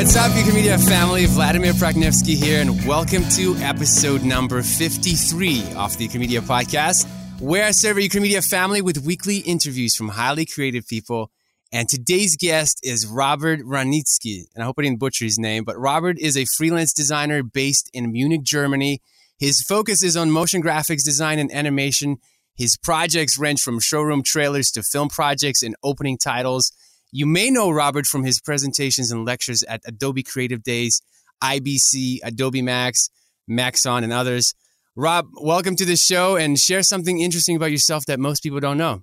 What's 0.00 0.16
up, 0.16 0.32
Mograph 0.32 0.88
family? 0.88 1.26
Vladimir 1.26 1.74
Praknevsky 1.74 2.34
here, 2.34 2.62
and 2.62 2.86
welcome 2.86 3.22
to 3.36 3.54
episode 3.56 4.22
number 4.22 4.62
53 4.62 5.74
of 5.76 5.98
the 5.98 6.08
Mograph 6.08 6.40
podcast, 6.40 7.06
where 7.38 7.66
I 7.66 7.72
serve 7.72 7.98
a 7.98 8.08
Mograph 8.08 8.48
family 8.48 8.80
with 8.80 9.04
weekly 9.04 9.40
interviews 9.40 9.94
from 9.94 10.08
highly 10.08 10.46
creative 10.46 10.86
people. 10.86 11.30
And 11.70 11.86
today's 11.86 12.38
guest 12.38 12.80
is 12.82 13.06
Robert 13.06 13.60
Ranitzki, 13.60 14.46
and 14.54 14.62
I 14.62 14.64
hope 14.64 14.76
I 14.78 14.84
didn't 14.84 15.00
butcher 15.00 15.26
his 15.26 15.38
name, 15.38 15.64
but 15.64 15.78
Robert 15.78 16.18
is 16.18 16.34
a 16.34 16.46
freelance 16.46 16.94
designer 16.94 17.42
based 17.42 17.90
in 17.92 18.10
Munich, 18.10 18.42
Germany. 18.42 19.02
His 19.38 19.60
focus 19.60 20.02
is 20.02 20.16
on 20.16 20.30
motion 20.30 20.62
graphics 20.62 21.04
design 21.04 21.38
and 21.38 21.52
animation. 21.52 22.16
His 22.56 22.78
projects 22.78 23.38
range 23.38 23.60
from 23.60 23.78
showroom 23.80 24.22
trailers 24.22 24.70
to 24.70 24.82
film 24.82 25.10
projects 25.10 25.62
and 25.62 25.76
opening 25.82 26.16
titles. 26.16 26.72
You 27.12 27.26
may 27.26 27.50
know 27.50 27.70
Robert 27.70 28.06
from 28.06 28.22
his 28.22 28.40
presentations 28.40 29.10
and 29.10 29.24
lectures 29.24 29.64
at 29.64 29.80
Adobe 29.84 30.22
Creative 30.22 30.62
Days, 30.62 31.02
IBC, 31.42 32.18
Adobe 32.22 32.62
Max, 32.62 33.10
Maxon, 33.48 34.04
and 34.04 34.12
others. 34.12 34.54
Rob, 34.94 35.26
welcome 35.40 35.74
to 35.74 35.84
the 35.84 35.96
show 35.96 36.36
and 36.36 36.56
share 36.56 36.84
something 36.84 37.20
interesting 37.20 37.56
about 37.56 37.72
yourself 37.72 38.04
that 38.06 38.20
most 38.20 38.44
people 38.44 38.60
don't 38.60 38.78
know. 38.78 39.02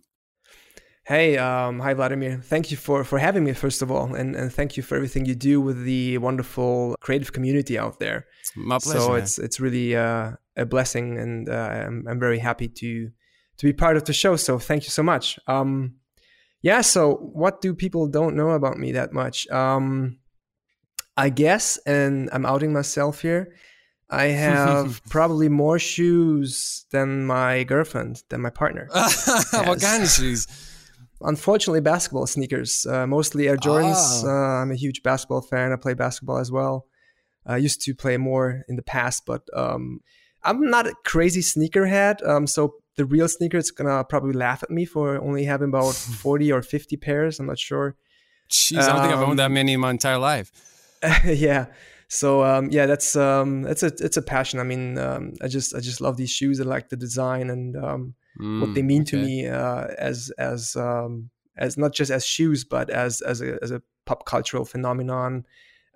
Hey, 1.05 1.37
um, 1.37 1.79
hi 1.79 1.93
Vladimir. 1.93 2.39
Thank 2.41 2.71
you 2.71 2.77
for 2.77 3.03
for 3.03 3.19
having 3.19 3.43
me 3.43 3.53
first 3.53 3.81
of 3.81 3.91
all, 3.91 4.13
and, 4.15 4.35
and 4.35 4.53
thank 4.53 4.77
you 4.77 4.83
for 4.83 4.95
everything 4.95 5.25
you 5.25 5.35
do 5.35 5.59
with 5.59 5.83
the 5.83 6.17
wonderful 6.17 6.95
creative 7.01 7.33
community 7.33 7.77
out 7.77 7.99
there. 7.99 8.25
My 8.55 8.77
pleasure. 8.77 8.99
So 8.99 9.15
it's 9.15 9.37
it's 9.37 9.59
really 9.59 9.95
uh, 9.95 10.33
a 10.55 10.65
blessing, 10.65 11.17
and 11.17 11.49
uh, 11.49 11.53
I'm 11.87 12.05
I'm 12.07 12.19
very 12.19 12.39
happy 12.39 12.67
to 12.69 13.09
to 13.57 13.65
be 13.65 13.73
part 13.73 13.97
of 13.97 14.03
the 14.05 14.13
show. 14.13 14.35
So 14.35 14.59
thank 14.59 14.83
you 14.83 14.91
so 14.91 15.03
much. 15.03 15.39
Um, 15.47 15.95
yeah. 16.61 16.81
So 16.81 17.15
what 17.15 17.61
do 17.61 17.73
people 17.73 18.07
don't 18.07 18.35
know 18.35 18.51
about 18.51 18.77
me 18.77 18.93
that 18.93 19.13
much? 19.13 19.47
Um, 19.49 20.19
I 21.15 21.29
guess, 21.29 21.77
and 21.85 22.29
I'm 22.31 22.45
outing 22.45 22.73
myself 22.73 23.21
here. 23.21 23.53
I 24.09 24.25
have 24.45 25.01
probably 25.09 25.49
more 25.49 25.79
shoes 25.79 26.85
than 26.91 27.25
my 27.25 27.63
girlfriend, 27.63 28.23
than 28.29 28.41
my 28.41 28.49
partner. 28.49 28.87
what 28.93 29.81
kind 29.81 30.03
of 30.03 30.09
shoes? 30.09 30.47
Unfortunately, 31.21 31.81
basketball 31.81 32.27
sneakers, 32.27 32.85
uh, 32.85 33.07
mostly 33.07 33.47
Air 33.47 33.57
Jordans. 33.57 34.23
Oh. 34.23 34.29
Uh, 34.29 34.61
I'm 34.61 34.71
a 34.71 34.75
huge 34.75 35.01
basketball 35.01 35.41
fan. 35.41 35.71
I 35.71 35.75
play 35.75 35.95
basketball 35.95 36.37
as 36.37 36.51
well. 36.51 36.85
I 37.45 37.57
used 37.57 37.81
to 37.83 37.95
play 37.95 38.17
more 38.17 38.63
in 38.67 38.75
the 38.75 38.83
past, 38.83 39.23
but 39.25 39.41
um, 39.55 40.01
I'm 40.43 40.69
not 40.69 40.85
a 40.85 40.93
crazy 41.05 41.41
sneakerhead. 41.41 42.25
Um, 42.27 42.45
so 42.45 42.75
the 42.97 43.05
real 43.05 43.27
sneaker 43.27 43.57
is 43.57 43.71
gonna 43.71 44.03
probably 44.03 44.33
laugh 44.33 44.63
at 44.63 44.69
me 44.69 44.83
for 44.83 45.17
only 45.17 45.45
having 45.45 45.69
about 45.69 45.93
40 45.95 46.51
or 46.51 46.61
50 46.61 46.97
pairs. 46.97 47.39
I'm 47.39 47.45
not 47.45 47.59
sure. 47.59 47.95
Jeez, 48.51 48.79
I 48.79 48.87
don't 48.87 49.01
think 49.01 49.13
I've 49.13 49.27
owned 49.27 49.39
that 49.39 49.47
um, 49.47 49.53
many 49.53 49.73
in 49.73 49.79
my 49.79 49.91
entire 49.91 50.17
life. 50.17 50.51
yeah. 51.25 51.67
So 52.09 52.43
um, 52.43 52.69
yeah, 52.71 52.85
that's 52.85 53.15
um, 53.15 53.65
it's 53.67 53.83
a 53.83 53.91
it's 53.99 54.17
a 54.17 54.21
passion. 54.21 54.59
I 54.59 54.63
mean, 54.63 54.97
um, 54.97 55.33
I 55.41 55.47
just 55.47 55.75
I 55.75 55.79
just 55.79 55.99
love 55.99 56.17
these 56.17 56.31
shoes. 56.31 56.59
I 56.59 56.63
like 56.63 56.89
the 56.89 56.95
design 56.95 57.49
and 57.49 57.75
um, 57.75 58.15
mm, 58.39 58.61
what 58.61 58.73
they 58.73 58.81
mean 58.81 59.01
okay. 59.01 59.11
to 59.11 59.17
me 59.17 59.47
uh, 59.47 59.87
as 59.97 60.31
as 60.37 60.75
um, 60.77 61.29
as 61.57 61.77
not 61.77 61.93
just 61.93 62.09
as 62.09 62.25
shoes, 62.25 62.63
but 62.63 62.89
as 62.89 63.21
as 63.21 63.41
a 63.41 63.59
as 63.61 63.71
a 63.71 63.81
pop 64.05 64.25
cultural 64.25 64.63
phenomenon, 64.63 65.45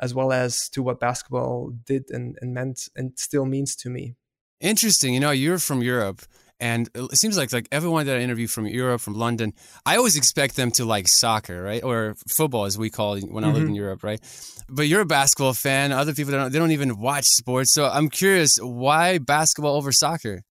as 0.01 0.13
well 0.13 0.33
as 0.33 0.67
to 0.69 0.83
what 0.83 0.99
basketball 0.99 1.71
did 1.85 2.11
and, 2.11 2.37
and 2.41 2.53
meant 2.53 2.89
and 2.95 3.13
still 3.17 3.45
means 3.45 3.75
to 3.77 3.89
me. 3.89 4.15
Interesting. 4.59 5.13
You 5.13 5.21
know, 5.21 5.31
you're 5.31 5.59
from 5.59 5.81
Europe 5.81 6.23
and 6.61 6.89
it 6.93 7.17
seems 7.17 7.37
like 7.37 7.51
like 7.51 7.67
everyone 7.71 8.05
that 8.05 8.17
I 8.17 8.21
interview 8.21 8.47
from 8.47 8.67
Europe, 8.67 9.01
from 9.01 9.15
London, 9.15 9.53
I 9.85 9.97
always 9.97 10.15
expect 10.15 10.55
them 10.55 10.69
to 10.71 10.85
like 10.85 11.07
soccer, 11.07 11.61
right, 11.61 11.83
or 11.83 12.15
football, 12.29 12.65
as 12.65 12.77
we 12.77 12.91
call 12.91 13.15
it 13.15 13.23
when 13.23 13.43
I 13.43 13.47
mm-hmm. 13.47 13.57
live 13.57 13.67
in 13.67 13.75
Europe, 13.75 14.03
right. 14.03 14.21
But 14.69 14.83
you're 14.83 15.01
a 15.01 15.05
basketball 15.05 15.53
fan. 15.53 15.91
Other 15.91 16.13
people 16.13 16.31
don't 16.31 16.51
they 16.51 16.59
don't 16.59 16.71
even 16.71 16.99
watch 16.99 17.25
sports. 17.25 17.73
So 17.73 17.89
I'm 17.89 18.09
curious, 18.09 18.57
why 18.61 19.17
basketball 19.17 19.75
over 19.75 19.91
soccer? 19.91 20.43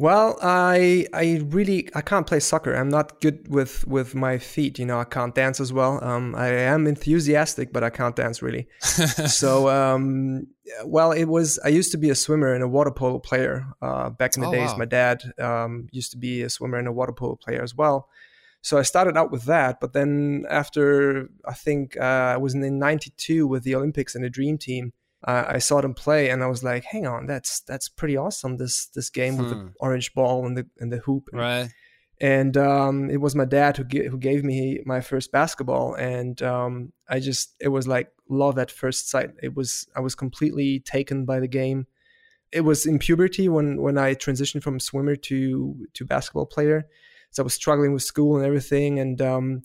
Well, 0.00 0.38
I 0.40 1.06
I 1.12 1.42
really 1.50 1.90
I 1.94 2.00
can't 2.00 2.26
play 2.26 2.40
soccer. 2.40 2.74
I'm 2.74 2.88
not 2.88 3.20
good 3.20 3.48
with 3.48 3.86
with 3.86 4.14
my 4.14 4.38
feet. 4.38 4.78
You 4.78 4.86
know, 4.86 4.98
I 4.98 5.04
can't 5.04 5.34
dance 5.34 5.60
as 5.60 5.74
well. 5.74 6.02
Um, 6.02 6.34
I 6.34 6.48
am 6.48 6.86
enthusiastic, 6.86 7.70
but 7.70 7.84
I 7.84 7.90
can't 7.90 8.16
dance 8.16 8.40
really. 8.40 8.66
so, 8.80 9.68
um, 9.68 10.46
well, 10.86 11.12
it 11.12 11.26
was. 11.26 11.58
I 11.66 11.68
used 11.68 11.92
to 11.92 11.98
be 11.98 12.08
a 12.08 12.14
swimmer 12.14 12.54
and 12.54 12.64
a 12.64 12.68
water 12.68 12.90
polo 12.90 13.18
player 13.18 13.66
uh, 13.82 14.08
back 14.08 14.36
in 14.36 14.40
the 14.40 14.48
oh, 14.48 14.52
days. 14.52 14.70
Wow. 14.70 14.78
My 14.78 14.84
dad 14.86 15.22
um, 15.38 15.86
used 15.92 16.12
to 16.12 16.16
be 16.16 16.40
a 16.40 16.48
swimmer 16.48 16.78
and 16.78 16.88
a 16.88 16.92
water 16.92 17.12
polo 17.12 17.36
player 17.36 17.62
as 17.62 17.74
well. 17.74 18.08
So 18.62 18.78
I 18.78 18.82
started 18.82 19.18
out 19.18 19.30
with 19.30 19.44
that, 19.44 19.80
but 19.82 19.92
then 19.92 20.46
after 20.48 21.28
I 21.46 21.52
think 21.52 21.98
uh, 22.00 22.32
I 22.34 22.38
was 22.38 22.54
in 22.54 22.78
'92 22.78 23.46
with 23.46 23.64
the 23.64 23.74
Olympics 23.74 24.14
and 24.14 24.24
the 24.24 24.30
Dream 24.30 24.56
Team 24.56 24.94
uh, 25.26 25.44
I 25.48 25.58
saw 25.58 25.80
them 25.80 25.94
play 25.94 26.30
and 26.30 26.42
I 26.42 26.46
was 26.46 26.64
like, 26.64 26.84
hang 26.84 27.06
on, 27.06 27.26
that's 27.26 27.60
that's 27.60 27.88
pretty 27.88 28.16
awesome. 28.16 28.56
This 28.56 28.86
this 28.86 29.10
game 29.10 29.34
hmm. 29.34 29.40
with 29.40 29.50
the 29.50 29.56
hmm. 29.56 29.68
orange 29.80 30.14
ball 30.14 30.46
and 30.46 30.56
the 30.56 30.66
and 30.78 30.92
the 30.92 30.98
hoop. 30.98 31.28
And, 31.32 31.40
right. 31.40 31.68
And 32.22 32.56
um, 32.58 33.08
it 33.08 33.16
was 33.16 33.34
my 33.34 33.46
dad 33.46 33.78
who 33.78 33.84
who 33.84 34.18
gave 34.18 34.44
me 34.44 34.80
my 34.84 35.00
first 35.00 35.32
basketball, 35.32 35.94
and 35.94 36.40
um, 36.42 36.92
I 37.08 37.18
just 37.18 37.54
it 37.60 37.68
was 37.68 37.88
like 37.88 38.12
love 38.28 38.58
at 38.58 38.70
first 38.70 39.08
sight. 39.08 39.30
It 39.42 39.56
was 39.56 39.88
I 39.96 40.00
was 40.00 40.14
completely 40.14 40.80
taken 40.80 41.24
by 41.24 41.40
the 41.40 41.48
game. 41.48 41.86
It 42.52 42.60
was 42.60 42.84
in 42.84 42.98
puberty 42.98 43.48
when 43.48 43.80
when 43.80 43.96
I 43.96 44.14
transitioned 44.14 44.62
from 44.62 44.80
swimmer 44.80 45.16
to 45.16 45.86
to 45.94 46.04
basketball 46.04 46.44
player. 46.44 46.86
So 47.30 47.42
I 47.42 47.44
was 47.44 47.54
struggling 47.54 47.94
with 47.94 48.02
school 48.02 48.36
and 48.36 48.44
everything, 48.44 48.98
and 48.98 49.22
um, 49.22 49.62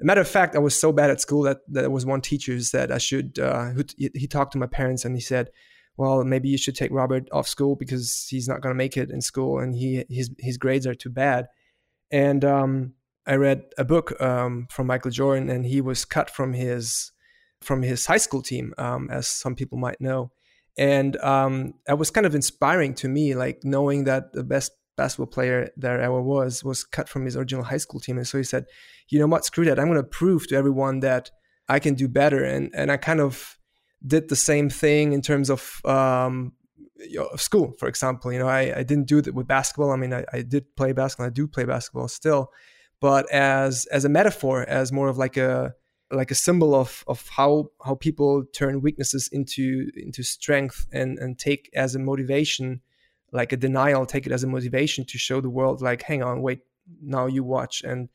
a 0.00 0.04
matter 0.04 0.20
of 0.20 0.28
fact, 0.28 0.56
I 0.56 0.60
was 0.60 0.74
so 0.74 0.92
bad 0.92 1.10
at 1.10 1.20
school 1.20 1.42
that, 1.42 1.58
that 1.68 1.82
there 1.82 1.90
was 1.90 2.06
one 2.06 2.20
teacher 2.20 2.52
who 2.52 2.60
said 2.60 2.90
I 2.90 2.98
should. 2.98 3.38
Uh, 3.38 3.70
who 3.70 3.82
t- 3.82 4.10
he 4.14 4.26
talked 4.26 4.52
to 4.52 4.58
my 4.58 4.66
parents 4.66 5.04
and 5.04 5.14
he 5.14 5.20
said, 5.20 5.50
"Well, 5.96 6.24
maybe 6.24 6.48
you 6.48 6.58
should 6.58 6.76
take 6.76 6.90
Robert 6.90 7.28
off 7.32 7.48
school 7.48 7.76
because 7.76 8.26
he's 8.28 8.48
not 8.48 8.60
going 8.60 8.74
to 8.74 8.78
make 8.78 8.96
it 8.96 9.10
in 9.10 9.20
school 9.20 9.58
and 9.58 9.74
he 9.74 10.04
his 10.08 10.30
his 10.38 10.56
grades 10.56 10.86
are 10.86 10.94
too 10.94 11.10
bad." 11.10 11.48
And 12.10 12.44
um, 12.44 12.94
I 13.26 13.34
read 13.34 13.62
a 13.78 13.84
book 13.84 14.20
um, 14.20 14.66
from 14.70 14.86
Michael 14.86 15.10
Jordan, 15.10 15.50
and 15.50 15.66
he 15.66 15.80
was 15.80 16.04
cut 16.04 16.30
from 16.30 16.52
his 16.52 17.12
from 17.60 17.82
his 17.82 18.06
high 18.06 18.16
school 18.16 18.42
team, 18.42 18.72
um, 18.78 19.08
as 19.10 19.26
some 19.26 19.54
people 19.54 19.78
might 19.78 20.00
know. 20.00 20.32
And 20.78 21.16
um, 21.18 21.74
that 21.86 21.98
was 21.98 22.10
kind 22.10 22.26
of 22.26 22.34
inspiring 22.34 22.94
to 22.94 23.08
me, 23.08 23.34
like 23.34 23.64
knowing 23.64 24.04
that 24.04 24.32
the 24.32 24.42
best 24.42 24.72
basketball 24.96 25.26
player 25.26 25.70
there 25.76 26.00
ever 26.00 26.20
was 26.20 26.62
was 26.64 26.84
cut 26.84 27.08
from 27.08 27.24
his 27.24 27.36
original 27.36 27.64
high 27.64 27.78
school 27.78 28.00
team. 28.00 28.18
And 28.18 28.26
so 28.26 28.38
he 28.38 28.44
said 28.44 28.66
you 29.08 29.18
know 29.18 29.26
what? 29.26 29.44
Screw 29.44 29.64
that. 29.64 29.78
I'm 29.78 29.86
going 29.86 29.96
to 29.96 30.04
prove 30.04 30.46
to 30.48 30.56
everyone 30.56 31.00
that 31.00 31.30
i 31.68 31.78
can 31.78 31.94
do 31.94 32.08
better. 32.08 32.44
And 32.44 32.70
and 32.74 32.90
i 32.90 32.96
kind 32.96 33.20
of 33.20 33.58
did 34.06 34.28
the 34.28 34.36
same 34.36 34.70
thing 34.70 35.12
in 35.12 35.20
terms 35.20 35.50
of 35.50 35.80
um, 35.84 36.52
school 37.36 37.74
for 37.78 37.88
example. 37.88 38.32
You 38.32 38.38
know 38.40 38.48
I, 38.48 38.78
I 38.78 38.82
didn't 38.82 39.08
do 39.08 39.20
that 39.22 39.34
with 39.34 39.46
basketball. 39.46 39.90
I 39.90 39.96
mean 39.96 40.12
I, 40.12 40.24
I 40.32 40.42
did 40.42 40.64
play 40.76 40.92
basketball. 40.92 41.26
I 41.26 41.30
do 41.30 41.46
play 41.46 41.64
basketball 41.64 42.08
still. 42.08 42.50
But 43.00 43.30
as 43.32 43.86
as 43.86 44.04
a 44.04 44.08
metaphor 44.08 44.64
as 44.68 44.92
more 44.92 45.08
of 45.08 45.18
like 45.18 45.36
a 45.36 45.74
like 46.10 46.30
a 46.30 46.34
symbol 46.34 46.74
of 46.74 47.04
of 47.06 47.28
how 47.28 47.70
how 47.84 47.94
people 47.94 48.44
turn 48.52 48.80
weaknesses 48.80 49.28
into 49.32 49.90
into 49.96 50.22
strength 50.22 50.86
and 50.92 51.18
and 51.18 51.38
take 51.38 51.70
as 51.74 51.94
a 51.94 51.98
motivation 51.98 52.80
like 53.32 53.52
a 53.52 53.56
denial, 53.56 54.06
take 54.06 54.26
it 54.26 54.32
as 54.32 54.42
a 54.42 54.46
motivation 54.46 55.04
to 55.06 55.18
show 55.18 55.40
the 55.40 55.50
world, 55.50 55.80
like, 55.82 56.02
hang 56.02 56.22
on, 56.22 56.42
wait, 56.42 56.60
now 57.02 57.26
you 57.26 57.44
watch. 57.44 57.82
And 57.82 58.08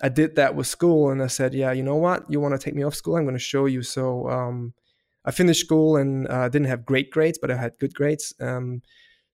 I 0.00 0.08
did 0.08 0.36
that 0.36 0.54
with 0.54 0.66
school, 0.66 1.10
and 1.10 1.22
I 1.22 1.26
said, 1.26 1.54
yeah, 1.54 1.72
you 1.72 1.82
know 1.82 1.96
what? 1.96 2.24
You 2.28 2.40
want 2.40 2.58
to 2.58 2.64
take 2.64 2.74
me 2.74 2.82
off 2.82 2.94
school? 2.94 3.16
I'm 3.16 3.24
going 3.24 3.34
to 3.34 3.40
show 3.40 3.66
you. 3.66 3.82
So 3.82 4.28
um, 4.28 4.74
I 5.24 5.30
finished 5.30 5.64
school 5.64 5.96
and 5.96 6.28
uh, 6.28 6.48
didn't 6.48 6.68
have 6.68 6.84
great 6.84 7.10
grades, 7.10 7.38
but 7.38 7.50
I 7.50 7.56
had 7.56 7.78
good 7.78 7.94
grades. 7.94 8.34
Um, 8.40 8.82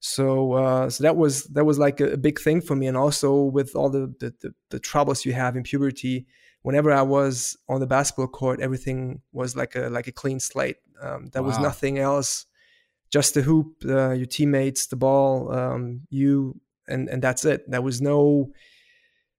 so 0.01 0.53
uh, 0.53 0.91
so 0.91 1.03
that 1.03 1.17
was 1.17 1.45
that 1.45 1.65
was 1.65 1.79
like 1.79 2.01
a, 2.01 2.13
a, 2.13 2.17
big 2.17 2.39
thing 2.39 2.61
for 2.61 2.77
me, 2.77 2.87
and 2.87 2.97
also 2.97 3.43
with 3.43 3.75
all 3.75 3.91
the, 3.91 4.15
the 4.21 4.33
the, 4.41 4.55
the 4.71 4.79
troubles 4.79 5.25
you 5.25 5.33
have 5.33 5.57
in 5.57 5.65
puberty. 5.65 6.27
Whenever 6.63 6.93
I 6.93 7.03
was 7.03 7.57
on 7.69 7.81
the 7.81 7.87
basketball 7.87 8.29
court, 8.29 8.61
everything 8.61 9.23
was 9.33 9.57
like 9.57 9.75
a 9.75 9.89
like 9.89 10.07
a 10.07 10.13
clean 10.13 10.39
slate. 10.39 10.77
Um, 11.01 11.31
there 11.33 11.43
wow. 11.43 11.49
was 11.49 11.59
nothing 11.59 11.99
else 11.99 12.47
just 13.11 13.35
the 13.35 13.43
hoop, 13.43 13.83
uh, 13.85 14.13
your 14.13 14.27
teammates, 14.27 14.87
the 14.87 14.97
ball, 14.97 15.53
um, 15.53 16.03
you, 16.11 16.61
and 16.87 17.09
and 17.09 17.23
that's 17.23 17.45
it. 17.45 17.69
There 17.71 17.83
was 17.83 18.01
no, 18.01 18.51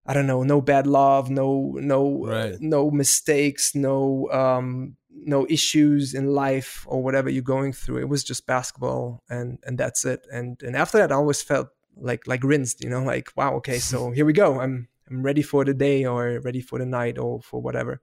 I 0.05 0.13
don't 0.13 0.27
know, 0.27 0.43
no 0.43 0.61
bad 0.61 0.87
love, 0.87 1.29
no 1.29 1.73
no 1.75 2.25
right. 2.25 2.55
no 2.59 2.91
mistakes, 2.91 3.75
no 3.75 4.29
um, 4.31 4.95
no 5.09 5.45
issues 5.49 6.13
in 6.13 6.27
life 6.27 6.85
or 6.87 7.03
whatever 7.03 7.29
you're 7.29 7.43
going 7.43 7.73
through. 7.73 7.99
It 7.99 8.09
was 8.09 8.23
just 8.23 8.45
basketball, 8.45 9.23
and 9.29 9.59
and 9.63 9.77
that's 9.77 10.05
it. 10.05 10.25
And 10.31 10.61
and 10.63 10.75
after 10.75 10.97
that, 10.97 11.11
I 11.11 11.15
always 11.15 11.41
felt 11.41 11.69
like 11.95 12.27
like 12.27 12.43
rinsed, 12.43 12.83
you 12.83 12.89
know, 12.89 13.03
like 13.03 13.31
wow, 13.35 13.55
okay, 13.55 13.79
so 13.79 14.11
here 14.15 14.25
we 14.25 14.33
go. 14.33 14.59
I'm 14.59 14.87
I'm 15.09 15.23
ready 15.23 15.41
for 15.41 15.65
the 15.65 15.73
day 15.73 16.05
or 16.05 16.39
ready 16.39 16.61
for 16.61 16.79
the 16.79 16.85
night 16.85 17.17
or 17.17 17.41
for 17.41 17.61
whatever. 17.61 18.01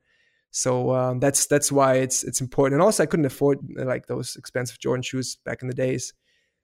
So 0.51 0.95
um, 0.95 1.21
that's 1.21 1.47
that's 1.47 1.71
why 1.71 1.97
it's 1.97 2.25
it's 2.25 2.41
important. 2.41 2.75
And 2.75 2.83
also, 2.83 3.03
I 3.03 3.07
couldn't 3.07 3.27
afford 3.27 3.59
like 3.77 4.07
those 4.07 4.37
expensive 4.37 4.79
Jordan 4.79 5.03
shoes 5.03 5.37
back 5.45 5.63
in 5.63 5.69
the 5.69 5.75
days. 5.75 6.15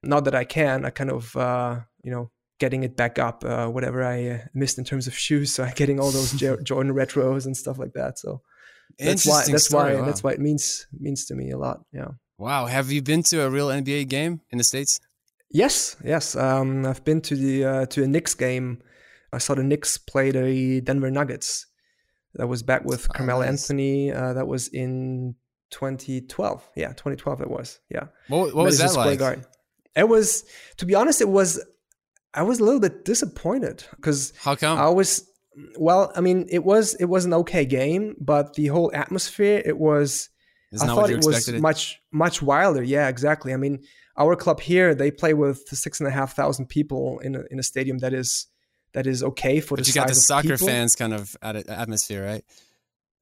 Not 0.03 0.25
that 0.25 0.35
I 0.35 0.45
can. 0.45 0.85
I 0.85 0.91
kind 0.91 1.11
of 1.11 1.37
uh, 1.37 1.81
you 2.03 2.11
know 2.11 2.31
getting 2.59 2.85
it 2.85 2.97
back 2.97 3.19
up 3.19 3.45
uh, 3.45 3.67
whatever 3.67 4.05
I 4.05 4.29
uh, 4.29 4.39
missed 4.55 4.79
in 4.79 4.85
terms 4.85 5.07
of 5.07 5.19
shoes. 5.19 5.53
So 5.53 5.65
I'm 5.65 5.73
getting 5.77 6.01
all 6.01 6.11
those 6.11 6.33
Jordan 6.63 6.95
retros 6.95 7.47
and 7.47 7.57
stuff 7.57 7.79
like 7.79 7.93
that. 7.95 8.19
So 8.19 8.41
that's 8.99 9.27
why 9.27 9.45
that's 9.47 9.67
story. 9.67 9.95
why 9.95 10.01
wow. 10.01 10.07
that's 10.07 10.23
why 10.23 10.33
it 10.33 10.41
means 10.41 10.87
means 10.99 11.27
to 11.27 11.35
me 11.35 11.51
a 11.51 11.59
lot. 11.59 11.81
Yeah. 11.93 12.09
Wow. 12.39 12.67
Have 12.67 12.91
you 12.91 13.03
been 13.03 13.23
to 13.25 13.43
a 13.43 13.51
real 13.51 13.69
NBA 13.69 14.09
game 14.09 14.41
in 14.51 14.59
the 14.59 14.65
states? 14.65 15.01
Yes, 15.51 15.97
yes. 16.03 16.35
Um, 16.35 16.87
I've 16.87 17.05
been 17.05 17.21
to 17.23 17.37
the 17.37 17.65
uh, 17.65 17.87
to 17.87 18.05
a 18.05 18.09
Knicks 18.09 18.35
game. 18.35 18.83
I 19.33 19.39
saw 19.39 19.55
the 19.55 19.63
Knicks 19.63 19.99
play 19.99 20.31
the 20.31 20.81
Denver 20.81 21.11
Nuggets. 21.11 21.67
That 22.35 22.47
was 22.49 22.63
back 22.63 22.85
with 22.85 23.07
Oh, 23.11 23.25
nice. 23.25 23.49
Anthony. 23.49 24.11
Uh, 24.13 24.33
that 24.35 24.47
was 24.47 24.69
in 24.69 25.35
2012. 25.71 26.69
Yeah, 26.77 26.89
2012. 26.89 27.43
It 27.43 27.51
was. 27.51 27.81
Yeah. 27.91 28.05
What, 28.29 28.55
what 28.55 28.65
was 28.65 28.79
that 28.79 28.91
Square 28.91 29.07
like? 29.07 29.19
Garden. 29.19 29.45
It 29.95 30.09
was, 30.09 30.45
to 30.79 30.87
be 30.87 30.95
honest, 30.95 31.21
it 31.21 31.29
was. 31.29 31.63
I 32.35 32.43
was 32.45 32.61
a 32.61 32.65
little 32.65 32.81
bit 32.81 33.05
disappointed 33.05 33.85
because 33.97 34.33
How 34.39 34.55
come? 34.55 34.79
I 34.79 34.89
was. 34.89 35.29
Well, 35.79 36.11
I 36.17 36.23
mean, 36.23 36.47
it 36.51 36.65
was 36.65 36.95
it 36.95 37.05
was 37.05 37.27
an 37.27 37.35
okay 37.35 37.67
game, 37.67 38.17
but 38.19 38.55
the 38.55 38.69
whole 38.69 38.91
atmosphere, 38.95 39.63
it 39.65 39.77
was. 39.77 40.31
It's 40.71 40.83
I 40.83 40.87
thought 40.87 41.11
it 41.11 41.23
was 41.23 41.47
it? 41.49 41.61
much 41.61 42.01
much 42.11 42.41
wilder. 42.41 42.83
Yeah, 42.83 43.09
exactly. 43.09 43.53
I 43.53 43.59
mean, 43.59 43.83
our 44.17 44.35
club 44.35 44.61
here 44.61 44.95
they 44.95 45.11
play 45.11 45.35
with 45.35 45.69
six 45.69 46.01
and 46.01 46.09
a 46.09 46.11
half 46.11 46.35
thousand 46.35 46.71
people 46.71 47.19
in 47.19 47.35
a, 47.35 47.43
in 47.51 47.59
a 47.59 47.63
stadium 47.63 47.99
that 47.99 48.15
is 48.15 48.47
that 48.95 49.07
is 49.07 49.23
okay 49.23 49.61
for 49.61 49.77
but 49.77 49.85
the 49.85 49.91
you 49.91 49.95
got 49.95 50.09
the 50.09 50.15
soccer 50.15 50.51
people. 50.51 50.67
fans 50.67 50.95
kind 50.97 51.13
of 51.13 51.37
atmosphere, 51.43 52.25
right? 52.25 52.45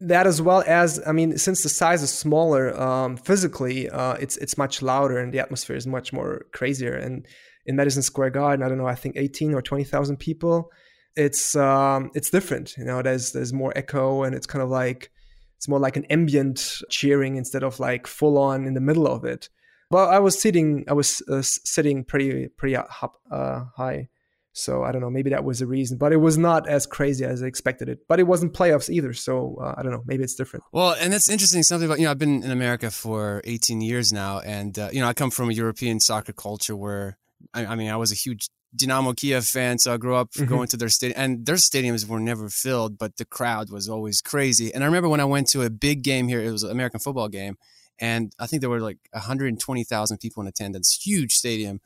That 0.00 0.26
as 0.26 0.40
well 0.40 0.64
as 0.66 1.00
I 1.06 1.12
mean, 1.12 1.36
since 1.38 1.62
the 1.62 1.68
size 1.68 2.02
is 2.02 2.10
smaller 2.12 2.78
um, 2.80 3.16
physically, 3.16 3.88
uh, 3.88 4.14
it's 4.14 4.36
it's 4.38 4.56
much 4.56 4.82
louder 4.82 5.18
and 5.18 5.32
the 5.32 5.40
atmosphere 5.40 5.76
is 5.76 5.86
much 5.86 6.12
more 6.12 6.46
crazier. 6.52 6.94
And 6.94 7.26
in 7.66 7.76
Madison 7.76 8.02
Square 8.02 8.30
Garden, 8.30 8.64
I 8.64 8.68
don't 8.68 8.78
know, 8.78 8.86
I 8.86 8.94
think 8.94 9.16
eighteen 9.16 9.54
or 9.54 9.62
twenty 9.62 9.84
thousand 9.84 10.16
people. 10.16 10.70
It's 11.16 11.54
um, 11.54 12.10
it's 12.14 12.30
different. 12.30 12.76
You 12.78 12.84
know, 12.84 13.02
there's 13.02 13.32
there's 13.32 13.52
more 13.52 13.72
echo 13.76 14.22
and 14.22 14.34
it's 14.34 14.46
kind 14.46 14.62
of 14.62 14.70
like 14.70 15.10
it's 15.56 15.68
more 15.68 15.78
like 15.78 15.98
an 15.98 16.06
ambient 16.06 16.80
cheering 16.88 17.36
instead 17.36 17.62
of 17.62 17.78
like 17.78 18.06
full 18.06 18.38
on 18.38 18.66
in 18.66 18.72
the 18.72 18.80
middle 18.80 19.06
of 19.06 19.26
it. 19.26 19.50
Well, 19.90 20.08
I 20.08 20.18
was 20.20 20.40
sitting, 20.40 20.84
I 20.88 20.94
was 20.94 21.20
uh, 21.28 21.42
sitting 21.42 22.04
pretty 22.04 22.48
pretty 22.48 22.76
up, 22.76 22.88
uh, 23.30 23.64
high, 23.76 24.08
so 24.52 24.82
I 24.82 24.92
don't 24.92 25.00
know. 25.00 25.10
Maybe 25.10 25.30
that 25.30 25.44
was 25.44 25.60
the 25.60 25.66
reason, 25.66 25.96
but 25.98 26.12
it 26.12 26.16
was 26.16 26.36
not 26.36 26.68
as 26.68 26.86
crazy 26.86 27.24
as 27.24 27.42
I 27.42 27.46
expected 27.46 27.88
it. 27.88 28.00
But 28.08 28.18
it 28.20 28.24
wasn't 28.24 28.52
playoffs 28.52 28.90
either, 28.90 29.12
so 29.12 29.58
uh, 29.60 29.74
I 29.76 29.82
don't 29.82 29.92
know. 29.92 30.02
Maybe 30.06 30.22
it's 30.24 30.34
different. 30.34 30.64
Well, 30.72 30.94
and 30.98 31.12
that's 31.12 31.28
interesting. 31.28 31.62
Something 31.62 31.86
about 31.88 31.98
you 31.98 32.04
know, 32.06 32.10
I've 32.10 32.18
been 32.18 32.42
in 32.42 32.50
America 32.50 32.90
for 32.90 33.40
18 33.44 33.80
years 33.80 34.12
now, 34.12 34.40
and 34.40 34.78
uh, 34.78 34.88
you 34.92 35.00
know, 35.00 35.08
I 35.08 35.12
come 35.14 35.30
from 35.30 35.50
a 35.50 35.52
European 35.52 36.00
soccer 36.00 36.32
culture 36.32 36.76
where 36.76 37.18
I, 37.54 37.66
I 37.66 37.74
mean, 37.74 37.90
I 37.90 37.96
was 37.96 38.10
a 38.12 38.16
huge 38.16 38.48
Dynamo 38.76 39.12
Kiev 39.14 39.44
fan, 39.46 39.78
so 39.78 39.92
I 39.94 39.96
grew 39.96 40.14
up 40.14 40.30
Mhm. 40.32 40.46
going 40.48 40.68
to 40.68 40.76
their 40.76 40.88
stadium, 40.88 41.20
and 41.20 41.46
their 41.46 41.56
stadiums 41.56 42.06
were 42.06 42.20
never 42.20 42.48
filled, 42.48 42.98
but 42.98 43.16
the 43.16 43.24
crowd 43.24 43.70
was 43.70 43.88
always 43.88 44.20
crazy. 44.20 44.72
And 44.72 44.84
I 44.84 44.86
remember 44.86 45.08
when 45.08 45.20
I 45.20 45.24
went 45.24 45.48
to 45.50 45.62
a 45.62 45.70
big 45.70 46.02
game 46.02 46.28
here, 46.28 46.40
it 46.40 46.50
was 46.52 46.62
an 46.62 46.70
American 46.70 47.00
football 47.00 47.28
game, 47.28 47.56
and 47.98 48.32
I 48.38 48.46
think 48.46 48.60
there 48.60 48.70
were 48.70 48.80
like 48.80 48.98
120,000 49.12 50.18
people 50.18 50.40
in 50.42 50.48
attendance, 50.48 50.98
huge 51.04 51.32
stadium. 51.32 51.80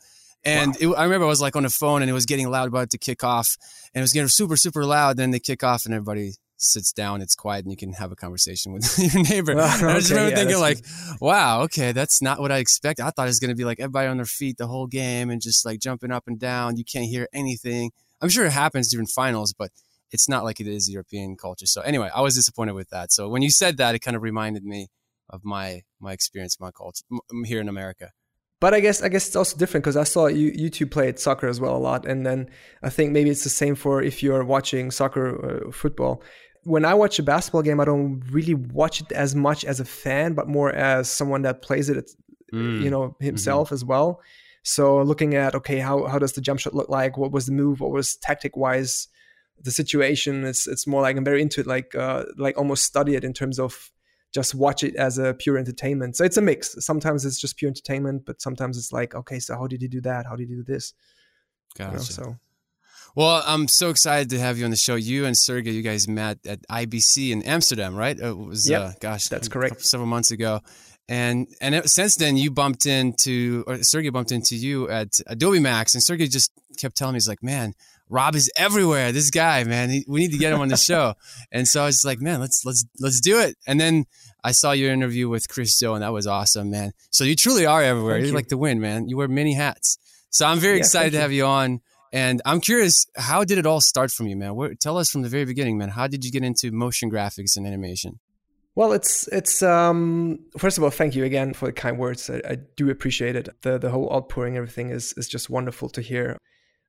And 0.45 0.77
it, 0.81 0.89
I 0.89 1.05
remember 1.05 1.25
I 1.25 1.29
was 1.29 1.41
like 1.41 1.57
on 1.57 1.63
the 1.63 1.71
phone 1.71 2.03
and 2.03 2.11
it 2.11 2.15
was 2.15 2.27
getting 2.27 2.51
loud 2.51 2.69
about 2.69 2.91
to 2.91 2.99
kick 2.99 3.25
off 3.25 3.57
and 3.95 4.01
it 4.01 4.03
was 4.03 4.13
getting 4.13 4.29
super, 4.29 4.57
super 4.57 4.85
loud. 4.85 5.17
Then 5.17 5.31
they 5.31 5.39
kick 5.39 5.63
off 5.63 5.87
and 5.87 5.95
everybody 5.95 6.33
sits 6.57 6.93
down, 6.93 7.21
it's 7.21 7.35
quiet, 7.35 7.65
and 7.65 7.73
you 7.73 7.77
can 7.77 7.93
have 7.95 8.13
a 8.13 8.17
conversation 8.17 8.73
with 8.73 8.99
your 9.15 9.23
neighbor. 9.25 9.53
And 9.55 9.91
I 9.91 9.99
just 9.99 10.11
remember 10.11 10.31
yeah, 10.31 10.37
thinking, 10.37 10.59
like, 10.59 10.79
that's 10.79 11.21
wow, 11.21 11.63
okay, 11.63 11.93
that's 11.93 12.23
not 12.23 12.41
what 12.41 12.53
I 12.53 12.59
expected. 12.59 13.05
I 13.05 13.11
thought 13.11 13.25
it 13.25 13.31
was 13.31 13.41
going 13.41 13.51
to 13.51 13.57
be 13.57 13.65
like 13.65 13.81
everybody 13.81 14.09
on 14.09 14.17
their 14.17 14.27
feet 14.27 14.57
the 14.59 14.67
whole 14.67 14.87
game 14.87 15.31
and 15.31 15.41
just 15.41 15.65
like 15.65 15.81
jumping 15.81 16.11
up 16.11 16.25
and 16.27 16.39
down. 16.39 16.77
You 16.77 16.85
can't 16.85 17.07
hear 17.07 17.29
anything. 17.33 17.91
I'm 18.21 18.29
sure 18.29 18.47
it 18.47 18.53
happens 18.53 18.91
during 18.91 19.07
finals, 19.07 19.53
but 19.53 19.71
it's 20.11 20.29
not 20.29 20.45
like 20.45 20.61
it 20.61 20.67
is 20.67 20.89
European 20.91 21.37
culture. 21.37 21.67
So 21.67 21.81
anyway, 21.81 22.11
I 22.15 22.21
was 22.21 22.35
disappointed 22.35 22.75
with 22.75 22.91
that. 22.91 23.13
So 23.13 23.29
when 23.29 23.43
you 23.43 23.51
said 23.51 23.77
that, 23.79 23.95
it 23.95 23.99
kind 24.01 24.17
of 24.17 24.23
reminded 24.23 24.65
me 24.65 24.89
of 25.29 25.45
my 25.45 25.83
my 26.01 26.13
experience, 26.13 26.61
my 26.61 26.71
culture 26.71 27.05
m- 27.11 27.45
here 27.45 27.61
in 27.61 27.69
America. 27.69 28.13
But 28.61 28.73
I 28.73 28.81
guess 28.81 29.03
I 29.03 29.09
guess 29.09 29.27
it's 29.27 29.37
also 29.37 29.57
different 29.59 29.85
because 29.85 29.97
I 29.97 30.05
saw 30.05 30.27
you 30.27 30.53
you 30.55 30.71
two 30.71 30.87
played 30.87 31.19
soccer 31.19 31.49
as 31.49 31.61
well 31.61 31.77
a 31.77 31.79
lot, 31.79 32.07
and 32.07 32.25
then 32.25 32.49
I 32.83 32.89
think 32.91 33.13
maybe 33.13 33.31
it's 33.31 33.45
the 33.45 33.51
same 33.51 33.75
for 33.75 34.03
if 34.03 34.23
you're 34.23 34.45
watching 34.45 34.91
soccer 34.91 35.67
uh, 35.67 35.71
football. 35.71 36.23
When 36.63 36.85
I 36.87 36.95
watch 36.95 37.19
a 37.19 37.23
basketball 37.23 37.61
game, 37.63 37.79
I 37.79 37.85
don't 37.85 38.23
really 38.31 38.55
watch 38.55 39.03
it 39.03 39.13
as 39.13 39.35
much 39.35 39.67
as 39.67 39.81
a 39.81 39.85
fan, 39.85 40.33
but 40.33 40.49
more 40.49 40.73
as 40.73 41.11
someone 41.11 41.43
that 41.43 41.61
plays 41.61 41.91
it, 41.91 42.11
Mm. 42.53 42.83
you 42.83 42.91
know, 42.91 43.17
himself 43.21 43.73
as 43.73 43.85
well. 43.85 44.21
So 44.63 45.03
looking 45.03 45.35
at 45.35 45.55
okay, 45.57 45.79
how 45.81 46.07
how 46.07 46.19
does 46.19 46.33
the 46.33 46.41
jump 46.41 46.61
shot 46.61 46.75
look 46.75 46.89
like? 46.89 47.19
What 47.19 47.33
was 47.33 47.47
the 47.47 47.53
move? 47.53 47.81
What 47.81 47.91
was 47.91 48.17
tactic 48.17 48.57
wise 48.57 49.09
the 49.61 49.71
situation? 49.73 50.45
It's 50.45 50.67
it's 50.67 50.87
more 50.87 51.03
like 51.03 51.17
I'm 51.17 51.25
very 51.25 51.43
into 51.43 51.61
it, 51.61 51.67
like 51.67 51.95
uh, 51.95 52.25
like 52.39 52.57
almost 52.57 52.85
study 52.85 53.15
it 53.15 53.25
in 53.25 53.33
terms 53.33 53.59
of 53.59 53.91
just 54.35 54.55
watch 54.55 54.83
it 54.83 54.97
as 54.97 55.19
a 55.19 55.33
pure 55.35 55.57
entertainment. 55.57 56.17
So 56.17 56.25
it's 56.25 56.37
a 56.37 56.43
mix. 56.43 56.75
Sometimes 56.85 57.25
it's 57.25 57.41
just 57.41 57.57
pure 57.57 57.69
entertainment, 57.71 58.25
but 58.27 58.43
sometimes 58.43 58.77
it's 58.77 58.93
like, 58.93 59.15
okay, 59.15 59.39
so 59.39 59.55
how 59.57 59.67
did 59.69 59.81
you 59.81 59.89
do 59.89 60.01
that? 60.03 60.27
How 60.27 60.35
did 60.37 60.49
you 60.49 60.57
do 60.57 60.65
this? 60.65 60.93
You 61.79 61.85
know, 61.87 61.91
Gotcha. 61.93 62.13
so 62.13 62.37
Well, 63.15 63.43
I'm 63.47 63.69
so 63.69 63.91
excited 63.91 64.31
to 64.31 64.41
have 64.41 64.59
you 64.59 64.65
on 64.65 64.71
the 64.73 64.77
show. 64.77 64.97
You 64.97 65.25
and 65.25 65.37
Sergey, 65.37 65.71
you 65.71 65.83
guys 65.83 66.09
met 66.09 66.39
at 66.47 66.67
IBC 66.69 67.31
in 67.31 67.43
Amsterdam, 67.45 67.95
right? 67.95 68.19
It 68.19 68.37
was, 68.37 68.69
Yep, 68.69 68.83
uh, 68.83 68.93
gosh, 69.01 69.27
that's 69.29 69.49
correct. 69.49 69.75
couple- 69.77 69.85
several 69.85 70.09
months 70.09 70.31
ago. 70.33 70.61
And 71.07 71.49
and 71.61 71.75
it, 71.75 71.91
since 71.91 72.17
then, 72.17 72.37
you 72.39 72.51
bumped 72.51 72.87
into, 72.87 73.63
or 73.67 73.77
Sergey 73.83 74.09
bumped 74.09 74.33
into 74.33 74.57
you 74.57 74.89
at 74.89 75.11
Adobe 75.27 75.61
Max, 75.61 75.95
and 75.95 76.03
Sergey 76.03 76.27
just 76.29 76.51
kept 76.79 76.97
telling 76.97 77.13
me, 77.13 77.17
he's 77.19 77.29
like, 77.29 77.43
man, 77.43 77.75
Rob 78.09 78.35
is 78.35 78.51
everywhere. 78.57 79.13
This 79.13 79.31
guy, 79.31 79.65
man, 79.65 79.91
he, 79.91 80.05
we 80.07 80.21
need 80.21 80.33
to 80.33 80.39
get 80.39 80.53
him 80.53 80.61
on 80.61 80.69
the 80.69 80.77
show. 80.77 81.15
and 81.53 81.67
so 81.67 81.83
I 81.83 81.87
was 81.87 82.03
like, 82.05 82.21
man, 82.21 82.41
let's 82.41 82.65
let's 82.65 82.85
let's 83.01 83.21
do 83.21 83.41
it. 83.41 83.57
And 83.67 83.81
then 83.81 84.05
I 84.43 84.53
saw 84.53 84.73
your 84.73 84.93
interview 84.93 85.29
with 85.29 85.49
Chris 85.49 85.79
Do, 85.79 85.95
and 85.95 86.03
that 86.03 86.13
was 86.13 86.27
awesome, 86.27 86.71
man. 86.71 86.93
So 87.11 87.25
you 87.25 87.35
truly 87.35 87.65
are 87.67 87.83
everywhere. 87.83 88.15
Thank 88.15 88.23
You're 88.25 88.29
you. 88.31 88.35
like 88.37 88.49
the 88.49 88.59
wind, 88.59 88.81
man. 88.81 89.09
You 89.09 89.17
wear 89.17 89.29
many 89.29 89.55
hats. 89.55 89.97
So 90.31 90.47
I'm 90.47 90.59
very 90.59 90.77
Yeah, 90.77 90.81
excited 90.81 91.11
to 91.13 91.17
you. 91.17 91.23
have 91.23 91.33
you 91.33 91.47
on. 91.47 91.81
And 92.13 92.41
I'm 92.45 92.61
curious, 92.61 93.07
how 93.17 93.43
did 93.43 93.59
it 93.59 93.67
all 93.67 93.81
start 93.81 94.13
from 94.13 94.29
you, 94.29 94.37
man? 94.37 94.55
Where, 94.55 94.75
tell 94.77 94.99
us 94.99 95.11
from 95.11 95.23
the 95.23 95.29
very 95.29 95.45
beginning, 95.47 95.79
man. 95.79 95.89
How 95.89 96.07
did 96.07 96.25
you 96.25 96.31
get 96.31 96.45
into 96.45 96.71
motion 96.71 97.11
graphics 97.11 97.57
and 97.57 97.67
animation? 97.67 98.21
Well, 98.77 98.93
it's 98.93 99.29
it's 99.29 99.63
um 99.63 100.41
first 100.59 100.79
of 100.79 100.85
all, 100.85 100.91
thank 100.91 101.15
you 101.15 101.25
again 101.25 101.55
for 101.55 101.67
the 101.67 101.73
kind 101.73 101.99
words. 101.99 102.29
I, 102.29 102.41
I 102.49 102.57
do 102.77 102.91
appreciate 102.91 103.35
it. 103.37 103.49
The 103.63 103.79
the 103.79 103.91
whole 103.91 104.13
outpouring, 104.13 104.57
everything 104.57 104.91
is 104.91 105.13
is 105.17 105.29
just 105.29 105.49
wonderful 105.49 105.89
to 105.91 106.01
hear. 106.01 106.37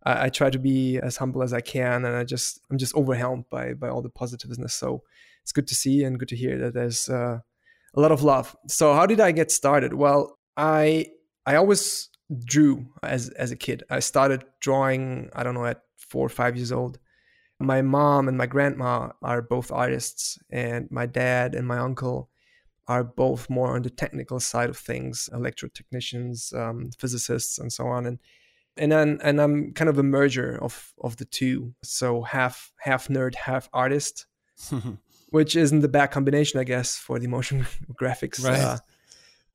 I, 0.06 0.25
I 0.25 0.30
try 0.30 0.50
to 0.50 0.60
be 0.60 1.00
as 1.00 1.18
humble 1.18 1.44
as 1.44 1.54
I 1.54 1.62
can, 1.62 2.06
and 2.06 2.16
I 2.16 2.24
just 2.24 2.60
I'm 2.69 2.78
just 2.78 2.96
overwhelmed 2.96 3.46
by 3.50 3.74
by 3.74 3.90
all 3.90 4.02
the 4.02 4.10
positiveness. 4.10 4.74
So 4.74 5.04
it's 5.44 5.52
good 5.52 5.68
to 5.68 5.75
see 5.75 6.04
and 6.04 6.19
good 6.19 6.30
to 6.30 6.36
hear 6.36 6.57
that 6.60 6.74
there's 6.74 7.10
uh, 7.10 7.39
a 7.94 8.00
lot 8.00 8.12
of 8.12 8.24
love. 8.24 8.56
So 8.68 8.94
how 8.94 9.06
did 9.06 9.20
I 9.20 9.32
get 9.32 9.51
started? 9.51 9.94
Well, 9.94 10.38
I 10.58 11.08
I 11.46 11.56
always 11.56 12.10
drew 12.46 12.88
as 13.03 13.29
as 13.29 13.51
a 13.51 13.56
kid. 13.56 13.84
I 13.89 14.00
started 14.00 14.44
drawing. 14.62 15.29
I 15.34 15.44
don't 15.44 15.53
know 15.53 15.65
at 15.65 15.82
four 15.98 16.25
or 16.25 16.29
five 16.29 16.56
years 16.56 16.72
old 16.72 17.00
my 17.60 17.82
mom 17.82 18.27
and 18.27 18.38
my 18.38 18.46
grandma 18.46 19.10
are 19.22 19.41
both 19.41 19.72
artists 19.72 20.38
and 20.50 20.89
my 20.91 21.06
dad 21.06 21.56
and 21.56 21.68
my 21.68 21.77
uncle 21.77 22.29
are 22.88 23.03
both 23.03 23.50
more 23.50 23.75
on 23.75 23.82
the 23.82 23.89
technical 23.89 24.39
side 24.39 24.70
of 24.70 24.77
things 24.77 25.29
electrotechnicians 25.34 26.53
um, 26.56 26.89
physicists 26.98 27.58
and 27.58 27.72
so 27.72 27.88
on 27.88 28.06
and 28.06 28.20
and 28.77 28.91
then 28.91 29.20
and 29.24 29.39
i'm 29.41 29.72
kind 29.74 29.89
of 29.89 29.98
a 29.98 30.03
merger 30.03 30.58
of 30.62 30.94
of 31.01 31.17
the 31.17 31.25
two 31.25 31.74
so 31.84 32.22
half 32.24 32.72
half 32.79 33.08
nerd 33.08 33.36
half 33.36 33.70
artist 33.74 34.25
which 35.29 35.55
isn't 35.55 35.82
the 35.82 35.88
bad 35.88 36.08
combination 36.08 36.60
i 36.60 36.63
guess 36.63 36.98
for 36.98 37.20
the 37.20 37.27
motion 37.27 37.65
graphics 38.01 38.44
Right. 38.44 38.60
uh, 38.62 38.77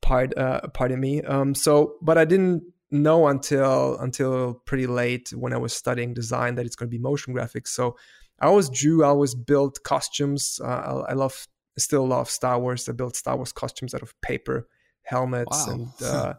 part 0.01 0.35
uh, 0.37 0.61
part 0.69 0.91
of 0.91 0.99
me 0.99 1.21
um 1.23 1.53
so 1.55 1.95
but 2.01 2.17
i 2.17 2.25
didn't 2.25 2.63
know 2.89 3.27
until 3.27 3.97
until 3.99 4.55
pretty 4.65 4.85
late 4.85 5.29
when 5.33 5.53
I 5.53 5.57
was 5.57 5.71
studying 5.73 6.13
design 6.13 6.55
that 6.55 6.65
it's 6.65 6.75
going 6.75 6.89
to 6.89 6.97
be 6.97 7.01
motion 7.01 7.33
graphics. 7.33 7.67
So 7.69 7.95
I 8.37 8.47
always 8.47 8.69
drew, 8.69 9.05
I 9.05 9.07
always 9.07 9.33
built 9.33 9.81
costumes. 9.83 10.59
Uh, 10.61 10.67
I, 11.07 11.11
I 11.11 11.13
love, 11.13 11.47
still 11.77 12.05
love 12.05 12.29
Star 12.29 12.59
Wars. 12.59 12.89
I 12.89 12.91
built 12.91 13.15
Star 13.15 13.37
Wars 13.37 13.53
costumes 13.53 13.93
out 13.95 14.01
of 14.01 14.13
paper, 14.19 14.67
helmets, 15.03 15.65
Wow. 15.67 15.73
and 15.73 15.87
uh, 16.03 16.33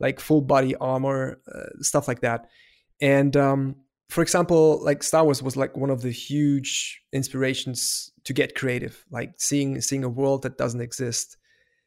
like 0.00 0.20
full 0.20 0.40
body 0.40 0.74
armor, 0.76 1.40
uh, 1.52 1.80
stuff 1.80 2.08
like 2.08 2.20
that. 2.20 2.48
And 3.00 3.36
um, 3.36 3.76
for 4.08 4.22
example, 4.22 4.82
like 4.82 5.02
Star 5.02 5.24
Wars 5.24 5.42
was 5.42 5.56
like 5.56 5.76
one 5.76 5.90
of 5.90 6.02
the 6.02 6.10
huge 6.10 7.02
inspirations 7.12 8.10
to 8.24 8.32
get 8.32 8.54
creative, 8.54 9.04
like 9.10 9.34
seeing 9.38 9.80
seeing 9.80 10.04
a 10.04 10.08
world 10.08 10.42
that 10.42 10.58
doesn't 10.58 10.80
exist, 10.80 11.36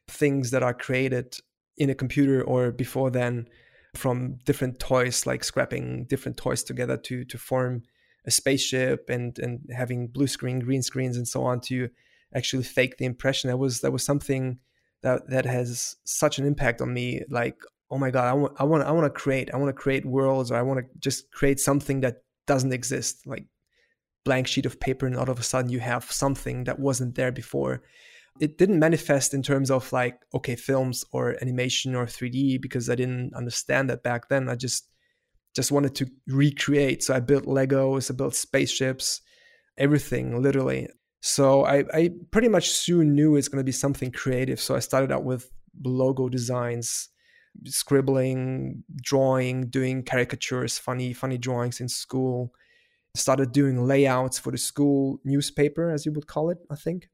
things 0.08 0.50
that 0.50 0.62
are 0.62 0.74
created 0.74 1.36
in 1.76 1.90
a 1.90 1.94
computer 1.94 2.42
or 2.42 2.70
before 2.70 3.10
then 3.10 3.48
from 3.94 4.38
different 4.44 4.78
toys 4.78 5.26
like 5.26 5.44
scrapping 5.44 6.04
different 6.04 6.36
toys 6.36 6.62
together 6.62 6.96
to 6.96 7.24
to 7.24 7.36
form 7.36 7.82
a 8.26 8.30
spaceship 8.30 9.10
and 9.10 9.38
and 9.38 9.60
having 9.74 10.06
blue 10.06 10.26
screen 10.26 10.60
green 10.60 10.82
screens 10.82 11.16
and 11.16 11.28
so 11.28 11.42
on 11.42 11.60
to 11.60 11.88
actually 12.34 12.62
fake 12.62 12.96
the 12.96 13.04
impression 13.04 13.48
that 13.48 13.56
was 13.56 13.80
that 13.80 13.92
was 13.92 14.04
something 14.04 14.58
that 15.02 15.28
that 15.28 15.44
has 15.44 15.96
such 16.04 16.38
an 16.38 16.46
impact 16.46 16.80
on 16.80 16.92
me 16.92 17.20
like 17.28 17.56
oh 17.92 17.98
my 17.98 18.10
god 18.10 18.26
i 18.26 18.32
want 18.32 18.52
i 18.58 18.64
want 18.64 18.82
i 18.82 18.90
want 18.90 19.04
to 19.04 19.20
create 19.20 19.52
i 19.54 19.56
want 19.56 19.68
to 19.68 19.82
create 19.82 20.04
worlds 20.04 20.50
or 20.50 20.56
i 20.56 20.62
want 20.62 20.80
to 20.80 20.86
just 20.98 21.30
create 21.30 21.60
something 21.60 22.00
that 22.00 22.24
doesn't 22.46 22.72
exist 22.72 23.26
like 23.26 23.46
blank 24.24 24.46
sheet 24.46 24.66
of 24.66 24.80
paper 24.80 25.06
and 25.06 25.16
all 25.16 25.30
of 25.30 25.38
a 25.38 25.42
sudden 25.42 25.70
you 25.70 25.80
have 25.80 26.10
something 26.10 26.64
that 26.64 26.78
wasn't 26.78 27.14
there 27.14 27.32
before. 27.32 27.82
It 28.40 28.56
didn't 28.56 28.78
manifest 28.78 29.34
in 29.34 29.42
terms 29.42 29.70
of 29.70 29.92
like 29.92 30.18
okay 30.34 30.56
films 30.56 31.04
or 31.12 31.36
animation 31.42 31.94
or 31.94 32.06
3d 32.06 32.60
because 32.60 32.88
i 32.88 32.94
didn't 32.94 33.34
understand 33.34 33.90
that 33.90 34.02
back 34.02 34.28
then. 34.28 34.48
I 34.48 34.54
just 34.54 34.88
just 35.54 35.70
wanted 35.70 35.94
to 35.96 36.06
recreate. 36.28 37.02
So 37.02 37.14
i 37.14 37.20
built 37.20 37.44
legos 37.44 38.10
i 38.10 38.14
built 38.14 38.34
spaceships 38.34 39.20
everything 39.76 40.40
literally. 40.40 40.88
So 41.20 41.64
i, 41.64 41.84
I 41.92 42.10
pretty 42.30 42.48
much 42.48 42.70
soon 42.70 43.14
knew 43.14 43.36
it's 43.36 43.48
going 43.48 43.60
to 43.60 43.64
be 43.64 43.72
something 43.72 44.10
creative. 44.12 44.60
So 44.60 44.74
i 44.74 44.80
started 44.80 45.12
out 45.12 45.24
with 45.24 45.50
logo 45.84 46.28
designs 46.28 47.08
scribbling 47.64 48.82
drawing 49.02 49.68
doing 49.68 50.02
caricatures 50.02 50.78
funny 50.78 51.12
funny 51.12 51.38
drawings 51.38 51.80
in 51.80 51.88
school 51.88 52.52
started 53.14 53.52
doing 53.52 53.86
layouts 53.86 54.38
for 54.38 54.50
the 54.50 54.58
school 54.58 55.18
newspaper 55.24 55.90
as 55.90 56.06
you 56.06 56.12
would 56.12 56.26
call 56.26 56.50
it 56.50 56.58
i 56.70 56.74
think 56.74 57.08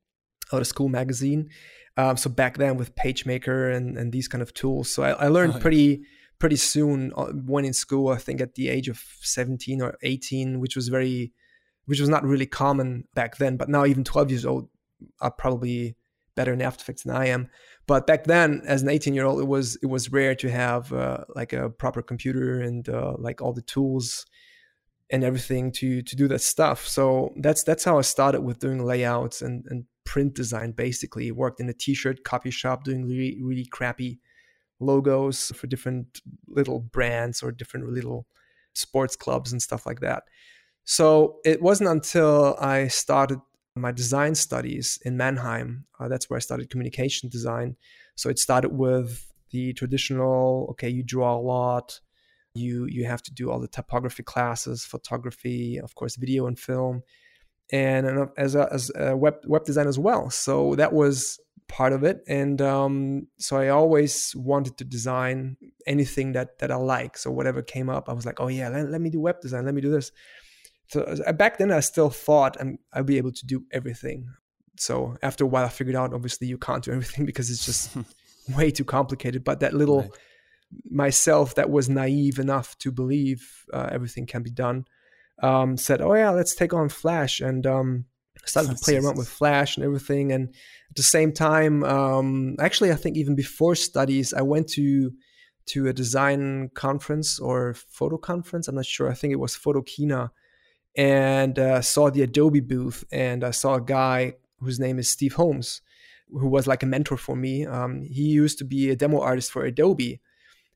or 0.53 0.59
the 0.59 0.65
school 0.65 0.89
magazine. 0.89 1.51
Um, 1.97 2.17
so 2.17 2.31
back 2.31 2.59
then 2.59 2.77
with 2.77 2.95
PageMaker 2.95 3.75
and, 3.75 3.97
and 3.99 4.13
these 4.13 4.29
kind 4.29 4.43
of 4.43 4.55
tools. 4.55 4.93
So 4.93 5.03
I, 5.03 5.11
I 5.11 5.29
learned 5.29 5.55
oh, 5.57 5.59
pretty 5.59 6.03
pretty 6.39 6.57
soon 6.57 7.13
uh, 7.17 7.27
when 7.27 7.65
in 7.65 7.73
school. 7.73 8.09
I 8.09 8.17
think 8.17 8.41
at 8.41 8.55
the 8.55 8.69
age 8.69 8.89
of 8.89 9.03
17 9.21 9.83
or 9.83 9.97
18, 10.03 10.61
which 10.61 10.77
was 10.77 10.89
very, 10.89 11.33
which 11.87 12.01
was 12.01 12.09
not 12.09 12.25
really 12.25 12.47
common 12.47 13.05
back 13.15 13.39
then. 13.39 13.57
But 13.57 13.69
now 13.69 13.85
even 13.85 14.05
12 14.05 14.31
years 14.31 14.47
old 14.47 14.69
are 15.21 15.31
probably 15.31 15.97
better 16.37 16.53
in 16.53 16.63
After 16.63 16.83
Effects 16.83 17.03
than 17.03 17.17
I 17.17 17.27
am. 17.27 17.49
But 17.89 18.07
back 18.07 18.25
then, 18.25 18.61
as 18.67 18.83
an 18.83 18.91
18 18.91 19.15
year 19.15 19.25
old, 19.25 19.41
it 19.41 19.49
was 19.49 19.77
it 19.77 19.87
was 19.87 20.13
rare 20.13 20.35
to 20.37 20.51
have 20.51 20.93
uh, 20.93 21.25
like 21.35 21.55
a 21.55 21.71
proper 21.71 22.03
computer 22.03 22.61
and 22.61 22.87
uh, 22.87 23.15
like 23.19 23.41
all 23.41 23.55
the 23.55 23.63
tools 23.63 24.27
and 25.11 25.25
everything 25.25 25.73
to 25.73 26.03
to 26.03 26.15
do 26.15 26.29
that 26.29 26.43
stuff. 26.43 26.87
So 26.87 27.33
that's 27.37 27.65
that's 27.65 27.85
how 27.85 27.97
I 27.99 28.03
started 28.03 28.43
with 28.43 28.59
doing 28.59 28.85
layouts 28.85 29.41
and 29.41 29.65
and 29.71 29.87
print 30.05 30.35
design 30.35 30.73
basically. 30.73 31.33
Worked 31.33 31.61
in 31.61 31.69
a 31.71 31.73
t-shirt 31.73 32.25
copy 32.25 32.51
shop 32.51 32.85
doing 32.85 33.07
really 33.07 33.39
really 33.43 33.65
crappy 33.65 34.21
logos 34.81 35.51
for 35.57 35.67
different 35.67 36.21
little 36.47 36.81
brands 36.81 37.43
or 37.43 37.51
different 37.53 37.89
little 37.89 38.27
sports 38.75 39.17
clubs 39.17 39.51
and 39.51 39.63
stuff 39.63 39.87
like 39.87 40.01
that. 40.01 40.25
So 40.85 41.39
it 41.43 41.63
wasn't 41.63 41.89
until 41.89 42.55
I 42.61 42.89
started 42.89 43.41
my 43.81 43.93
design 43.93 44.35
studies 44.35 44.99
in 45.05 45.17
Mannheim. 45.17 45.85
Uh, 45.99 46.09
that's 46.09 46.29
where 46.29 46.37
I 46.37 46.41
started 46.41 46.71
communication 46.71 47.29
design. 47.29 47.77
So 48.15 48.29
it 48.29 48.39
started 48.39 48.71
with 48.71 49.33
the 49.51 49.73
traditional 49.73 50.69
okay, 50.71 50.89
you 50.89 51.03
draw 51.03 51.37
a 51.37 51.41
lot, 51.41 52.01
you 52.55 52.87
you 52.87 53.05
have 53.07 53.23
to 53.23 53.33
do 53.33 53.51
all 53.51 53.61
the 53.61 53.69
typography 53.69 54.23
classes, 54.23 54.85
photography, 54.85 55.79
of 55.79 55.95
course, 55.95 56.17
video 56.17 56.47
and 56.47 56.59
film, 56.59 57.03
and 57.73 58.29
as 58.37 58.55
a, 58.55 58.69
as 58.73 58.91
a 58.95 59.17
web 59.17 59.37
web 59.47 59.65
design 59.65 59.87
as 59.87 59.99
well. 59.99 60.31
So 60.31 60.75
that 60.77 60.93
was 60.93 61.41
part 61.69 61.93
of 61.93 62.03
it, 62.03 62.23
and 62.27 62.61
um, 62.61 63.29
so 63.39 63.57
I 63.57 63.69
always 63.69 64.35
wanted 64.37 64.77
to 64.79 64.85
design 64.85 65.57
anything 65.87 66.33
that 66.33 66.59
that 66.59 66.71
I 66.71 66.77
like. 66.77 67.17
So 67.17 67.31
whatever 67.31 67.63
came 67.63 67.89
up, 67.89 68.09
I 68.09 68.13
was 68.13 68.27
like, 68.27 68.41
oh 68.41 68.49
yeah, 68.49 68.69
let, 68.69 68.91
let 68.91 69.01
me 69.01 69.11
do 69.11 69.21
web 69.21 69.41
design, 69.41 69.65
let 69.65 69.75
me 69.75 69.81
do 69.81 69.91
this. 69.91 70.13
So 70.89 71.03
uh, 71.03 71.33
back 71.33 71.59
then, 71.59 71.71
I 71.71 71.81
still 71.81 72.11
thought 72.11 72.57
I'm, 72.61 72.79
I'd 72.93 73.07
be 73.07 73.19
able 73.19 73.33
to 73.33 73.47
do 73.47 73.65
everything. 73.73 74.29
So 74.77 75.17
after 75.23 75.45
a 75.45 75.47
while, 75.47 75.65
I 75.65 75.69
figured 75.69 75.97
out 75.97 76.15
obviously 76.15 76.47
you 76.47 76.59
can't 76.59 76.85
do 76.85 76.93
everything 76.97 77.27
because 77.27 77.51
it's 77.51 77.65
just 77.65 77.97
way 78.57 78.71
too 78.71 78.85
complicated. 78.85 79.45
But 79.45 79.61
that 79.61 79.75
little 79.75 80.03
right 80.03 80.11
myself 80.91 81.55
that 81.55 81.71
was 81.71 81.89
naive 81.89 82.39
enough 82.39 82.77
to 82.79 82.93
believe 82.93 83.65
uh, 83.73 83.89
everything 83.91 84.27
can 84.27 84.43
be 84.43 84.51
done 84.51 84.85
um, 85.43 85.77
said, 85.77 86.01
"Oh 86.01 86.15
yeah, 86.15 86.31
let's 86.31 86.55
take 86.55 86.75
on 86.75 86.89
Flash," 86.89 87.41
and 87.41 87.67
um, 87.67 88.05
started 88.45 88.77
to 88.77 88.85
play 88.85 88.97
around 88.97 89.17
with 89.17 89.29
Flash 89.29 89.77
and 89.77 89.85
everything. 89.85 90.33
And 90.33 90.49
at 90.49 90.97
the 90.97 91.03
same 91.03 91.33
time, 91.33 91.85
um, 91.85 92.57
actually, 92.59 92.91
I 92.91 92.97
think 92.97 93.17
even 93.17 93.35
before 93.35 93.75
studies, 93.75 94.33
I 94.33 94.43
went 94.43 94.69
to 94.71 95.13
to 95.67 95.87
a 95.87 95.93
design 95.93 96.71
conference 96.75 97.39
or 97.39 97.75
photo 97.75 98.17
conference. 98.17 98.69
I'm 98.69 98.75
not 98.75 98.87
sure. 98.87 99.11
I 99.11 99.15
think 99.15 99.33
it 99.33 99.41
was 99.41 99.55
Photokina, 99.55 100.31
and 100.99 101.59
uh, 101.59 101.81
saw 101.81 102.11
the 102.11 102.23
Adobe 102.23 102.61
booth, 102.61 103.05
and 103.11 103.43
I 103.43 103.53
saw 103.53 103.77
a 103.77 103.81
guy 103.81 104.35
whose 104.61 104.79
name 104.79 104.99
is 104.99 105.09
Steve 105.09 105.35
Holmes, 105.35 105.81
who 106.31 106.49
was 106.49 106.67
like 106.67 106.83
a 106.83 106.87
mentor 106.87 107.17
for 107.17 107.37
me. 107.37 107.65
Um, 107.65 108.03
he 108.03 108.25
used 108.25 108.59
to 108.59 108.65
be 108.65 108.91
a 108.91 108.97
demo 108.97 109.21
artist 109.21 109.51
for 109.51 109.65
Adobe 109.65 110.21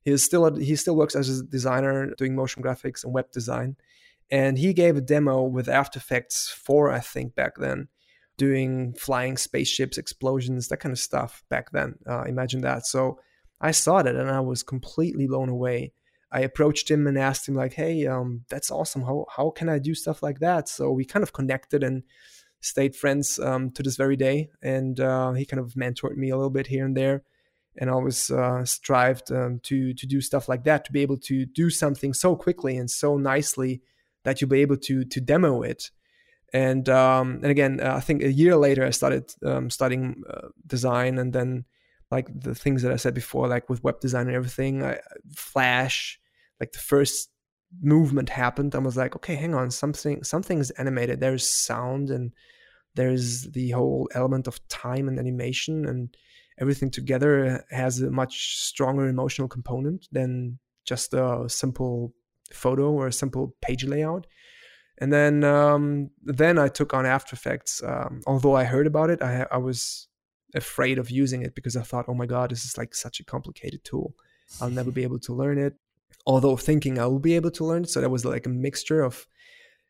He's 0.05 0.25
still 0.25 0.57
he 0.57 0.77
still 0.77 0.97
works 0.97 1.15
as 1.15 1.41
a 1.41 1.45
designer 1.45 2.13
doing 2.17 2.35
motion 2.35 2.63
graphics 2.63 3.05
and 3.05 3.13
web 3.13 3.31
design. 3.31 3.77
And 4.31 4.59
he 4.59 4.73
gave 4.73 4.97
a 4.97 5.01
demo 5.01 5.43
with 5.43 5.69
After 5.69 5.99
Effects 5.99 6.49
4, 6.49 6.91
I 6.91 7.01
think, 7.01 7.35
back 7.35 7.57
then, 7.59 7.89
doing 8.39 8.95
flying 8.95 9.37
spaceships, 9.37 9.99
explosions, 9.99 10.69
that 10.69 10.79
kind 10.79 10.93
of 10.93 10.99
stuff 10.99 11.45
back 11.51 11.71
then. 11.73 11.97
Uh, 12.09 12.23
imagine 12.23 12.63
that. 12.63 12.87
So 12.87 13.21
I 13.61 13.73
saw 13.73 14.03
that 14.03 14.17
and 14.17 14.31
I 14.31 14.41
was 14.41 14.63
completely 14.63 15.27
blown 15.27 15.51
away. 15.51 15.93
I 16.33 16.41
approached 16.41 16.91
him 16.91 17.07
and 17.07 17.19
asked 17.19 17.49
him 17.49 17.55
like, 17.55 17.75
"Hey, 17.75 18.07
um, 18.07 18.45
that's 18.49 18.71
awesome. 18.71 19.03
How 19.03 19.27
how 19.37 19.51
can 19.51 19.69
I 19.69 19.79
do 19.79 19.95
stuff 19.95 20.23
like 20.23 20.41
that?" 20.41 20.69
So 20.69 20.91
we 20.91 21.05
kind 21.05 21.23
of 21.23 21.33
connected 21.33 21.83
and 21.83 22.03
stayed 22.61 22.97
friends 22.97 23.39
um, 23.39 23.71
to 23.73 23.83
this 23.83 23.97
very 23.97 24.17
day. 24.17 24.51
And 24.63 24.99
uh, 24.99 25.33
he 25.33 25.45
kind 25.45 25.61
of 25.61 25.75
mentored 25.75 26.17
me 26.17 26.31
a 26.31 26.37
little 26.37 26.51
bit 26.51 26.69
here 26.69 26.87
and 26.87 26.97
there 26.97 27.25
and 27.77 27.91
always 27.91 28.31
uh, 28.31 28.65
strived 28.65 29.31
um, 29.33 29.61
to 29.65 29.95
to 29.95 30.07
do 30.07 30.21
stuff 30.21 30.49
like 30.49 30.65
that 30.65 30.85
to 30.85 30.93
be 30.93 31.01
able 31.01 31.17
to 31.17 31.47
do 31.47 31.71
something 31.71 32.13
so 32.13 32.37
quickly 32.37 32.77
and 32.77 32.91
so 32.91 33.17
nicely 33.17 33.83
that 34.25 34.41
you'll 34.41 34.51
be 34.51 34.61
able 34.61 34.77
to 34.77 35.05
to 35.05 35.21
demo 35.21 35.63
it 35.63 35.91
and 36.53 36.89
um, 36.89 37.41
and 37.43 37.47
again 37.47 37.81
uh, 37.81 37.95
i 37.97 38.01
think 38.01 38.23
a 38.23 38.33
year 38.33 38.57
later 38.57 38.85
i 38.85 38.91
started 38.91 39.33
um, 39.45 39.71
studying 39.71 40.23
uh, 40.29 40.49
design 40.67 41.19
and 41.19 41.33
then 41.33 41.65
like 42.11 42.29
the 42.35 42.55
things 42.55 42.83
that 42.83 42.93
i 42.93 42.97
said 42.97 43.15
before 43.15 43.49
like 43.49 43.69
with 43.71 43.83
web 43.83 43.99
design 44.01 44.27
and 44.27 44.37
everything 44.37 44.85
I, 44.85 44.99
flash 45.35 46.21
like 46.63 46.73
the 46.73 46.79
first 46.79 47.31
movement 47.81 48.29
happened 48.29 48.75
i 48.75 48.79
was 48.79 48.97
like 48.97 49.17
okay 49.17 49.35
hang 49.35 49.55
on 49.55 49.71
something 49.71 50.23
something 50.23 50.59
is 50.59 50.71
animated 50.73 51.21
there's 51.21 51.49
sound 51.49 52.11
and 52.11 52.33
there's 52.95 53.45
the 53.53 53.71
whole 53.71 54.09
element 54.15 54.47
of 54.47 54.67
time 54.69 55.09
and 55.09 55.19
animation 55.19 55.87
and 55.87 56.17
everything 56.61 56.91
together 56.91 57.65
has 57.71 58.01
a 58.01 58.11
much 58.11 58.59
stronger 58.59 59.07
emotional 59.09 59.49
component 59.49 60.07
than 60.13 60.59
just 60.85 61.15
a 61.15 61.45
simple 61.49 62.13
photo 62.53 62.91
or 62.91 63.07
a 63.07 63.13
simple 63.13 63.55
page 63.61 63.85
layout. 63.85 64.27
And 64.99 65.13
then 65.13 65.43
um, 65.43 66.11
then 66.23 66.59
I 66.59 66.69
took 66.69 66.93
on 66.95 67.07
After 67.07 67.35
Effects. 67.35 67.83
Um, 67.83 68.21
although 68.27 68.55
I 68.55 68.65
heard 68.65 68.87
about 68.87 69.11
it, 69.11 69.23
I, 69.23 69.47
I 69.51 69.57
was 69.57 70.09
afraid 70.55 70.99
of 70.99 71.11
using 71.11 71.43
it 71.43 71.55
because 71.55 71.77
I 71.77 71.83
thought, 71.83 72.05
oh 72.09 72.15
my 72.15 72.27
god, 72.27 72.51
this 72.51 72.65
is 72.65 72.77
like 72.77 72.95
such 72.95 73.19
a 73.21 73.25
complicated 73.25 73.85
tool. 73.85 74.15
I'll 74.61 74.71
never 74.71 74.91
be 74.91 75.03
able 75.03 75.19
to 75.21 75.33
learn 75.33 75.59
it. 75.59 75.75
Although 76.27 76.57
thinking 76.57 76.99
I 76.99 77.07
will 77.07 77.19
be 77.19 77.35
able 77.35 77.51
to 77.53 77.65
learn 77.65 77.85
so 77.85 78.01
that 78.01 78.11
was 78.11 78.25
like 78.25 78.47
a 78.47 78.51
mixture 78.51 79.03
of 79.03 79.27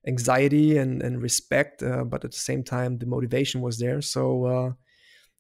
anxiety 0.06 0.78
and 0.78 1.02
and 1.02 1.22
respect, 1.22 1.82
uh, 1.82 2.04
but 2.04 2.24
at 2.24 2.32
the 2.32 2.38
same 2.38 2.62
time 2.62 2.98
the 2.98 3.06
motivation 3.06 3.60
was 3.60 3.78
there. 3.78 4.00
So 4.00 4.44
uh, 4.44 4.72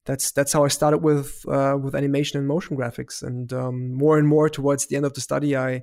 that's 0.04 0.32
that's 0.32 0.52
how 0.52 0.64
I 0.64 0.68
started 0.68 0.98
with 0.98 1.44
uh, 1.48 1.76
with 1.82 1.94
animation 1.94 2.38
and 2.38 2.48
motion 2.48 2.76
graphics, 2.76 3.22
and 3.22 3.52
um, 3.52 3.94
more 3.94 4.18
and 4.18 4.28
more 4.28 4.48
towards 4.48 4.86
the 4.86 4.96
end 4.96 5.06
of 5.06 5.14
the 5.14 5.20
study, 5.20 5.56
I 5.56 5.82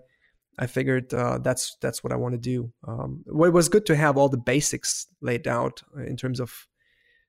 I 0.58 0.68
figured 0.68 1.14
uh, 1.14 1.40
that's 1.40 1.78
that's 1.82 2.04
what 2.04 2.12
I 2.12 2.18
want 2.18 2.34
to 2.34 2.40
do. 2.40 2.72
Um, 2.88 3.24
well, 3.26 3.50
it 3.50 3.54
was 3.54 3.70
good 3.70 3.86
to 3.88 3.96
have 3.96 4.18
all 4.18 4.30
the 4.30 4.38
basics 4.38 5.08
laid 5.22 5.48
out 5.48 5.82
in 6.06 6.18
terms 6.18 6.40
of 6.40 6.68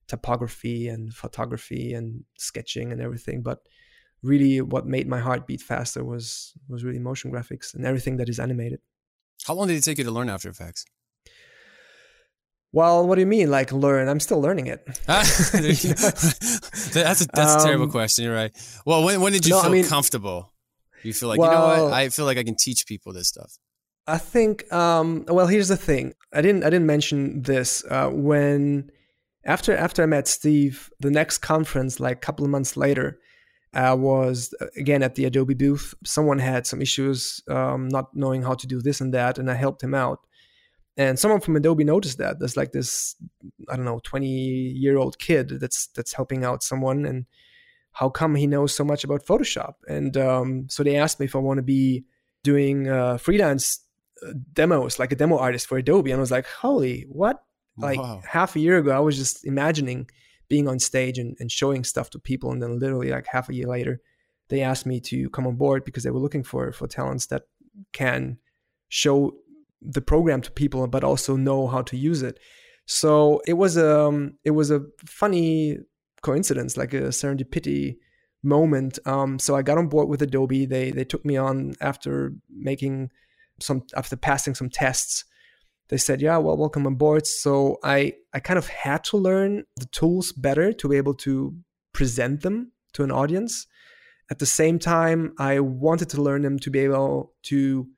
typography 0.08 0.88
and 0.88 1.14
photography 1.14 1.94
and 1.94 2.24
sketching 2.36 2.90
and 2.90 3.00
everything, 3.00 3.42
but 3.42 3.60
really 4.22 4.60
what 4.60 4.86
made 4.86 5.08
my 5.08 5.18
heart 5.18 5.46
beat 5.46 5.60
faster 5.60 6.04
was 6.04 6.52
was 6.68 6.84
really 6.84 6.98
motion 6.98 7.30
graphics 7.32 7.74
and 7.74 7.86
everything 7.86 8.16
that 8.18 8.28
is 8.28 8.38
animated. 8.38 8.80
How 9.46 9.54
long 9.54 9.68
did 9.68 9.76
it 9.76 9.84
take 9.84 9.98
you 9.98 10.04
to 10.04 10.10
learn 10.10 10.28
After 10.28 10.48
Effects? 10.48 10.84
Well, 12.72 13.06
what 13.06 13.16
do 13.16 13.20
you 13.20 13.26
mean, 13.26 13.50
like 13.50 13.72
learn? 13.72 14.08
I'm 14.08 14.20
still 14.20 14.40
learning 14.40 14.68
it. 14.68 14.86
that's 15.06 15.54
a 16.94 17.26
that's 17.32 17.54
a 17.54 17.58
terrible 17.64 17.86
um, 17.86 17.90
question. 17.90 18.24
You're 18.24 18.34
right. 18.34 18.52
Well, 18.86 19.02
when 19.04 19.20
when 19.20 19.32
did 19.32 19.44
you 19.44 19.54
no, 19.54 19.62
feel 19.62 19.70
I 19.70 19.72
mean, 19.72 19.84
comfortable? 19.86 20.52
You 21.02 21.12
feel 21.12 21.28
like 21.28 21.38
well, 21.38 21.50
you 21.50 21.78
know 21.78 21.84
what? 21.84 21.92
I 21.92 22.10
feel 22.10 22.26
like 22.26 22.38
I 22.38 22.44
can 22.44 22.54
teach 22.54 22.86
people 22.86 23.12
this 23.12 23.28
stuff. 23.28 23.58
I 24.06 24.18
think. 24.18 24.72
Um, 24.72 25.24
well, 25.26 25.48
here's 25.48 25.68
the 25.68 25.76
thing. 25.76 26.14
I 26.32 26.42
didn't 26.42 26.62
I 26.62 26.70
didn't 26.70 26.86
mention 26.86 27.42
this 27.42 27.84
uh, 27.90 28.08
when 28.10 28.90
after 29.44 29.76
after 29.76 30.04
I 30.04 30.06
met 30.06 30.28
Steve. 30.28 30.90
The 31.00 31.10
next 31.10 31.38
conference, 31.38 31.98
like 31.98 32.18
a 32.18 32.20
couple 32.20 32.44
of 32.44 32.52
months 32.52 32.76
later, 32.76 33.18
I 33.72 33.92
was 33.92 34.52
uh, 34.60 34.66
again 34.76 35.02
at 35.02 35.14
the 35.14 35.24
Adobe 35.24 35.54
booth. 35.54 35.94
Someone 36.04 36.38
had 36.38 36.66
some 36.66 36.82
issues, 36.82 37.42
um, 37.48 37.88
not 37.88 38.14
knowing 38.14 38.42
how 38.42 38.54
to 38.54 38.66
do 38.66 38.80
this 38.82 39.00
and 39.00 39.14
that, 39.14 39.38
and 39.38 39.50
I 39.50 39.54
helped 39.54 39.82
him 39.82 39.94
out. 39.94 40.20
And 40.96 41.18
someone 41.18 41.40
from 41.40 41.56
Adobe 41.56 41.84
noticed 41.84 42.18
that. 42.18 42.38
There's 42.38 42.56
like 42.56 42.72
this 42.72 43.16
I 43.68 43.76
don't 43.76 43.84
know 43.84 44.00
20 44.02 44.26
year 44.26 44.98
old 44.98 45.18
kid 45.18 45.60
that's 45.60 45.86
that's 45.88 46.12
helping 46.12 46.44
out 46.44 46.62
someone 46.62 47.06
and 47.06 47.26
how 47.92 48.08
come 48.08 48.34
he 48.34 48.46
knows 48.46 48.74
so 48.74 48.84
much 48.84 49.02
about 49.04 49.24
Photoshop? 49.24 49.74
And 49.88 50.16
um, 50.16 50.66
so 50.68 50.82
they 50.82 50.96
asked 50.96 51.18
me 51.18 51.26
if 51.26 51.34
I 51.34 51.40
want 51.40 51.58
to 51.58 51.62
be 51.62 52.04
doing 52.42 52.88
uh, 52.88 53.18
freelance 53.18 53.80
uh, 54.26 54.32
demos 54.52 54.98
like 54.98 55.12
a 55.12 55.16
demo 55.16 55.38
artist 55.38 55.66
for 55.66 55.78
Adobe. 55.78 56.10
And 56.10 56.18
I 56.18 56.20
was 56.20 56.30
like 56.30 56.46
holy 56.46 57.06
what? 57.08 57.42
Like 57.76 57.98
wow. 57.98 58.20
half 58.28 58.56
a 58.56 58.60
year 58.60 58.78
ago 58.78 58.90
I 58.90 58.98
was 58.98 59.16
just 59.16 59.46
imagining 59.46 60.08
being 60.50 60.68
on 60.68 60.78
stage 60.78 61.16
and, 61.18 61.34
and 61.40 61.50
showing 61.50 61.84
stuff 61.84 62.10
to 62.10 62.18
people. 62.18 62.52
And 62.52 62.60
then 62.62 62.78
literally 62.78 63.10
like 63.10 63.26
half 63.26 63.48
a 63.48 63.54
year 63.54 63.68
later, 63.68 64.02
they 64.50 64.60
asked 64.60 64.84
me 64.84 65.00
to 65.00 65.30
come 65.30 65.46
on 65.46 65.56
board 65.56 65.84
because 65.84 66.02
they 66.02 66.10
were 66.10 66.18
looking 66.20 66.42
for 66.42 66.70
for 66.72 66.86
talents 66.86 67.26
that 67.26 67.44
can 67.92 68.36
show 68.88 69.32
the 69.80 70.02
program 70.02 70.42
to 70.42 70.50
people, 70.50 70.86
but 70.88 71.04
also 71.04 71.36
know 71.36 71.66
how 71.68 71.80
to 71.82 71.96
use 71.96 72.22
it. 72.22 72.38
So 72.84 73.40
it 73.46 73.54
was 73.54 73.76
a 73.76 74.00
um, 74.00 74.34
it 74.44 74.50
was 74.50 74.70
a 74.70 74.82
funny 75.06 75.78
coincidence, 76.22 76.76
like 76.76 76.92
a 76.92 77.08
serendipity 77.08 77.96
moment. 78.42 78.98
Um, 79.06 79.38
so 79.38 79.54
I 79.54 79.62
got 79.62 79.78
on 79.78 79.88
board 79.88 80.08
with 80.08 80.20
Adobe. 80.20 80.66
They 80.66 80.90
they 80.90 81.04
took 81.04 81.24
me 81.24 81.36
on 81.36 81.74
after 81.80 82.34
making 82.50 83.10
some 83.60 83.84
after 83.94 84.16
passing 84.16 84.56
some 84.56 84.68
tests. 84.68 85.24
They 85.90 85.98
said, 85.98 86.22
"Yeah, 86.22 86.38
well, 86.38 86.56
welcome 86.56 86.86
on 86.86 86.94
board." 86.94 87.26
So 87.26 87.78
I 87.82 88.14
I 88.32 88.40
kind 88.40 88.58
of 88.58 88.68
had 88.68 89.04
to 89.04 89.16
learn 89.16 89.64
the 89.76 89.86
tools 89.86 90.32
better 90.32 90.72
to 90.72 90.88
be 90.88 90.96
able 90.96 91.14
to 91.14 91.54
present 91.92 92.42
them 92.42 92.72
to 92.94 93.02
an 93.02 93.10
audience. 93.10 93.66
At 94.30 94.38
the 94.38 94.46
same 94.46 94.78
time, 94.78 95.34
I 95.38 95.58
wanted 95.58 96.08
to 96.10 96.22
learn 96.22 96.42
them 96.42 96.58
to 96.60 96.70
be 96.70 96.78
able 96.78 97.34
to 97.44 97.88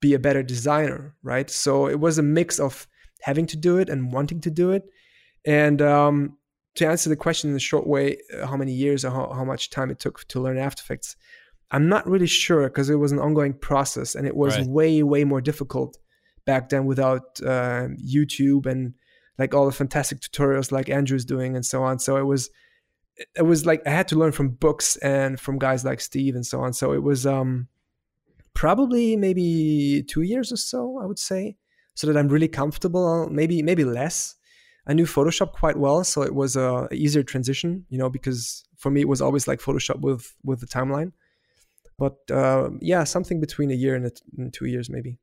be 0.00 0.14
a 0.14 0.18
better 0.18 0.42
designer, 0.42 1.14
right? 1.22 1.48
So 1.50 1.86
it 1.86 2.00
was 2.00 2.18
a 2.18 2.22
mix 2.22 2.58
of 2.58 2.88
having 3.20 3.46
to 3.46 3.56
do 3.56 3.76
it 3.78 3.88
and 3.90 4.10
wanting 4.10 4.40
to 4.40 4.50
do 4.50 4.70
it. 4.70 4.84
And 5.44 5.82
um, 5.82 6.38
to 6.76 6.86
answer 6.86 7.10
the 7.10 7.16
question 7.16 7.50
in 7.50 7.56
a 7.56 7.60
short 7.60 7.86
way, 7.86 8.18
uh, 8.34 8.46
how 8.46 8.56
many 8.56 8.72
years 8.72 9.04
or 9.04 9.10
how, 9.10 9.32
how 9.32 9.44
much 9.44 9.70
time 9.70 9.90
it 9.90 10.00
took 10.00 10.26
to 10.28 10.40
learn 10.40 10.58
After 10.58 10.80
Effects, 10.80 11.16
I'm 11.70 11.88
not 11.88 12.08
really 12.08 12.26
sure 12.26 12.64
because 12.64 12.90
it 12.90 12.96
was 12.96 13.12
an 13.12 13.18
ongoing 13.18 13.52
process 13.52 14.14
and 14.14 14.26
it 14.26 14.34
was 14.34 14.58
right. 14.58 14.66
way, 14.66 15.02
way 15.02 15.24
more 15.24 15.40
difficult 15.40 15.98
back 16.44 16.68
then 16.68 16.84
without 16.86 17.40
uh, 17.42 17.88
YouTube 18.04 18.66
and 18.66 18.94
like 19.38 19.54
all 19.54 19.66
the 19.66 19.72
fantastic 19.72 20.20
tutorials 20.20 20.72
like 20.72 20.88
Andrew's 20.88 21.24
doing 21.24 21.56
and 21.56 21.64
so 21.64 21.82
on. 21.82 21.98
So 21.98 22.16
it 22.16 22.26
was, 22.26 22.50
it 23.36 23.42
was 23.42 23.66
like 23.66 23.82
I 23.86 23.90
had 23.90 24.08
to 24.08 24.16
learn 24.16 24.32
from 24.32 24.50
books 24.50 24.96
and 24.96 25.38
from 25.38 25.58
guys 25.58 25.84
like 25.84 26.00
Steve 26.00 26.34
and 26.34 26.46
so 26.46 26.60
on. 26.60 26.72
So 26.72 26.92
it 26.92 27.02
was 27.02 27.26
um, 27.26 27.68
probably 28.54 29.16
maybe 29.16 30.04
two 30.08 30.22
years 30.22 30.52
or 30.52 30.56
so, 30.56 30.98
I 31.02 31.06
would 31.06 31.18
say, 31.18 31.56
so 31.94 32.06
that 32.06 32.16
I'm 32.16 32.28
really 32.28 32.48
comfortable. 32.48 33.28
Maybe 33.30 33.62
maybe 33.62 33.84
less 33.84 34.36
I 34.86 34.94
knew 34.94 35.06
Photoshop 35.06 35.52
quite 35.52 35.76
well, 35.76 36.02
so 36.02 36.22
it 36.22 36.34
was 36.34 36.56
a, 36.56 36.88
easier 36.92 37.22
transition, 37.22 37.86
you 37.88 37.98
know, 37.98 38.10
because 38.10 38.64
for 38.76 38.90
me 38.90 39.00
it 39.00 39.08
was 39.08 39.22
always 39.22 39.46
like 39.46 39.60
Photoshop 39.60 40.00
with 40.00 40.34
with 40.42 40.60
the 40.60 40.66
timeline. 40.66 41.12
But 41.98 42.18
uh, 42.30 42.70
yeah, 42.80 43.04
something 43.04 43.40
between 43.40 43.70
a 43.70 43.74
year 43.74 43.94
and, 43.94 44.06
a, 44.06 44.10
and, 44.36 44.52
two 44.52 44.66
years 44.66 44.90
maybe. 44.90 45.18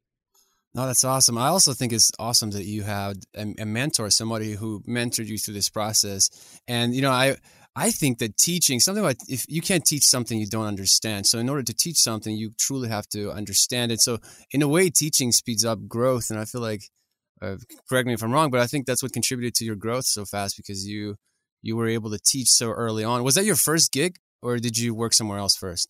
No, 0.76 0.86
that's 0.86 1.04
awesome. 1.04 1.38
I 1.38 1.48
also 1.48 1.74
think 1.74 1.94
it's 1.94 2.12
awesome 2.20 2.52
that 2.52 2.66
you 2.66 2.84
had 2.84 3.18
a, 3.36 3.54
a 3.60 3.66
mentor, 3.66 4.10
somebody 4.12 4.54
who 4.54 4.82
mentored 4.82 5.26
you 5.26 5.38
through 5.38 5.56
this 5.56 5.70
process. 5.70 6.30
And 6.68 6.94
you 6.94 7.02
know, 7.02 7.12
I 7.12 7.38
I 7.76 7.92
think 7.92 8.20
that 8.20 8.38
teaching 8.38 8.80
something 8.80 9.04
about 9.04 9.16
if 9.28 9.46
you 9.48 9.62
can't 9.62 9.86
teach 9.86 10.04
something 10.04 10.38
you 10.38 10.46
don't 10.48 10.66
understand. 10.68 11.26
So 11.26 11.40
in 11.40 11.50
order 11.50 11.64
to 11.64 11.74
teach 11.74 11.98
something, 11.98 12.36
you 12.36 12.52
truly 12.60 12.90
have 12.90 13.08
to 13.10 13.32
understand 13.32 13.92
it. 13.92 14.02
So 14.02 14.20
in 14.52 14.62
a 14.62 14.68
way, 14.68 14.90
teaching 14.90 15.32
speeds 15.32 15.66
up 15.66 15.88
growth, 15.88 16.30
and 16.30 16.40
I 16.40 16.46
feel 16.46 16.62
like 16.62 16.84
uh, 17.42 17.56
correct 17.88 18.08
me 18.08 18.14
if 18.14 18.22
I'm 18.24 18.32
wrong, 18.32 18.52
but 18.52 18.60
I 18.60 18.68
think 18.68 18.86
that's 18.86 19.02
what 19.02 19.14
contributed 19.14 19.56
to 19.56 19.66
your 19.66 19.76
growth 19.76 20.06
so 20.06 20.26
fast 20.26 20.56
because 20.58 20.86
you 20.88 21.16
you 21.62 21.76
were 21.76 21.88
able 21.88 22.12
to 22.12 22.20
teach 22.20 22.50
so 22.50 22.70
early 22.70 23.04
on. 23.04 23.24
Was 23.24 23.36
that 23.36 23.46
your 23.46 23.56
first 23.56 23.92
gig, 23.92 24.18
or 24.42 24.60
did 24.60 24.78
you 24.78 24.94
work 24.94 25.14
somewhere 25.14 25.40
else 25.40 25.56
first? 25.56 25.90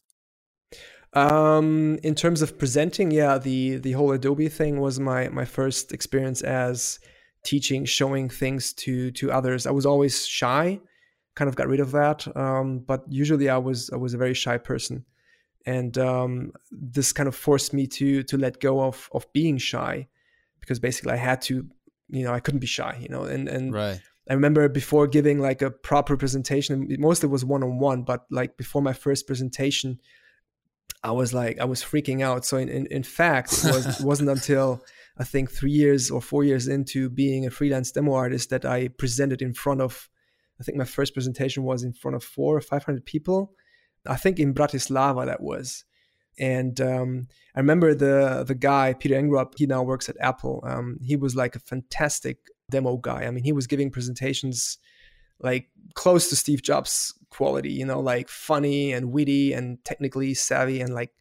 Um, 1.13 1.97
in 2.03 2.13
terms 2.13 2.41
of 2.41 2.57
presenting, 2.57 3.11
yeah, 3.11 3.37
the 3.37 3.77
the 3.77 3.93
whole 3.93 4.11
Adobe 4.11 4.49
thing 4.49 4.79
was 4.79 4.99
my 4.99 5.29
my 5.29 5.45
first 5.45 5.91
experience 5.91 6.41
as 6.41 6.99
teaching, 7.43 7.85
showing 7.85 8.29
things 8.29 8.73
to 8.73 9.11
to 9.11 9.31
others. 9.31 9.65
I 9.65 9.71
was 9.71 9.85
always 9.85 10.27
shy, 10.27 10.79
kind 11.35 11.49
of 11.49 11.55
got 11.55 11.67
rid 11.67 11.79
of 11.79 11.91
that, 11.91 12.27
um, 12.37 12.79
but 12.79 13.03
usually 13.09 13.49
I 13.49 13.57
was 13.57 13.89
I 13.89 13.95
was 13.95 14.13
a 14.13 14.17
very 14.17 14.35
shy 14.35 14.57
person, 14.57 15.05
and 15.65 15.97
um, 15.97 16.51
this 16.71 17.11
kind 17.11 17.27
of 17.27 17.35
forced 17.35 17.73
me 17.73 17.87
to 17.87 18.21
to 18.23 18.37
let 18.37 18.59
go 18.59 18.81
of 18.81 19.09
of 19.11 19.31
being 19.33 19.57
shy 19.57 20.07
because 20.59 20.79
basically 20.79 21.13
I 21.13 21.17
had 21.17 21.41
to, 21.43 21.65
you 22.09 22.23
know, 22.23 22.33
I 22.33 22.39
couldn't 22.39 22.59
be 22.59 22.67
shy, 22.67 22.97
you 23.01 23.09
know, 23.09 23.23
and 23.23 23.47
and 23.47 23.73
right. 23.73 23.99
I 24.29 24.33
remember 24.33 24.69
before 24.69 25.07
giving 25.07 25.39
like 25.39 25.63
a 25.63 25.71
proper 25.71 26.15
presentation, 26.15 26.87
mostly 26.99 27.29
was 27.29 27.43
one 27.43 27.63
on 27.63 27.79
one, 27.79 28.03
but 28.03 28.25
like 28.29 28.57
before 28.57 28.83
my 28.83 28.93
first 28.93 29.25
presentation, 29.25 29.99
I 31.03 31.11
was 31.11 31.33
like 31.33 31.59
I 31.59 31.65
was 31.65 31.83
freaking 31.83 32.21
out. 32.21 32.45
So 32.45 32.57
in 32.57 32.69
in, 32.69 32.85
in 32.87 33.03
fact, 33.03 33.53
it 33.63 33.73
was 33.73 33.99
wasn't 34.03 34.29
until 34.29 34.83
I 35.17 35.23
think 35.23 35.51
three 35.51 35.71
years 35.71 36.09
or 36.09 36.21
four 36.21 36.43
years 36.43 36.67
into 36.67 37.09
being 37.09 37.45
a 37.45 37.51
freelance 37.51 37.91
demo 37.91 38.13
artist 38.13 38.49
that 38.49 38.65
I 38.65 38.87
presented 38.89 39.41
in 39.41 39.53
front 39.53 39.81
of. 39.81 40.09
I 40.59 40.63
think 40.63 40.77
my 40.77 40.85
first 40.85 41.13
presentation 41.13 41.63
was 41.63 41.83
in 41.83 41.93
front 41.93 42.15
of 42.15 42.23
four 42.23 42.57
or 42.57 42.61
five 42.61 42.83
hundred 42.83 43.05
people. 43.05 43.53
I 44.05 44.15
think 44.15 44.39
in 44.39 44.53
Bratislava 44.53 45.25
that 45.25 45.41
was, 45.41 45.85
and 46.37 46.79
um, 46.81 47.27
I 47.55 47.59
remember 47.59 47.93
the 47.93 48.43
the 48.45 48.55
guy 48.55 48.93
Peter 48.93 49.15
Engrup. 49.15 49.53
He 49.57 49.67
now 49.67 49.83
works 49.83 50.09
at 50.09 50.17
Apple. 50.19 50.63
Um, 50.65 50.97
he 51.01 51.15
was 51.15 51.35
like 51.35 51.55
a 51.55 51.59
fantastic 51.59 52.37
demo 52.69 52.97
guy. 52.97 53.23
I 53.23 53.31
mean, 53.31 53.43
he 53.43 53.53
was 53.53 53.67
giving 53.67 53.89
presentations 53.89 54.77
like 55.39 55.69
close 55.93 56.29
to 56.29 56.35
Steve 56.35 56.61
Jobs 56.61 57.13
quality. 57.29 57.71
You 57.71 57.85
know, 57.85 57.99
like 57.99 58.29
funny 58.29 58.93
and 58.93 59.11
witty 59.11 59.53
and 59.53 59.83
technically 59.85 60.33
savvy 60.33 60.81
and 60.81 60.93
like 60.93 61.11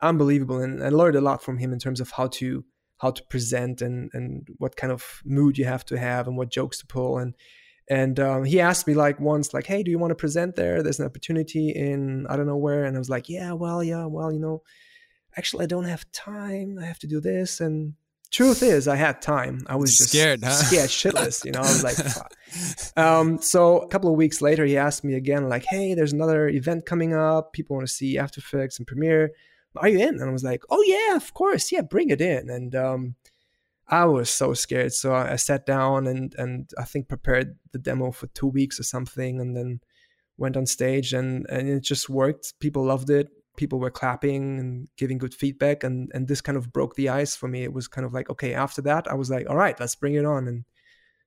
unbelievable. 0.00 0.60
And 0.60 0.82
I 0.82 0.88
learned 0.88 1.16
a 1.16 1.20
lot 1.20 1.42
from 1.42 1.58
him 1.58 1.72
in 1.72 1.78
terms 1.78 2.00
of 2.00 2.10
how 2.12 2.28
to 2.28 2.64
how 2.98 3.10
to 3.10 3.22
present 3.24 3.80
and 3.80 4.10
and 4.12 4.46
what 4.58 4.76
kind 4.76 4.92
of 4.92 5.22
mood 5.24 5.56
you 5.56 5.64
have 5.64 5.84
to 5.86 5.98
have 5.98 6.26
and 6.26 6.36
what 6.36 6.50
jokes 6.50 6.78
to 6.78 6.86
pull 6.86 7.18
and 7.18 7.34
and 7.90 8.20
um, 8.20 8.44
he 8.44 8.60
asked 8.60 8.86
me 8.86 8.94
like 8.94 9.18
once 9.18 9.54
like 9.54 9.66
hey 9.66 9.82
do 9.82 9.90
you 9.90 9.98
want 9.98 10.10
to 10.10 10.14
present 10.16 10.56
there 10.56 10.82
there's 10.82 11.00
an 11.00 11.06
opportunity 11.06 11.70
in 11.70 12.26
i 12.28 12.36
don't 12.36 12.46
know 12.46 12.56
where 12.56 12.84
and 12.84 12.96
i 12.96 12.98
was 12.98 13.08
like 13.08 13.28
yeah 13.28 13.52
well 13.52 13.82
yeah 13.82 14.04
well 14.04 14.32
you 14.32 14.38
know 14.38 14.62
actually 15.36 15.64
i 15.64 15.66
don't 15.66 15.84
have 15.84 16.10
time 16.12 16.78
i 16.80 16.84
have 16.84 16.98
to 16.98 17.06
do 17.06 17.20
this 17.20 17.60
and 17.60 17.94
truth 18.30 18.62
is 18.62 18.86
i 18.86 18.96
had 18.96 19.22
time 19.22 19.60
i 19.68 19.76
was 19.76 19.96
just 19.96 20.10
scared 20.10 20.42
huh? 20.44 20.50
scared 20.50 20.90
shitless 20.90 21.44
you 21.44 21.50
know 21.50 21.60
i 21.60 21.62
was 21.62 21.82
like 21.82 22.96
um, 22.96 23.40
so 23.40 23.78
a 23.78 23.88
couple 23.88 24.10
of 24.10 24.16
weeks 24.16 24.42
later 24.42 24.64
he 24.64 24.76
asked 24.76 25.02
me 25.04 25.14
again 25.14 25.48
like 25.48 25.64
hey 25.68 25.94
there's 25.94 26.12
another 26.12 26.48
event 26.48 26.84
coming 26.84 27.14
up 27.14 27.52
people 27.52 27.76
want 27.76 27.86
to 27.86 27.92
see 27.92 28.18
after 28.18 28.40
effects 28.40 28.78
and 28.78 28.86
premiere 28.86 29.30
are 29.76 29.88
you 29.88 29.98
in 29.98 30.20
and 30.20 30.24
i 30.24 30.32
was 30.32 30.44
like 30.44 30.62
oh 30.70 30.82
yeah 30.86 31.16
of 31.16 31.32
course 31.34 31.72
yeah 31.72 31.80
bring 31.80 32.10
it 32.10 32.20
in 32.20 32.50
and 32.50 32.74
um, 32.74 33.14
I 33.88 34.04
was 34.04 34.28
so 34.30 34.54
scared. 34.54 34.92
So 34.92 35.14
I, 35.14 35.32
I, 35.32 35.36
sat 35.36 35.64
down 35.64 36.06
and 36.06 36.34
and 36.36 36.70
I 36.78 36.84
think 36.84 37.08
prepared 37.08 37.56
the 37.72 37.78
demo 37.78 38.10
for 38.10 38.26
two 38.28 38.46
weeks 38.46 38.78
or 38.78 38.82
something, 38.82 39.40
and 39.40 39.56
then 39.56 39.80
went 40.36 40.56
on 40.56 40.66
stage 40.66 41.12
and 41.12 41.46
and 41.48 41.68
it 41.68 41.80
just 41.82 42.08
worked. 42.08 42.58
People 42.60 42.84
loved 42.84 43.10
it. 43.10 43.28
People 43.58 43.78
were 43.78 43.90
clapping 43.90 44.58
and 44.58 44.88
giving 44.96 45.18
good 45.18 45.34
feedback, 45.34 45.84
and 45.84 46.10
and 46.14 46.28
this 46.28 46.40
kind 46.40 46.56
of 46.56 46.72
broke 46.72 46.94
the 46.94 47.08
ice 47.08 47.36
for 47.36 47.48
me. 47.48 47.64
It 47.64 47.72
was 47.72 47.88
kind 47.88 48.06
of 48.06 48.12
like 48.14 48.30
okay. 48.30 48.54
After 48.54 48.80
that, 48.82 49.10
I 49.10 49.14
was 49.14 49.28
like, 49.28 49.50
all 49.50 49.56
right, 49.56 49.78
let's 49.78 49.96
bring 49.96 50.14
it 50.14 50.24
on, 50.24 50.48
and 50.48 50.64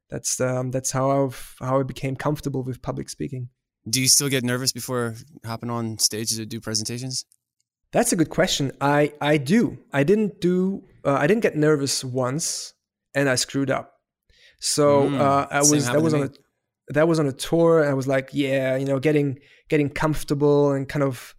that's 0.09 0.39
um, 0.41 0.71
that's 0.71 0.91
how 0.91 1.11
I've 1.11 1.55
how 1.59 1.79
I 1.79 1.83
became 1.83 2.15
comfortable 2.15 2.63
with 2.63 2.81
public 2.81 3.09
speaking. 3.09 3.49
Do 3.87 3.99
you 3.99 4.07
still 4.07 4.29
get 4.29 4.43
nervous 4.43 4.71
before 4.71 5.15
hopping 5.45 5.69
on 5.69 5.97
stage 5.99 6.29
to 6.35 6.45
do 6.45 6.59
presentations? 6.59 7.25
That's 7.91 8.13
a 8.13 8.15
good 8.15 8.29
question. 8.29 8.71
I 8.79 9.13
I 9.19 9.37
do. 9.37 9.77
I 9.91 10.03
didn't 10.03 10.39
do. 10.39 10.83
Uh, 11.03 11.13
I 11.13 11.27
didn't 11.27 11.43
get 11.43 11.55
nervous 11.55 12.03
once, 12.03 12.73
and 13.13 13.29
I 13.29 13.35
screwed 13.35 13.69
up. 13.69 13.99
So 14.59 15.09
mm, 15.09 15.19
uh, 15.19 15.47
I 15.51 15.59
was 15.59 15.85
that 15.85 16.01
was 16.01 16.13
on 16.13 16.23
a 16.23 16.29
that 16.93 17.07
was 17.07 17.19
on 17.19 17.27
a 17.27 17.31
tour. 17.31 17.89
I 17.89 17.93
was 17.93 18.07
like, 18.07 18.29
yeah, 18.33 18.75
you 18.75 18.85
know, 18.85 18.99
getting 18.99 19.39
getting 19.69 19.89
comfortable 19.89 20.71
and 20.71 20.87
kind 20.87 21.03
of, 21.03 21.33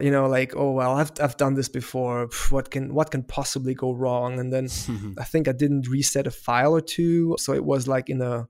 you 0.00 0.10
know, 0.10 0.26
like, 0.26 0.54
oh 0.56 0.72
well, 0.72 0.92
I've 0.94 1.12
I've 1.20 1.36
done 1.36 1.54
this 1.54 1.68
before. 1.68 2.28
What 2.50 2.70
can 2.70 2.94
what 2.94 3.10
can 3.10 3.22
possibly 3.22 3.74
go 3.74 3.92
wrong? 3.92 4.38
And 4.38 4.52
then 4.52 4.68
I 5.18 5.24
think 5.24 5.48
I 5.48 5.52
didn't 5.52 5.88
reset 5.88 6.26
a 6.26 6.30
file 6.30 6.72
or 6.72 6.80
two, 6.80 7.36
so 7.38 7.52
it 7.52 7.64
was 7.64 7.86
like 7.86 8.10
in 8.10 8.20
a 8.20 8.48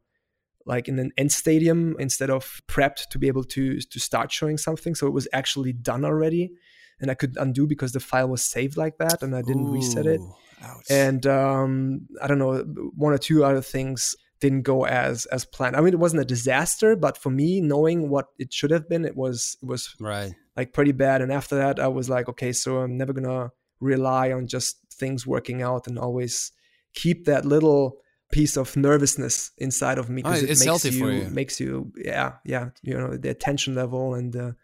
like 0.66 0.88
in 0.88 0.98
an 0.98 1.12
end 1.18 1.30
stadium 1.30 1.94
instead 1.98 2.30
of 2.30 2.62
prepped 2.68 3.08
to 3.10 3.18
be 3.18 3.28
able 3.28 3.44
to 3.44 3.80
to 3.80 4.00
start 4.00 4.32
showing 4.32 4.56
something. 4.56 4.94
So 4.94 5.06
it 5.06 5.12
was 5.12 5.28
actually 5.32 5.72
done 5.72 6.04
already 6.04 6.52
and 7.00 7.10
I 7.10 7.14
could 7.14 7.36
undo 7.38 7.66
because 7.66 7.92
the 7.92 8.00
file 8.00 8.28
was 8.28 8.42
saved 8.42 8.76
like 8.76 8.98
that 8.98 9.22
and 9.22 9.34
I 9.34 9.42
didn't 9.42 9.68
Ooh, 9.68 9.72
reset 9.72 10.06
it. 10.06 10.20
Ouch. 10.62 10.90
And 10.90 11.26
um, 11.26 12.06
I 12.22 12.26
don't 12.26 12.38
know, 12.38 12.62
one 12.96 13.12
or 13.12 13.18
two 13.18 13.44
other 13.44 13.60
things 13.60 14.14
didn't 14.40 14.62
go 14.62 14.86
as 14.86 15.26
as 15.26 15.44
planned. 15.44 15.76
I 15.76 15.80
mean, 15.80 15.92
it 15.94 15.98
wasn't 15.98 16.22
a 16.22 16.24
disaster, 16.24 16.96
but 16.96 17.18
for 17.18 17.30
me, 17.30 17.60
knowing 17.60 18.08
what 18.08 18.28
it 18.38 18.52
should 18.52 18.70
have 18.70 18.88
been, 18.88 19.04
it 19.04 19.16
was 19.16 19.56
it 19.62 19.66
was 19.66 19.94
right 20.00 20.34
like 20.56 20.72
pretty 20.72 20.92
bad. 20.92 21.22
And 21.22 21.32
after 21.32 21.56
that, 21.56 21.78
I 21.78 21.88
was 21.88 22.08
like, 22.08 22.28
okay, 22.28 22.52
so 22.52 22.78
I'm 22.78 22.96
never 22.96 23.12
gonna 23.12 23.50
rely 23.80 24.32
on 24.32 24.46
just 24.46 24.78
things 24.92 25.26
working 25.26 25.62
out 25.62 25.86
and 25.86 25.98
always 25.98 26.52
keep 26.94 27.26
that 27.26 27.44
little 27.44 27.98
piece 28.32 28.56
of 28.56 28.76
nervousness 28.76 29.52
inside 29.58 29.98
of 29.98 30.08
me 30.08 30.22
because 30.22 30.42
oh, 30.42 30.46
it 30.46 30.66
makes 30.66 30.84
you, 30.84 31.08
you, 31.08 31.30
makes 31.30 31.60
you 31.60 31.92
yeah 31.96 32.32
yeah 32.44 32.70
you 32.82 32.94
know 32.94 33.16
the 33.16 33.28
attention 33.28 33.74
level 33.74 34.14
and 34.14 34.32
the 34.32 34.56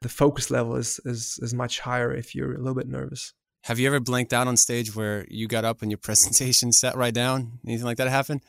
the 0.00 0.08
focus 0.08 0.50
level 0.50 0.76
is 0.76 1.00
is 1.04 1.38
is 1.40 1.54
much 1.54 1.80
higher 1.80 2.12
if 2.12 2.34
you're 2.34 2.54
a 2.54 2.58
little 2.58 2.74
bit 2.74 2.88
nervous. 2.88 3.32
Have 3.64 3.78
you 3.78 3.86
ever 3.86 4.00
blanked 4.00 4.32
out 4.32 4.48
on 4.48 4.56
stage 4.56 4.94
where 4.94 5.24
you 5.28 5.46
got 5.46 5.64
up 5.64 5.82
and 5.82 5.90
your 5.90 5.98
presentation 6.08 6.72
sat 6.72 6.96
right 6.96 7.14
down? 7.14 7.60
Anything 7.66 7.86
like 7.86 7.98
that 7.98 8.08
happen? 8.08 8.40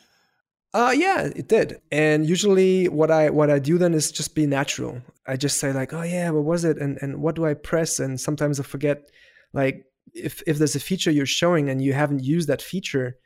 Uh 0.74 0.94
yeah, 0.96 1.30
it 1.36 1.48
did. 1.48 1.80
And 1.92 2.26
usually 2.28 2.88
what 2.90 3.12
I 3.12 3.30
what 3.30 3.52
I 3.52 3.60
do 3.60 3.78
then 3.78 3.94
is 3.94 4.12
just 4.12 4.34
be 4.34 4.48
natural. 4.48 5.02
I 5.28 5.38
just 5.38 5.60
say 5.60 5.72
like, 5.72 5.94
"Oh 5.94 6.02
yeah, 6.02 6.32
what 6.32 6.44
was 6.46 6.66
it?" 6.66 6.78
and 6.80 6.98
and 7.02 7.22
what 7.22 7.36
do 7.36 7.46
I 7.46 7.54
press? 7.54 8.00
And 8.00 8.20
sometimes 8.20 8.60
I 8.60 8.64
forget 8.64 9.10
like 9.54 9.86
if 10.14 10.42
if 10.48 10.58
there's 10.58 10.76
a 10.76 10.80
feature 10.80 11.12
you're 11.12 11.28
showing 11.28 11.70
and 11.70 11.82
you 11.82 11.94
haven't 11.94 12.24
used 12.24 12.48
that 12.50 12.62
feature 12.62 13.18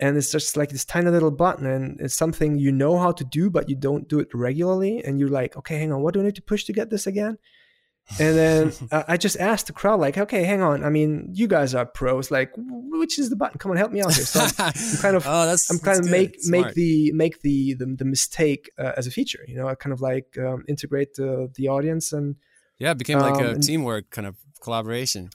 and 0.00 0.16
it's 0.16 0.32
just 0.32 0.56
like 0.56 0.70
this 0.70 0.84
tiny 0.86 1.10
little 1.10 1.30
button 1.32 1.66
and 1.66 2.00
it's 2.00 2.14
something 2.16 2.58
you 2.58 2.72
know 2.72 2.98
how 2.98 3.12
to 3.12 3.24
do 3.24 3.50
but 3.50 3.68
you 3.70 3.76
don't 3.76 4.08
do 4.08 4.20
it 4.20 4.28
regularly 4.34 5.04
and 5.04 5.20
you're 5.20 5.30
like, 5.30 5.56
"Okay, 5.58 5.78
hang 5.78 5.92
on, 5.92 6.02
what 6.02 6.14
do 6.14 6.20
I 6.20 6.24
need 6.24 6.36
to 6.36 6.42
push 6.42 6.64
to 6.66 6.72
get 6.74 6.90
this 6.90 7.06
again?" 7.06 7.38
And 8.18 8.36
then 8.36 8.72
uh, 8.90 9.04
I 9.06 9.16
just 9.16 9.36
asked 9.38 9.66
the 9.66 9.72
crowd, 9.72 10.00
like, 10.00 10.16
okay, 10.16 10.42
hang 10.44 10.62
on. 10.62 10.82
I 10.82 10.88
mean, 10.88 11.30
you 11.34 11.46
guys 11.46 11.74
are 11.74 11.84
pros. 11.84 12.30
Like, 12.30 12.52
which 12.56 13.18
is 13.18 13.30
the 13.30 13.36
button? 13.36 13.58
Come 13.58 13.70
on, 13.70 13.76
help 13.76 13.92
me 13.92 14.00
out 14.00 14.14
here. 14.14 14.24
So 14.24 14.40
I'm, 14.40 14.72
kind 14.98 15.14
of, 15.16 15.24
oh, 15.26 15.46
that's, 15.46 15.70
I'm 15.70 15.78
kind 15.78 16.00
of 16.00 16.10
make 16.10 16.40
Smart. 16.40 16.66
make 16.66 16.74
the 16.74 17.12
make 17.12 17.40
the 17.42 17.74
the, 17.74 17.86
the 17.86 18.04
mistake 18.04 18.70
uh, 18.78 18.92
as 18.96 19.06
a 19.06 19.10
feature. 19.10 19.44
You 19.46 19.56
know, 19.56 19.68
I 19.68 19.74
kind 19.74 19.92
of 19.92 20.00
like 20.00 20.36
um, 20.38 20.64
integrate 20.68 21.14
the 21.14 21.50
the 21.54 21.68
audience 21.68 22.12
and 22.12 22.36
yeah, 22.78 22.92
it 22.92 22.98
became 22.98 23.18
like 23.18 23.34
um, 23.34 23.56
a 23.56 23.58
teamwork 23.58 24.10
kind 24.10 24.26
of 24.26 24.36
collaboration. 24.60 25.30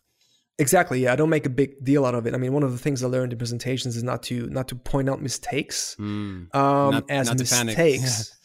Exactly. 0.59 1.03
Yeah, 1.03 1.13
I 1.13 1.15
don't 1.15 1.29
make 1.29 1.45
a 1.45 1.49
big 1.49 1.83
deal 1.83 2.05
out 2.05 2.13
of 2.13 2.27
it. 2.27 2.33
I 2.33 2.37
mean, 2.37 2.53
one 2.53 2.63
of 2.63 2.71
the 2.71 2.77
things 2.77 3.03
I 3.03 3.07
learned 3.07 3.33
in 3.33 3.39
presentations 3.39 3.97
is 3.97 4.03
not 4.03 4.23
to 4.23 4.47
not 4.49 4.67
to 4.67 4.75
point 4.75 5.09
out 5.09 5.21
mistakes 5.21 5.95
mm, 5.99 6.53
um, 6.55 6.91
not, 6.91 7.09
as 7.09 7.27
not 7.27 7.39
mistakes. 7.39 8.37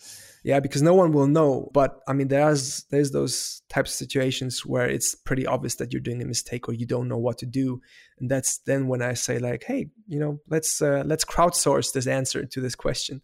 Yeah, 0.48 0.60
because 0.60 0.80
no 0.80 0.94
one 0.94 1.12
will 1.12 1.26
know. 1.26 1.70
But 1.74 2.00
I 2.08 2.14
mean, 2.14 2.28
there's 2.28 2.84
there's 2.84 3.10
those 3.10 3.60
types 3.68 3.90
of 3.90 3.96
situations 3.96 4.64
where 4.64 4.88
it's 4.88 5.14
pretty 5.14 5.46
obvious 5.46 5.74
that 5.74 5.92
you're 5.92 6.00
doing 6.00 6.22
a 6.22 6.24
mistake 6.24 6.70
or 6.70 6.72
you 6.72 6.86
don't 6.86 7.06
know 7.06 7.18
what 7.18 7.36
to 7.40 7.46
do, 7.46 7.82
and 8.18 8.30
that's 8.30 8.56
then 8.60 8.88
when 8.88 9.02
I 9.02 9.12
say 9.12 9.38
like, 9.38 9.64
hey, 9.64 9.90
you 10.06 10.18
know, 10.18 10.40
let's 10.48 10.80
uh, 10.80 11.02
let's 11.04 11.22
crowdsource 11.22 11.92
this 11.92 12.06
answer 12.06 12.46
to 12.46 12.60
this 12.62 12.74
question, 12.74 13.20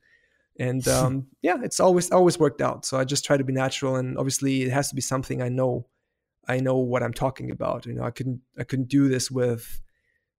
and 0.59 0.87
um, 0.99 1.29
yeah, 1.41 1.57
it's 1.63 1.81
always 1.81 2.11
always 2.11 2.39
worked 2.39 2.61
out. 2.61 2.85
So 2.85 2.99
I 2.99 3.05
just 3.05 3.25
try 3.25 3.39
to 3.39 3.45
be 3.45 3.55
natural, 3.55 3.97
and 3.97 4.19
obviously 4.19 4.61
it 4.65 4.73
has 4.73 4.91
to 4.91 4.95
be 4.95 5.01
something 5.01 5.41
I 5.41 5.49
know. 5.49 5.87
I 6.47 6.61
know 6.61 6.77
what 6.77 7.03
I'm 7.03 7.15
talking 7.15 7.51
about. 7.51 7.87
You 7.87 7.95
know, 7.95 8.03
I 8.03 8.11
couldn't 8.11 8.43
I 8.59 8.65
couldn't 8.65 8.91
do 8.91 9.09
this 9.09 9.31
with 9.31 9.81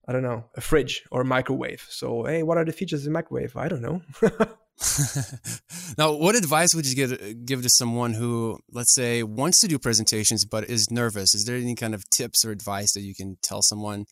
I 0.07 0.13
don't 0.13 0.21
know, 0.21 0.45
a 0.53 0.61
fridge 0.61 1.03
or 1.11 1.21
a 1.21 1.25
microwave. 1.25 1.83
So, 1.89 2.25
hey, 2.25 2.43
what 2.43 2.59
are 2.59 2.65
the 2.65 2.71
features 2.71 3.07
of 3.07 3.07
a 3.07 3.11
microwave? 3.11 3.57
I 3.57 3.67
don't 3.69 3.81
know. 3.81 4.03
now, 5.97 6.13
what 6.13 6.35
advice 6.35 6.75
would 6.75 6.85
you 6.85 6.95
give 6.95 7.45
give 7.45 7.61
to 7.61 7.69
someone 7.69 8.13
who, 8.13 8.59
let's 8.71 8.93
say, 8.93 9.23
wants 9.23 9.59
to 9.61 9.67
do 9.67 9.79
presentations 9.79 10.45
but 10.45 10.69
is 10.69 10.91
nervous? 10.91 11.33
Is 11.33 11.45
there 11.45 11.55
any 11.55 11.75
kind 11.75 11.95
of 11.95 12.09
tips 12.09 12.43
or 12.43 12.51
advice 12.51 12.93
that 12.93 13.01
you 13.01 13.15
can 13.15 13.37
tell 13.41 13.61
someone 13.61 14.05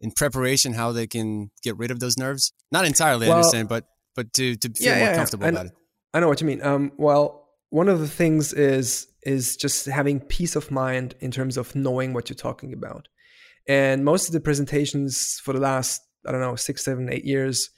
in 0.00 0.10
preparation 0.10 0.72
how 0.72 0.90
they 0.92 1.06
can 1.06 1.50
get 1.62 1.76
rid 1.76 1.90
of 1.90 2.00
those 2.00 2.16
nerves? 2.16 2.52
Not 2.72 2.84
entirely, 2.84 3.28
well, 3.28 3.36
I 3.36 3.40
understand, 3.40 3.68
but 3.68 3.84
but 4.16 4.32
to 4.34 4.56
to 4.56 4.70
feel 4.70 4.92
yeah, 4.92 4.98
more 4.98 5.08
yeah, 5.08 5.16
comfortable 5.16 5.44
yeah. 5.44 5.50
about 5.50 5.66
it. 5.66 5.72
I 6.12 6.20
know 6.20 6.28
what 6.28 6.40
you 6.40 6.46
mean. 6.46 6.62
Um, 6.62 6.92
well, 6.96 7.48
one 7.70 7.88
of 7.88 8.00
the 8.00 8.08
things 8.08 8.52
is 8.52 9.06
is 9.22 9.56
just 9.56 9.86
having 9.86 10.18
peace 10.20 10.56
of 10.56 10.70
mind 10.70 11.14
in 11.20 11.30
terms 11.30 11.56
of 11.56 11.74
knowing 11.76 12.14
what 12.14 12.28
you're 12.28 12.36
talking 12.36 12.72
about. 12.72 13.06
And 13.68 14.04
most 14.04 14.26
of 14.26 14.32
the 14.32 14.40
presentations 14.40 15.40
for 15.44 15.52
the 15.52 15.60
last 15.60 16.02
I 16.26 16.32
don't 16.32 16.40
know 16.40 16.56
six, 16.56 16.84
seven, 16.84 17.12
eight 17.12 17.24
years 17.24 17.70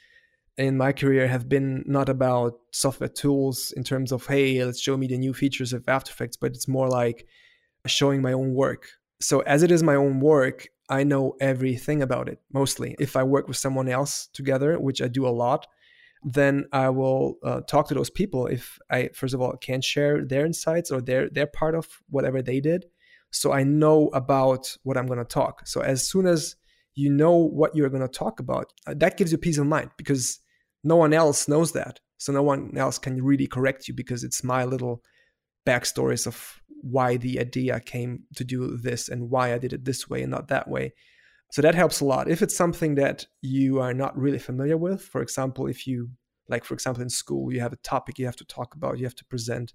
in 0.59 0.77
my 0.77 0.93
career 0.93 1.27
have 1.27 1.49
been 1.49 1.83
not 1.87 2.09
about 2.09 2.59
software 2.73 3.09
tools 3.09 3.73
in 3.77 3.85
terms 3.85 4.13
of 4.13 4.27
hey 4.27 4.63
let's 4.65 4.81
show 4.81 4.97
me 4.97 5.07
the 5.07 5.17
new 5.17 5.33
features 5.33 5.73
of 5.73 5.89
after 5.89 6.11
effects 6.11 6.37
but 6.37 6.53
it's 6.53 6.69
more 6.69 6.89
like 6.89 7.27
showing 7.87 8.23
my 8.23 8.33
own 8.33 8.55
work. 8.55 8.89
So 9.21 9.41
as 9.41 9.63
it 9.63 9.71
is 9.71 9.83
my 9.83 9.95
own 9.95 10.21
work 10.21 10.69
i 10.89 11.05
know 11.05 11.37
everything 11.41 12.03
about 12.03 12.29
it 12.29 12.39
mostly. 12.53 12.95
If 12.99 13.17
i 13.17 13.23
work 13.23 13.49
with 13.49 13.57
someone 13.57 13.89
else 13.89 14.29
together 14.35 14.79
which 14.79 15.01
i 15.01 15.09
do 15.09 15.27
a 15.27 15.31
lot 15.31 15.67
then 16.25 16.67
i 16.73 16.89
will 16.89 17.39
uh, 17.43 17.61
talk 17.63 17.89
to 17.89 17.95
those 17.95 18.11
people 18.11 18.47
if 18.47 18.79
i 18.91 19.09
first 19.15 19.35
of 19.35 19.41
all 19.41 19.57
can 19.57 19.81
share 19.81 20.25
their 20.25 20.47
insights 20.47 20.91
or 20.91 21.01
their 21.01 21.29
their 21.31 21.47
part 21.47 21.75
of 21.75 21.89
whatever 22.11 22.43
they 22.43 22.61
did. 22.61 22.85
So 23.31 23.53
i 23.53 23.63
know 23.65 24.09
about 24.09 24.77
what 24.83 24.99
i'm 24.99 25.07
going 25.07 25.19
to 25.19 25.25
talk. 25.25 25.67
So 25.67 25.81
as 25.81 26.07
soon 26.07 26.27
as 26.27 26.57
you 26.95 27.11
know 27.11 27.37
what 27.37 27.75
you're 27.75 27.89
going 27.89 28.03
to 28.03 28.19
talk 28.19 28.39
about 28.39 28.71
uh, 28.87 28.95
that 28.99 29.17
gives 29.17 29.33
you 29.33 29.39
peace 29.39 29.57
of 29.57 29.67
mind 29.67 29.91
because 29.97 30.42
no 30.85 30.97
one 30.97 31.13
else 31.13 31.49
knows 31.49 31.73
that. 31.73 32.01
So 32.19 32.33
no 32.33 32.43
one 32.43 32.77
else 32.77 32.99
can 32.99 33.23
really 33.23 33.47
correct 33.47 33.89
you 33.89 33.95
because 33.95 34.23
it's 34.23 34.45
my 34.45 34.65
little 34.65 35.03
backstories 35.67 36.27
of 36.27 36.61
why 36.83 37.17
the 37.17 37.41
idea 37.41 37.81
came 37.81 38.25
to 38.37 38.45
do 38.45 38.77
this 38.77 39.09
and 39.09 39.31
why 39.31 39.53
I 39.53 39.59
did 39.59 39.73
it 39.73 39.85
this 39.85 40.09
way 40.09 40.23
and 40.23 40.31
not 40.31 40.49
that 40.49 40.69
way. 40.69 40.93
So 41.53 41.63
that 41.63 41.75
helps 41.75 42.01
a 42.01 42.05
lot. 42.05 42.31
If 42.31 42.43
it's 42.43 42.57
something 42.57 42.95
that 42.97 43.27
you 43.43 43.81
are 43.81 43.93
not 43.93 44.17
really 44.17 44.39
familiar 44.39 44.77
with, 44.77 45.03
for 45.03 45.21
example, 45.21 45.67
if 45.67 45.87
you, 45.87 46.11
like, 46.49 46.65
for 46.65 46.75
example, 46.75 47.03
in 47.03 47.11
school, 47.11 47.53
you 47.53 47.61
have 47.61 47.73
a 47.73 47.85
topic 47.85 48.19
you 48.19 48.27
have 48.27 48.37
to 48.37 48.45
talk 48.45 48.75
about, 48.75 48.99
you 48.99 49.05
have 49.05 49.15
to 49.17 49.25
present 49.27 49.75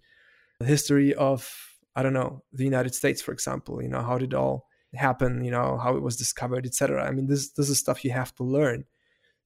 the 0.59 0.65
history 0.65 1.13
of, 1.13 1.49
I 1.95 2.01
don't 2.01 2.13
know, 2.13 2.43
the 2.51 2.63
United 2.63 2.95
States, 2.95 3.21
for 3.21 3.31
example, 3.31 3.81
you 3.81 3.89
know, 3.89 4.01
how 4.01 4.17
did 4.17 4.33
it 4.33 4.37
all 4.37 4.65
happen, 4.95 5.43
you 5.43 5.51
know, 5.51 5.77
how 5.77 5.95
it 5.95 6.01
was 6.01 6.17
discovered, 6.17 6.65
etc. 6.65 7.05
I 7.05 7.11
mean, 7.11 7.27
this, 7.27 7.51
this 7.51 7.69
is 7.69 7.77
stuff 7.77 8.03
you 8.03 8.11
have 8.11 8.33
to 8.35 8.43
learn. 8.43 8.85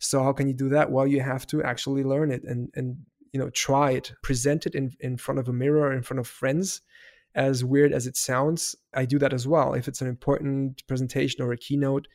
So 0.01 0.23
how 0.23 0.33
can 0.33 0.47
you 0.47 0.53
do 0.53 0.69
that? 0.69 0.91
Well, 0.91 1.05
you 1.05 1.21
have 1.21 1.45
to 1.47 1.63
actually 1.63 2.03
learn 2.03 2.31
it 2.31 2.43
and 2.43 2.69
and 2.75 2.97
you 3.31 3.39
know 3.39 3.49
try 3.51 3.91
it, 3.91 4.11
present 4.23 4.65
it 4.65 4.75
in 4.75 4.91
in 4.99 5.15
front 5.15 5.39
of 5.39 5.47
a 5.47 5.53
mirror, 5.53 5.93
in 5.93 6.01
front 6.01 6.19
of 6.19 6.27
friends. 6.27 6.81
As 7.33 7.63
weird 7.63 7.93
as 7.93 8.07
it 8.07 8.17
sounds, 8.17 8.75
I 8.93 9.05
do 9.05 9.17
that 9.19 9.31
as 9.31 9.47
well. 9.47 9.73
If 9.73 9.87
it's 9.87 10.01
an 10.01 10.07
important 10.07 10.85
presentation 10.87 11.41
or 11.41 11.53
a 11.53 11.57
keynote, 11.57 12.07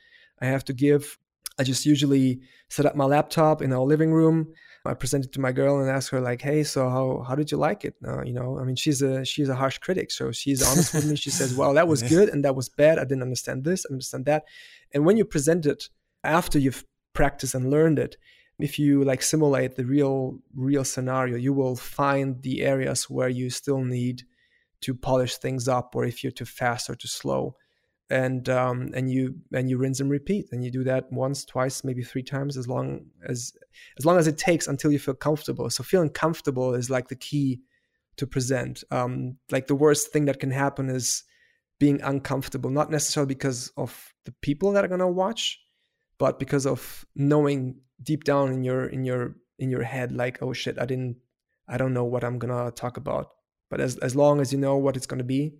I 0.43 0.47
have 0.47 0.65
to 0.65 0.75
give. 0.75 1.17
I 1.59 1.63
just 1.63 1.87
usually 1.87 2.41
set 2.69 2.85
up 2.85 2.97
my 2.97 3.07
laptop 3.07 3.63
in 3.63 3.73
our 3.73 3.87
living 3.87 4.13
room. 4.13 4.53
I 4.85 4.93
present 4.93 5.25
it 5.25 5.33
to 5.33 5.41
my 5.41 5.53
girl 5.53 5.81
and 5.81 5.89
ask 5.89 6.11
her 6.11 6.21
like, 6.21 6.43
"Hey, 6.43 6.65
so 6.65 6.91
how 6.91 7.25
how 7.27 7.37
did 7.37 7.53
you 7.53 7.57
like 7.57 7.85
it?" 7.85 7.95
Uh, 8.05 8.23
you 8.25 8.33
know, 8.33 8.59
I 8.59 8.65
mean, 8.65 8.77
she's 8.77 9.01
a 9.01 9.25
she's 9.25 9.49
a 9.49 9.55
harsh 9.55 9.79
critic, 9.79 10.11
so 10.11 10.33
she's 10.33 10.61
honest 10.69 10.93
with 10.93 11.07
me. 11.07 11.17
She 11.17 11.31
says, 11.31 11.55
"Well, 11.55 11.73
that 11.75 11.89
was 11.89 12.03
good 12.15 12.29
and 12.31 12.45
that 12.45 12.57
was 12.57 12.69
bad. 12.69 12.99
I 12.99 13.05
didn't 13.05 13.23
understand 13.23 13.65
this, 13.65 13.87
I 13.89 13.93
understand 13.95 14.25
that." 14.27 14.45
And 14.93 15.07
when 15.07 15.17
you 15.17 15.25
present 15.25 15.67
it 15.67 15.89
after 16.25 16.59
you've 16.59 16.85
practice 17.17 17.55
and 17.55 17.71
learned 17.71 17.99
it. 17.99 18.17
If 18.59 18.79
you 18.79 19.05
like 19.05 19.23
simulate 19.23 19.77
the 19.77 19.85
real 19.85 20.39
real 20.55 20.85
scenario 20.85 21.37
you 21.37 21.53
will 21.53 21.77
find 21.77 22.43
the 22.43 22.63
areas 22.63 23.11
where 23.11 23.29
you 23.29 23.51
still 23.51 23.83
need 23.99 24.23
to 24.83 24.95
polish 24.95 25.37
things 25.37 25.69
up 25.69 25.95
or 25.97 26.05
if 26.05 26.23
you're 26.23 26.31
too 26.31 26.45
fast 26.45 26.89
or 26.91 26.95
too 26.95 27.09
slow. 27.09 27.57
And 28.09 28.49
um, 28.49 28.93
and 28.95 29.11
you 29.11 29.35
and 29.53 29.69
you 29.69 29.79
rinse 29.79 29.99
and 29.99 30.09
repeat 30.09 30.47
and 30.53 30.65
you 30.65 30.71
do 30.71 30.85
that 30.85 31.11
once 31.11 31.45
twice 31.45 31.83
maybe 31.83 32.05
three 32.05 32.23
times 32.23 32.57
as 32.57 32.69
long 32.69 33.07
as 33.29 33.53
as 33.99 34.07
long 34.07 34.17
as 34.17 34.29
it 34.29 34.39
takes 34.39 34.69
until 34.69 34.93
you 34.93 35.01
feel 35.01 35.15
comfortable. 35.15 35.69
So 35.71 35.83
feeling 35.83 36.11
comfortable 36.11 36.75
is 36.75 36.89
like 36.89 37.09
the 37.09 37.17
key 37.17 37.61
to 38.19 38.27
present. 38.27 38.85
Um, 38.93 39.39
like 39.51 39.67
the 39.67 39.75
worst 39.75 40.13
thing 40.13 40.27
that 40.27 40.39
can 40.39 40.53
happen 40.53 40.89
is 40.89 41.25
being 41.79 42.01
uncomfortable 42.03 42.71
not 42.71 42.91
necessarily 42.91 43.35
because 43.35 43.73
of 43.77 44.15
the 44.25 44.33
people 44.41 44.73
that 44.73 44.85
are 44.85 44.89
going 44.89 45.01
to 45.01 45.09
watch 45.09 45.61
but 46.19 46.39
because 46.39 46.67
of 46.67 47.05
knowing 47.15 47.77
deep 48.03 48.25
down 48.25 48.53
in 48.53 48.65
your 48.65 48.87
in 48.87 49.05
your 49.05 49.37
in 49.59 49.71
your 49.71 49.83
head 49.83 50.13
like 50.13 50.43
oh 50.43 50.53
shit 50.53 50.79
i 50.79 50.85
didn't 50.85 51.17
i 51.69 51.77
don't 51.77 51.95
know 51.95 52.05
what 52.05 52.25
i'm 52.25 52.39
gonna 52.39 52.71
talk 52.71 52.97
about. 52.97 53.31
But 53.69 53.81
as 53.81 53.97
as 53.99 54.15
long 54.15 54.41
as 54.41 54.53
you 54.53 54.59
know 54.59 54.77
what 54.77 54.97
it's 54.97 55.07
gonna 55.07 55.25
be 55.25 55.55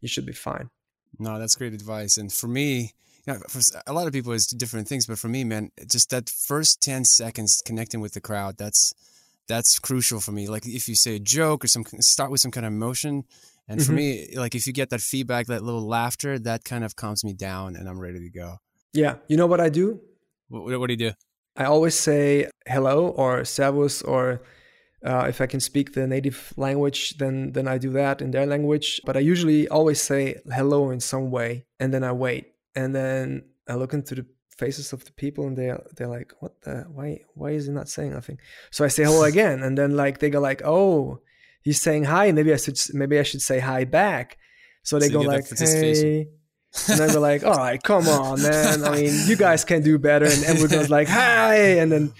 you 0.00 0.08
should 0.08 0.24
be 0.24 0.32
fine. 0.32 0.70
No 1.18 1.38
that's 1.38 1.56
great 1.56 1.74
advice. 1.74 2.16
And 2.16 2.32
for 2.32 2.48
me 2.48 2.94
you 3.26 3.34
know, 3.34 3.40
for 3.48 3.60
a 3.86 3.92
lot 3.92 4.06
of 4.06 4.14
people 4.14 4.32
it's 4.32 4.46
different 4.46 4.88
things 4.88 5.06
but 5.06 5.18
for 5.18 5.28
me 5.28 5.44
man 5.44 5.70
just 5.86 6.08
that 6.08 6.30
first 6.30 6.80
10 6.80 7.04
seconds 7.04 7.62
connecting 7.66 8.00
with 8.00 8.14
the 8.14 8.20
crowd 8.20 8.56
that's 8.56 8.94
that's 9.46 9.78
crucial 9.78 10.20
for 10.20 10.32
me. 10.32 10.48
Like 10.48 10.66
if 10.66 10.88
you 10.88 10.94
say 10.94 11.16
a 11.16 11.18
joke 11.18 11.64
or 11.64 11.68
some 11.68 11.84
start 12.00 12.30
with 12.30 12.40
some 12.40 12.52
kind 12.52 12.64
of 12.64 12.72
emotion. 12.72 13.24
And 13.68 13.80
for 13.84 13.92
mm-hmm. 13.92 13.96
me 13.96 14.36
like 14.36 14.54
if 14.54 14.66
you 14.66 14.72
get 14.72 14.90
that 14.90 15.00
feedback 15.00 15.46
that 15.46 15.62
little 15.62 15.86
laughter 15.86 16.38
that 16.40 16.64
kind 16.64 16.82
of 16.82 16.96
calms 16.96 17.22
me 17.22 17.34
down 17.34 17.76
and 17.76 17.88
i'm 17.88 18.00
ready 18.00 18.18
to 18.18 18.30
go 18.30 18.56
yeah. 18.92 19.16
You 19.28 19.36
know 19.36 19.46
what 19.46 19.60
I 19.60 19.68
do? 19.68 20.00
What, 20.48 20.78
what 20.80 20.86
do 20.88 20.92
you 20.92 21.10
do? 21.10 21.12
I 21.56 21.64
always 21.64 21.94
say 21.94 22.48
hello 22.66 23.08
or 23.08 23.44
servus 23.44 24.02
or 24.02 24.42
uh, 25.04 25.26
if 25.28 25.40
I 25.40 25.46
can 25.46 25.60
speak 25.60 25.94
the 25.94 26.06
native 26.06 26.52
language, 26.56 27.16
then 27.18 27.52
then 27.52 27.66
I 27.66 27.78
do 27.78 27.90
that 27.92 28.20
in 28.20 28.32
their 28.32 28.46
language. 28.46 29.00
But 29.04 29.16
I 29.16 29.20
usually 29.20 29.66
always 29.68 30.00
say 30.00 30.40
hello 30.52 30.90
in 30.90 31.00
some 31.00 31.30
way, 31.30 31.64
and 31.78 31.92
then 31.92 32.04
I 32.04 32.12
wait, 32.12 32.52
and 32.74 32.94
then 32.94 33.44
I 33.66 33.74
look 33.74 33.94
into 33.94 34.14
the 34.14 34.26
faces 34.58 34.92
of 34.92 35.04
the 35.06 35.12
people, 35.12 35.46
and 35.46 35.56
they 35.56 35.72
they're 35.96 36.06
like, 36.06 36.32
"What 36.40 36.60
the? 36.62 36.84
Why 36.92 37.20
why 37.34 37.52
is 37.52 37.66
he 37.66 37.72
not 37.72 37.88
saying 37.88 38.12
nothing?" 38.12 38.38
So 38.70 38.84
I 38.84 38.88
say 38.88 39.04
hello 39.04 39.24
again, 39.32 39.62
and 39.62 39.76
then 39.76 39.96
like 39.96 40.18
they 40.18 40.28
go 40.28 40.40
like, 40.40 40.60
"Oh, 40.64 41.20
he's 41.62 41.80
saying 41.80 42.04
hi. 42.04 42.32
Maybe 42.32 42.52
I 42.52 42.56
should 42.56 42.78
maybe 42.92 43.18
I 43.18 43.22
should 43.22 43.42
say 43.42 43.58
hi 43.58 43.84
back." 43.84 44.36
So 44.82 44.98
they 44.98 45.08
so 45.08 45.14
go 45.14 45.20
like, 45.22 45.46
"Hey." 45.58 46.28
And 46.88 46.98
then 46.98 47.12
we're 47.12 47.20
like, 47.20 47.44
all 47.44 47.56
right, 47.56 47.82
come 47.82 48.06
on, 48.08 48.42
man. 48.42 48.84
I 48.84 48.96
mean, 48.96 49.14
you 49.26 49.36
guys 49.36 49.64
can 49.64 49.82
do 49.82 49.98
better. 49.98 50.26
And 50.26 50.44
everyone 50.44 50.70
goes 50.70 50.90
like, 50.90 51.08
hi. 51.08 51.78
And 51.78 51.90
then 51.90 52.12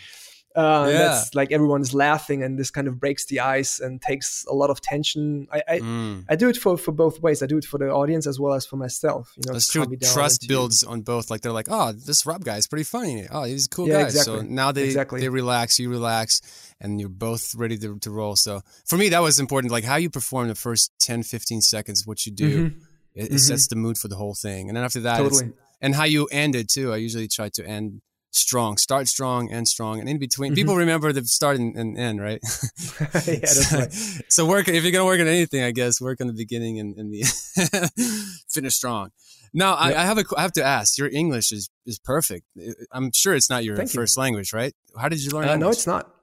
Uh, 0.57 0.89
yeah. 0.91 0.99
That's 0.99 1.35
like 1.37 1.53
everyone's 1.53 1.95
laughing, 1.95 2.43
and 2.43 2.59
this 2.59 2.73
kind 2.73 2.89
of 2.89 2.99
breaks 2.99 3.27
the 3.27 3.39
ice 3.39 3.79
and 3.79 4.03
takes 4.03 4.45
a 4.51 4.53
lot 4.53 4.69
of 4.69 4.81
tension. 4.81 5.47
I 5.53 5.63
I, 5.69 5.79
mm. 5.79 6.25
I 6.29 6.35
do 6.35 6.49
it 6.49 6.57
for, 6.57 6.77
for 6.77 6.91
both 6.91 7.23
ways. 7.23 7.41
I 7.41 7.47
do 7.47 7.57
it 7.57 7.65
for 7.65 7.79
the 7.79 7.89
audience 7.89 8.27
as 8.27 8.41
well 8.41 8.55
as 8.55 8.67
for 8.67 8.77
myself. 8.77 9.33
You 9.37 9.45
know, 9.47 9.53
that's 9.53 9.69
true. 9.69 9.87
Trust 10.13 10.49
builds 10.49 10.83
on 10.83 11.03
both. 11.03 11.31
Like 11.31 11.43
they're 11.43 11.53
like, 11.53 11.69
oh, 11.71 11.93
this 11.93 12.27
Rob 12.27 12.43
guy 12.43 12.57
is 12.57 12.67
pretty 12.67 12.83
funny. 12.83 13.29
Oh, 13.31 13.45
he's 13.45 13.67
a 13.67 13.69
cool 13.69 13.87
yeah, 13.87 14.01
guy. 14.01 14.07
Exactly. 14.07 14.39
So 14.39 14.43
now 14.43 14.73
they 14.73 14.87
exactly. 14.87 15.21
they 15.21 15.29
relax, 15.29 15.79
you 15.79 15.89
relax, 15.89 16.43
and 16.81 16.99
you're 16.99 17.09
both 17.09 17.55
ready 17.55 17.79
to, 17.79 18.01
to 18.01 18.11
roll. 18.11 18.35
So 18.35 18.61
for 18.87 18.97
me, 18.97 19.09
that 19.11 19.23
was 19.23 19.39
important. 19.39 19.71
Like 19.71 19.85
how 19.85 19.97
you 19.97 20.11
perform 20.11 20.49
the 20.49 20.57
first 20.57 20.91
10, 20.99 21.23
15 21.23 21.61
seconds, 21.61 22.09
what 22.09 22.27
you 22.27 22.33
do. 22.33 22.71
Mm-hmm. 22.71 22.79
It, 23.15 23.25
it 23.25 23.27
mm-hmm. 23.27 23.37
sets 23.37 23.67
the 23.69 23.77
mood 23.77 23.99
for 23.99 24.09
the 24.09 24.17
whole 24.17 24.35
thing, 24.35 24.69
and 24.69 24.77
then 24.77 24.85
after 24.85 25.01
that, 25.01 25.19
totally. 25.19 25.53
and 25.81 25.95
how 25.95 26.05
you 26.05 26.27
end 26.27 26.55
it 26.55 26.69
too. 26.69 26.93
I 26.93 26.97
usually 26.97 27.29
try 27.29 27.49
to 27.55 27.67
end 27.67 28.03
strong, 28.33 28.77
start 28.77 29.09
strong 29.09 29.51
and 29.51 29.67
strong, 29.67 30.01
and 30.01 30.09
in 30.09 30.19
between. 30.19 30.51
Mm-hmm. 30.51 30.57
People 30.57 30.77
remember 30.77 31.13
the 31.13 31.25
start 31.25 31.59
and, 31.59 31.77
and 31.77 31.99
end, 31.99 32.21
right? 32.21 32.41
yeah, 33.27 33.41
that's 33.41 33.73
right. 33.73 33.93
so 34.29 34.47
work 34.47 34.69
if 34.69 34.83
you're 34.83 34.93
gonna 34.93 35.05
work 35.05 35.21
on 35.21 35.27
anything, 35.27 35.63
I 35.63 35.73
guess 35.73 36.01
work 36.01 36.21
on 36.21 36.27
the 36.27 36.33
beginning 36.33 36.79
and, 36.79 36.97
and 36.97 37.13
the 37.13 37.23
finish 38.49 38.75
strong. 38.75 39.11
Now, 39.53 39.71
yep. 39.71 39.97
I, 39.97 40.03
I, 40.03 40.05
have 40.05 40.19
a, 40.19 40.25
I 40.37 40.43
have 40.43 40.53
to 40.53 40.65
ask. 40.65 40.97
Your 40.97 41.09
English 41.09 41.53
is 41.53 41.69
is 41.87 41.99
perfect. 41.99 42.47
I'm 42.93 43.11
sure 43.13 43.35
it's 43.35 43.51
not 43.51 43.65
your 43.65 43.77
Thank 43.77 43.91
first 43.91 44.17
you. 44.17 44.23
language, 44.23 44.53
right? 44.53 44.75
How 44.99 45.09
did 45.09 45.23
you 45.23 45.31
learn? 45.31 45.49
Uh, 45.49 45.57
no, 45.57 45.71
it's 45.71 45.87
not. 45.87 46.15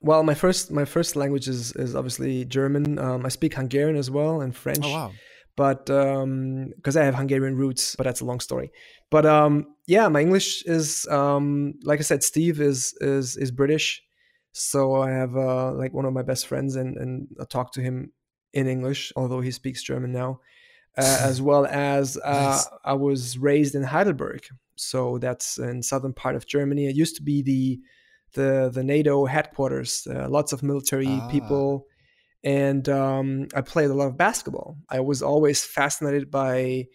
Well, 0.00 0.22
my 0.22 0.34
first 0.34 0.70
my 0.70 0.84
first 0.84 1.16
language 1.16 1.48
is 1.48 1.72
is 1.72 1.94
obviously 1.94 2.44
German. 2.44 2.98
Um, 2.98 3.26
I 3.26 3.28
speak 3.28 3.54
Hungarian 3.54 3.96
as 3.96 4.10
well 4.10 4.40
and 4.40 4.54
French. 4.54 4.80
Oh 4.82 4.92
wow! 4.92 5.12
But 5.56 5.86
because 5.86 6.96
um, 6.96 7.02
I 7.02 7.04
have 7.04 7.14
Hungarian 7.14 7.56
roots, 7.56 7.96
but 7.96 8.04
that's 8.04 8.20
a 8.20 8.24
long 8.24 8.40
story. 8.40 8.70
But 9.10 9.26
um, 9.26 9.74
yeah, 9.86 10.08
my 10.08 10.20
English 10.20 10.64
is 10.64 11.06
um, 11.08 11.74
like 11.82 11.98
I 11.98 12.02
said, 12.02 12.22
Steve 12.22 12.60
is 12.60 12.94
is 13.00 13.36
is 13.36 13.50
British, 13.50 14.02
so 14.52 14.94
I 14.94 15.10
have 15.10 15.36
uh, 15.36 15.72
like 15.72 15.92
one 15.92 16.04
of 16.04 16.12
my 16.12 16.22
best 16.22 16.46
friends, 16.46 16.76
and 16.76 16.96
and 16.96 17.28
I 17.40 17.44
talk 17.44 17.72
to 17.72 17.80
him 17.80 18.12
in 18.52 18.66
English, 18.66 19.12
although 19.16 19.40
he 19.40 19.50
speaks 19.50 19.82
German 19.82 20.12
now, 20.12 20.40
uh, 20.96 21.18
as 21.22 21.42
well 21.42 21.66
as 21.66 22.16
uh, 22.24 22.30
nice. 22.32 22.68
I 22.84 22.94
was 22.94 23.38
raised 23.38 23.74
in 23.74 23.82
Heidelberg, 23.82 24.46
so 24.76 25.18
that's 25.18 25.58
in 25.58 25.82
southern 25.82 26.12
part 26.12 26.36
of 26.36 26.46
Germany. 26.46 26.86
It 26.86 26.96
used 26.96 27.16
to 27.16 27.22
be 27.22 27.42
the 27.42 27.80
the 28.34 28.70
the 28.72 28.84
NATO 28.84 29.26
headquarters. 29.26 30.06
Uh, 30.08 30.28
lots 30.28 30.52
of 30.52 30.62
military 30.62 31.08
ah. 31.08 31.28
people, 31.28 31.86
and 32.42 32.88
um, 32.88 33.48
I 33.54 33.60
played 33.60 33.90
a 33.90 33.94
lot 33.94 34.06
of 34.06 34.16
basketball. 34.16 34.78
I 34.88 35.00
was 35.00 35.22
always 35.22 35.64
fascinated 35.64 36.30
by 36.30 36.86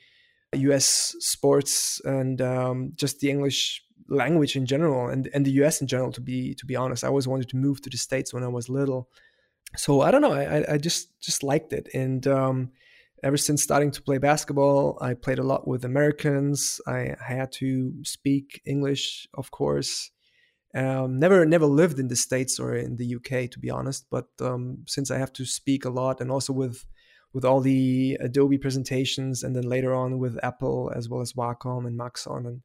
US 0.53 1.15
sports 1.19 2.01
and 2.03 2.41
um, 2.41 2.93
just 2.95 3.19
the 3.19 3.29
English 3.29 3.83
language 4.07 4.55
in 4.55 4.65
general 4.65 5.09
and, 5.09 5.29
and 5.33 5.45
the 5.45 5.51
US 5.63 5.81
in 5.81 5.87
general 5.87 6.11
to 6.13 6.21
be 6.21 6.55
to 6.55 6.65
be 6.65 6.75
honest. 6.75 7.03
I 7.03 7.07
always 7.07 7.27
wanted 7.27 7.49
to 7.49 7.57
move 7.57 7.81
to 7.81 7.89
the 7.89 7.97
States 7.97 8.33
when 8.33 8.43
I 8.43 8.47
was 8.47 8.69
little. 8.69 9.09
So 9.75 10.01
I 10.01 10.11
don't 10.11 10.21
know 10.21 10.33
I, 10.33 10.73
I 10.73 10.77
just 10.77 11.19
just 11.21 11.43
liked 11.43 11.73
it. 11.73 11.89
And 11.93 12.25
um, 12.27 12.71
ever 13.23 13.37
since 13.37 13.61
starting 13.61 13.91
to 13.91 14.01
play 14.01 14.17
basketball 14.17 14.97
I 15.01 15.13
played 15.13 15.39
a 15.39 15.43
lot 15.43 15.67
with 15.67 15.85
Americans. 15.85 16.81
I, 16.87 17.15
I 17.19 17.33
had 17.33 17.51
to 17.53 17.93
speak 18.03 18.61
English 18.65 19.27
of 19.35 19.51
course 19.51 20.11
um, 20.75 21.19
never 21.19 21.45
never 21.45 21.65
lived 21.65 21.99
in 21.99 22.07
the 22.07 22.15
States 22.15 22.59
or 22.59 22.75
in 22.75 22.97
the 22.97 23.15
UK 23.15 23.49
to 23.49 23.59
be 23.59 23.69
honest 23.69 24.05
but 24.09 24.27
um, 24.41 24.79
since 24.87 25.09
I 25.09 25.17
have 25.17 25.33
to 25.33 25.45
speak 25.45 25.85
a 25.85 25.89
lot 25.89 26.21
and 26.21 26.29
also 26.31 26.53
with 26.53 26.85
with 27.35 27.43
all 27.43 27.59
the 27.59 28.17
Adobe 28.21 28.57
presentations, 28.57 29.43
and 29.43 29.53
then 29.53 29.65
later 29.67 29.93
on 29.93 30.19
with 30.19 30.39
Apple 30.41 30.89
as 30.95 31.09
well 31.09 31.19
as 31.19 31.33
Wacom 31.33 31.85
and 31.85 31.97
Maxon, 31.97 32.45
and 32.45 32.61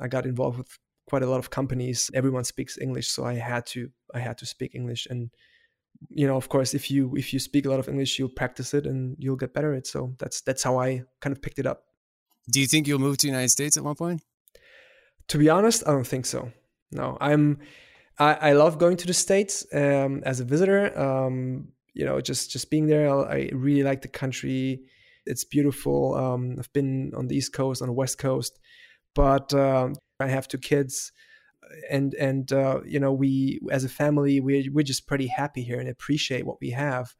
I 0.00 0.08
got 0.08 0.24
involved 0.24 0.56
with 0.56 0.78
quite 1.06 1.22
a 1.22 1.26
lot 1.26 1.38
of 1.38 1.50
companies. 1.50 2.10
Everyone 2.14 2.42
speaks 2.42 2.78
English, 2.78 3.08
so 3.08 3.26
I 3.26 3.34
had 3.34 3.66
to 3.66 3.90
I 4.14 4.20
had 4.20 4.38
to 4.38 4.46
speak 4.46 4.74
English, 4.74 5.06
and 5.10 5.30
you 6.08 6.26
know, 6.26 6.36
of 6.36 6.48
course, 6.48 6.72
if 6.72 6.90
you 6.90 7.14
if 7.14 7.34
you 7.34 7.38
speak 7.38 7.66
a 7.66 7.68
lot 7.68 7.78
of 7.78 7.90
English, 7.90 8.18
you'll 8.18 8.30
practice 8.30 8.72
it 8.72 8.86
and 8.86 9.16
you'll 9.18 9.36
get 9.36 9.52
better 9.52 9.74
at 9.74 9.80
it. 9.80 9.86
So 9.86 10.14
that's 10.18 10.40
that's 10.40 10.62
how 10.62 10.78
I 10.80 11.02
kind 11.20 11.36
of 11.36 11.42
picked 11.42 11.58
it 11.58 11.66
up. 11.66 11.84
Do 12.50 12.58
you 12.58 12.66
think 12.66 12.88
you'll 12.88 12.98
move 12.98 13.18
to 13.18 13.26
the 13.26 13.32
United 13.32 13.50
States 13.50 13.76
at 13.76 13.84
one 13.84 13.96
point? 13.96 14.22
To 15.28 15.36
be 15.36 15.50
honest, 15.50 15.82
I 15.86 15.90
don't 15.90 16.06
think 16.06 16.24
so. 16.24 16.52
No, 16.92 17.16
I'm. 17.20 17.58
I, 18.18 18.34
I 18.34 18.52
love 18.52 18.78
going 18.78 18.96
to 18.96 19.06
the 19.06 19.12
states 19.12 19.66
um, 19.74 20.22
as 20.24 20.40
a 20.40 20.44
visitor. 20.44 20.98
Um, 20.98 21.68
you 21.94 22.04
know, 22.04 22.20
just 22.20 22.50
just 22.50 22.70
being 22.70 22.86
there, 22.86 23.10
I 23.10 23.50
really 23.52 23.82
like 23.82 24.02
the 24.02 24.08
country. 24.08 24.82
It's 25.26 25.44
beautiful. 25.44 26.14
Um, 26.14 26.56
I've 26.58 26.72
been 26.72 27.12
on 27.16 27.26
the 27.26 27.36
East 27.36 27.52
Coast, 27.52 27.82
on 27.82 27.88
the 27.88 27.94
West 27.94 28.18
Coast, 28.18 28.58
but 29.14 29.52
um, 29.54 29.94
I 30.20 30.28
have 30.28 30.48
two 30.48 30.58
kids, 30.58 31.12
and 31.90 32.14
and 32.14 32.52
uh, 32.52 32.80
you 32.84 33.00
know, 33.00 33.12
we 33.12 33.60
as 33.70 33.84
a 33.84 33.88
family, 33.88 34.40
we 34.40 34.68
we're 34.72 34.84
just 34.84 35.06
pretty 35.06 35.26
happy 35.26 35.62
here 35.62 35.80
and 35.80 35.88
appreciate 35.88 36.46
what 36.46 36.60
we 36.60 36.70
have, 36.70 37.14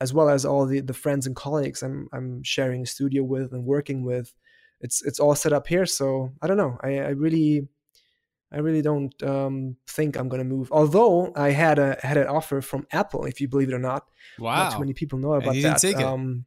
as 0.00 0.12
well 0.14 0.28
as 0.28 0.44
all 0.44 0.66
the 0.66 0.80
the 0.80 0.94
friends 0.94 1.26
and 1.26 1.36
colleagues 1.36 1.82
I'm 1.82 2.08
I'm 2.12 2.42
sharing 2.42 2.82
a 2.82 2.86
studio 2.86 3.22
with 3.22 3.52
and 3.52 3.64
working 3.64 4.04
with. 4.04 4.32
It's 4.80 5.02
it's 5.04 5.20
all 5.20 5.34
set 5.34 5.52
up 5.52 5.66
here, 5.66 5.86
so 5.86 6.32
I 6.40 6.46
don't 6.46 6.56
know. 6.56 6.78
I, 6.82 6.98
I 6.98 7.08
really 7.10 7.68
I 8.52 8.58
really 8.58 8.82
don't 8.82 9.22
um, 9.22 9.76
think 9.86 10.16
I'm 10.16 10.28
going 10.28 10.42
to 10.42 10.48
move. 10.48 10.70
Although 10.72 11.32
I 11.36 11.50
had 11.50 11.78
a 11.78 11.98
had 12.02 12.16
an 12.16 12.26
offer 12.26 12.60
from 12.60 12.86
Apple, 12.90 13.24
if 13.24 13.40
you 13.40 13.48
believe 13.48 13.68
it 13.68 13.74
or 13.74 13.78
not. 13.78 14.06
Wow. 14.38 14.64
Not 14.64 14.72
too 14.72 14.80
many 14.80 14.92
people 14.92 15.18
know 15.18 15.34
about 15.34 15.54
that. 15.54 16.02
Um, 16.02 16.46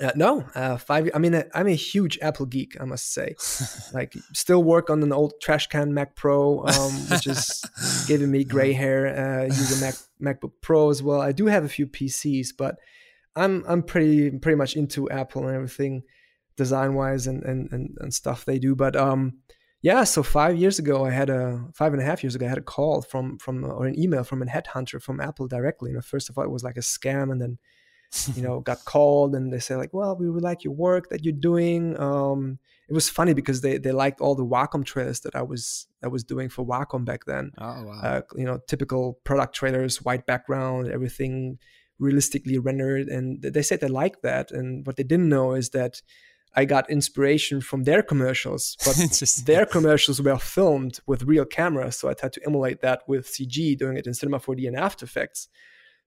uh, 0.00 0.12
no, 0.16 0.46
uh, 0.54 0.78
five. 0.78 1.10
I 1.14 1.18
mean, 1.18 1.34
uh, 1.34 1.42
I'm 1.52 1.66
a 1.66 1.74
huge 1.74 2.18
Apple 2.22 2.46
geek. 2.46 2.80
I 2.80 2.84
must 2.84 3.12
say, 3.12 3.34
like, 3.92 4.14
still 4.32 4.62
work 4.62 4.88
on 4.88 5.02
an 5.02 5.12
old 5.12 5.34
trash 5.42 5.66
can 5.66 5.92
Mac 5.92 6.16
Pro, 6.16 6.64
um, 6.64 6.92
which 7.10 7.26
is 7.26 7.62
giving 8.06 8.30
me 8.30 8.44
gray 8.44 8.72
hair. 8.82 9.06
Uh, 9.06 9.44
use 9.44 9.82
a 9.82 9.84
Mac 9.84 9.94
MacBook 10.38 10.52
Pro 10.62 10.88
as 10.88 11.02
well. 11.02 11.20
I 11.20 11.32
do 11.32 11.46
have 11.46 11.64
a 11.64 11.68
few 11.68 11.86
PCs, 11.86 12.48
but 12.56 12.76
I'm 13.36 13.62
I'm 13.68 13.82
pretty 13.82 14.30
pretty 14.30 14.56
much 14.56 14.74
into 14.74 15.10
Apple 15.10 15.46
and 15.46 15.54
everything, 15.54 16.02
design 16.56 16.94
wise 16.94 17.26
and, 17.26 17.42
and 17.42 17.70
and 17.70 17.96
and 18.00 18.14
stuff 18.14 18.46
they 18.46 18.58
do. 18.58 18.74
But 18.74 18.96
um, 18.96 19.40
yeah 19.82 20.04
so 20.04 20.22
five 20.22 20.56
years 20.56 20.78
ago 20.78 21.04
i 21.04 21.10
had 21.10 21.30
a 21.30 21.64
five 21.74 21.92
and 21.92 22.02
a 22.02 22.04
half 22.04 22.22
years 22.22 22.34
ago 22.34 22.46
i 22.46 22.48
had 22.48 22.58
a 22.58 22.62
call 22.62 23.02
from 23.02 23.38
from 23.38 23.64
or 23.64 23.86
an 23.86 23.98
email 23.98 24.24
from 24.24 24.42
a 24.42 24.46
headhunter 24.46 25.00
from 25.00 25.20
apple 25.20 25.46
directly. 25.46 25.90
You 25.90 25.96
know 25.96 26.02
first 26.02 26.28
of 26.28 26.36
all 26.36 26.44
it 26.44 26.50
was 26.50 26.64
like 26.64 26.76
a 26.76 26.80
scam 26.80 27.30
and 27.30 27.40
then 27.40 27.58
you 28.34 28.42
know 28.42 28.60
got 28.60 28.84
called 28.92 29.34
and 29.34 29.52
they 29.52 29.60
said 29.60 29.76
like 29.76 29.94
well 29.94 30.16
we 30.16 30.28
would 30.28 30.42
like 30.42 30.64
your 30.64 30.74
work 30.74 31.08
that 31.10 31.24
you're 31.24 31.32
doing. 31.32 31.98
Um 31.98 32.58
it 32.88 32.92
was 32.92 33.08
funny 33.08 33.34
because 33.34 33.60
they 33.60 33.78
they 33.78 33.92
liked 33.92 34.20
all 34.20 34.34
the 34.34 34.44
wacom 34.44 34.84
trailers 34.84 35.20
that 35.20 35.36
i 35.36 35.42
was 35.42 35.86
i 36.02 36.08
was 36.08 36.24
doing 36.24 36.48
for 36.48 36.66
wacom 36.66 37.04
back 37.04 37.24
then. 37.24 37.52
Oh 37.58 37.84
wow. 37.84 38.00
Uh, 38.02 38.20
you 38.36 38.44
know 38.44 38.58
typical 38.66 39.18
product 39.24 39.54
trailers 39.54 40.02
white 40.02 40.26
background 40.26 40.88
everything 40.88 41.58
realistically 41.98 42.58
rendered 42.58 43.08
and 43.08 43.42
they 43.42 43.62
said 43.62 43.80
they 43.80 43.88
liked 43.88 44.22
that 44.22 44.50
and 44.50 44.86
what 44.86 44.96
they 44.96 45.02
didn't 45.02 45.28
know 45.28 45.52
is 45.52 45.68
that 45.70 46.00
I 46.54 46.64
got 46.64 46.90
inspiration 46.90 47.60
from 47.60 47.84
their 47.84 48.02
commercials, 48.02 48.76
but 48.84 48.96
their 49.44 49.66
commercials 49.66 50.20
were 50.20 50.38
filmed 50.38 51.00
with 51.06 51.22
real 51.22 51.44
cameras. 51.44 51.96
So 51.96 52.08
I 52.08 52.14
had 52.20 52.32
to 52.34 52.40
emulate 52.46 52.80
that 52.80 53.02
with 53.06 53.26
CG, 53.28 53.78
doing 53.78 53.96
it 53.96 54.06
in 54.06 54.14
Cinema 54.14 54.40
4D 54.40 54.66
and 54.66 54.76
After 54.76 55.04
Effects. 55.04 55.48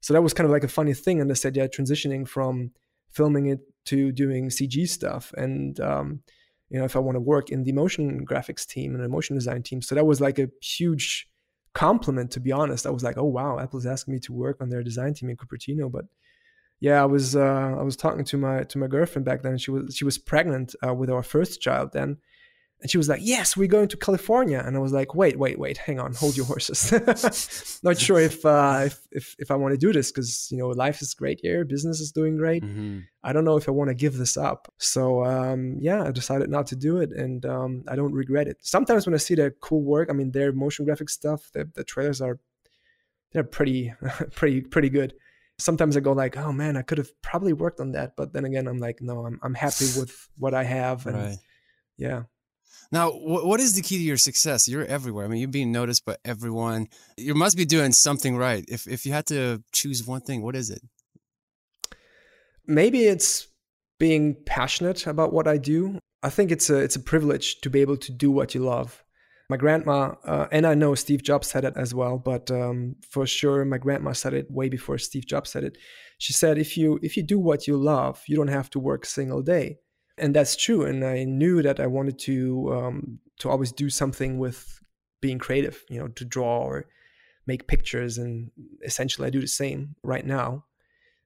So 0.01 0.13
that 0.13 0.21
was 0.21 0.33
kind 0.33 0.45
of 0.45 0.51
like 0.51 0.65
a 0.65 0.67
funny 0.67 0.93
thing. 0.93 1.21
And 1.21 1.31
I 1.31 1.33
said, 1.33 1.55
yeah, 1.55 1.67
transitioning 1.67 2.27
from 2.27 2.71
filming 3.09 3.45
it 3.45 3.59
to 3.85 4.11
doing 4.11 4.49
CG 4.49 4.87
stuff. 4.89 5.33
And, 5.37 5.79
um, 5.79 6.21
you 6.69 6.79
know, 6.79 6.85
if 6.85 6.95
I 6.95 6.99
want 6.99 7.15
to 7.15 7.21
work 7.21 7.49
in 7.49 7.63
the 7.63 7.71
motion 7.71 8.25
graphics 8.25 8.67
team 8.67 8.95
and 8.95 9.03
the 9.03 9.07
motion 9.07 9.35
design 9.35 9.63
team. 9.63 9.81
So 9.81 9.95
that 9.95 10.05
was 10.05 10.19
like 10.19 10.39
a 10.39 10.49
huge 10.61 11.29
compliment, 11.73 12.31
to 12.31 12.39
be 12.39 12.51
honest. 12.51 12.85
I 12.85 12.89
was 12.89 13.03
like, 13.03 13.17
oh, 13.17 13.25
wow, 13.25 13.59
Apple's 13.59 13.85
asking 13.85 14.15
me 14.15 14.19
to 14.21 14.33
work 14.33 14.57
on 14.59 14.69
their 14.69 14.83
design 14.83 15.13
team 15.13 15.29
in 15.29 15.37
Cupertino. 15.37 15.91
But 15.91 16.05
yeah, 16.83 17.01
I 17.01 17.05
was 17.05 17.33
uh, 17.33 17.77
I 17.79 17.81
was 17.81 17.95
talking 17.95 18.25
to 18.25 18.37
my 18.37 18.63
to 18.63 18.77
my 18.77 18.87
girlfriend 18.87 19.23
back 19.23 19.41
then. 19.41 19.57
She 19.57 19.71
was 19.71 19.95
she 19.95 20.03
was 20.03 20.17
pregnant 20.17 20.75
uh, 20.85 20.93
with 20.93 21.09
our 21.09 21.23
first 21.23 21.61
child 21.61 21.93
then, 21.93 22.17
and 22.81 22.91
she 22.91 22.97
was 22.97 23.07
like, 23.07 23.21
"Yes, 23.23 23.55
we're 23.55 23.69
going 23.69 23.87
to 23.87 23.95
California." 23.95 24.61
And 24.65 24.75
I 24.75 24.79
was 24.79 24.91
like, 24.91 25.15
"Wait, 25.15 25.39
wait, 25.39 25.57
wait, 25.57 25.77
hang 25.77 26.01
on, 26.01 26.13
hold 26.13 26.35
your 26.35 26.45
horses." 26.45 26.91
Not 27.83 27.97
sure 27.97 28.19
if 28.19 28.45
uh, 28.45 28.81
if, 28.87 28.99
if 29.11 29.35
if 29.39 29.49
I 29.49 29.55
want 29.55 29.71
to 29.71 29.77
do 29.77 29.93
this 29.93 30.11
because 30.11 30.49
you 30.51 30.57
know 30.57 30.67
life 30.67 31.01
is 31.01 31.13
great 31.13 31.39
here, 31.41 31.63
business 31.63 32.01
is 32.01 32.11
doing 32.11 32.35
great. 32.35 32.63
Mm-hmm. 32.63 32.99
I 33.23 33.31
don't 33.31 33.45
know 33.45 33.55
if 33.55 33.69
I 33.69 33.71
want 33.71 33.87
to 33.87 33.95
give 33.95 34.17
this 34.17 34.35
up. 34.35 34.67
So 34.77 35.23
um, 35.23 35.77
yeah, 35.79 36.03
I 36.03 36.11
decided 36.11 36.49
not 36.49 36.67
to 36.67 36.75
do 36.75 36.97
it, 36.97 37.13
and 37.13 37.45
um, 37.45 37.85
I 37.87 37.95
don't 37.95 38.11
regret 38.11 38.49
it. 38.49 38.57
Sometimes 38.59 39.05
when 39.05 39.15
I 39.15 39.19
see 39.19 39.35
their 39.35 39.51
cool 39.51 39.83
work, 39.83 40.09
I 40.09 40.13
mean 40.13 40.31
their 40.31 40.51
motion 40.51 40.83
graphic 40.83 41.07
stuff, 41.07 41.49
the, 41.53 41.63
the 41.75 41.85
trailers 41.85 42.19
are 42.19 42.39
they're 43.31 43.45
pretty 43.45 43.93
pretty 44.31 44.59
pretty 44.59 44.89
good 44.89 45.13
sometimes 45.59 45.95
I 45.97 45.99
go 45.99 46.11
like, 46.13 46.37
oh 46.37 46.51
man, 46.51 46.77
I 46.77 46.81
could 46.81 46.97
have 46.97 47.09
probably 47.21 47.53
worked 47.53 47.79
on 47.79 47.91
that. 47.91 48.15
But 48.15 48.33
then 48.33 48.45
again, 48.45 48.67
I'm 48.67 48.79
like, 48.79 49.01
no, 49.01 49.25
I'm 49.25 49.39
I'm 49.43 49.53
happy 49.53 49.85
with 49.97 50.29
what 50.37 50.53
I 50.53 50.63
have, 50.63 51.05
and 51.05 51.17
right. 51.17 51.37
yeah. 51.97 52.23
Now, 52.91 53.09
what 53.09 53.59
is 53.59 53.75
the 53.75 53.81
key 53.81 53.97
to 53.97 54.03
your 54.03 54.17
success? 54.17 54.67
You're 54.67 54.85
everywhere. 54.85 55.25
I 55.25 55.27
mean, 55.27 55.39
you're 55.39 55.47
being 55.47 55.71
noticed 55.71 56.05
by 56.05 56.17
everyone. 56.23 56.89
You 57.17 57.33
must 57.33 57.57
be 57.57 57.65
doing 57.65 57.91
something 57.91 58.37
right. 58.37 58.63
If 58.67 58.87
if 58.87 59.05
you 59.05 59.13
had 59.13 59.25
to 59.27 59.63
choose 59.71 60.05
one 60.05 60.21
thing, 60.21 60.43
what 60.43 60.55
is 60.55 60.69
it? 60.69 60.81
Maybe 62.67 63.05
it's 63.05 63.47
being 63.99 64.35
passionate 64.45 65.07
about 65.07 65.33
what 65.33 65.47
I 65.47 65.57
do. 65.57 65.99
I 66.21 66.29
think 66.29 66.51
it's 66.51 66.69
a 66.69 66.77
it's 66.77 66.95
a 66.95 66.99
privilege 66.99 67.61
to 67.61 67.69
be 67.69 67.81
able 67.81 67.97
to 67.97 68.11
do 68.11 68.31
what 68.31 68.53
you 68.53 68.61
love. 68.61 69.02
My 69.53 69.57
grandma, 69.57 70.15
uh, 70.25 70.47
and 70.51 70.65
I 70.65 70.73
know 70.73 70.95
Steve 70.95 71.21
Jobs 71.21 71.47
said 71.47 71.63
it 71.63 71.75
as 71.77 71.93
well, 71.93 72.17
but 72.17 72.49
um, 72.49 72.95
for 73.07 73.27
sure, 73.27 73.63
my 73.65 73.77
grandma 73.77 74.13
said 74.13 74.33
it 74.33 74.49
way 74.49 74.67
before 74.67 74.97
Steve 74.97 75.27
Jobs 75.27 75.51
said 75.51 75.63
it. 75.63 75.77
She 76.17 76.33
said, 76.33 76.57
"If 76.57 76.75
you 76.75 76.99
if 77.03 77.15
you 77.15 77.21
do 77.21 77.37
what 77.37 77.67
you 77.67 77.77
love, 77.77 78.15
you 78.27 78.35
don't 78.35 78.57
have 78.59 78.71
to 78.71 78.79
work 78.79 79.05
a 79.05 79.15
single 79.19 79.43
day," 79.43 79.77
and 80.17 80.35
that's 80.35 80.55
true. 80.55 80.81
And 80.85 81.05
I 81.05 81.23
knew 81.25 81.61
that 81.61 81.79
I 81.79 81.85
wanted 81.85 82.17
to 82.29 82.37
um, 82.77 83.19
to 83.41 83.49
always 83.51 83.71
do 83.71 83.91
something 83.91 84.39
with 84.39 84.59
being 85.21 85.37
creative, 85.37 85.83
you 85.87 85.99
know, 85.99 86.07
to 86.19 86.25
draw 86.25 86.55
or 86.71 86.87
make 87.45 87.67
pictures, 87.67 88.17
and 88.17 88.49
essentially, 88.83 89.27
I 89.27 89.29
do 89.29 89.41
the 89.41 89.59
same 89.63 89.95
right 90.03 90.25
now. 90.25 90.65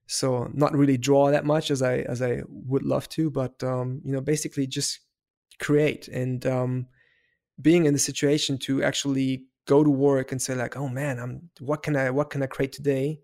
So 0.08 0.52
not 0.54 0.76
really 0.76 0.98
draw 0.98 1.32
that 1.32 1.46
much 1.46 1.72
as 1.72 1.82
I 1.82 2.00
as 2.14 2.22
I 2.22 2.44
would 2.72 2.84
love 2.84 3.08
to, 3.16 3.32
but 3.32 3.64
um, 3.64 4.02
you 4.04 4.12
know, 4.12 4.22
basically 4.34 4.68
just 4.68 5.00
create 5.60 6.10
and 6.10 6.46
um, 6.46 6.88
being 7.62 7.86
in 7.86 7.94
the 7.94 8.00
situation 8.00 8.58
to 8.58 8.84
actually 8.84 9.44
go 9.66 9.84
to 9.84 9.90
work 9.90 10.32
and 10.32 10.42
say 10.42 10.56
like 10.56 10.78
oh 10.78 10.88
man 10.88 11.20
i'm 11.20 11.50
what 11.60 11.84
can 11.84 11.96
i 11.96 12.10
what 12.10 12.30
can 12.30 12.42
i 12.42 12.46
create 12.46 12.72
today 12.72 13.20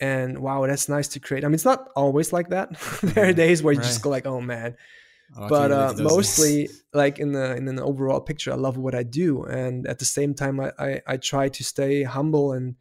and 0.00 0.38
wow 0.38 0.66
that's 0.66 0.88
nice 0.88 1.08
to 1.08 1.20
create 1.20 1.44
i 1.44 1.48
mean 1.48 1.54
it's 1.54 1.64
not 1.64 1.88
always 1.96 2.32
like 2.32 2.48
that 2.48 2.70
there 3.02 3.24
are 3.24 3.28
mm-hmm. 3.28 3.36
days 3.36 3.62
where 3.62 3.72
you 3.72 3.80
right. 3.80 3.86
just 3.86 4.02
go 4.02 4.10
like 4.10 4.26
oh 4.26 4.40
man 4.40 4.76
oh, 5.36 5.48
but 5.48 5.72
uh, 5.72 5.92
mostly 5.98 6.68
like 6.94 7.18
in 7.18 7.32
the 7.32 7.56
in 7.56 7.68
an 7.68 7.80
overall 7.80 8.20
picture 8.20 8.52
i 8.52 8.56
love 8.56 8.76
what 8.76 8.94
i 8.94 9.02
do 9.02 9.44
and 9.44 9.86
at 9.86 9.98
the 9.98 10.04
same 10.04 10.34
time 10.34 10.60
i 10.60 10.72
i, 10.78 11.00
I 11.06 11.16
try 11.16 11.48
to 11.48 11.64
stay 11.64 12.02
humble 12.02 12.52
and 12.52 12.76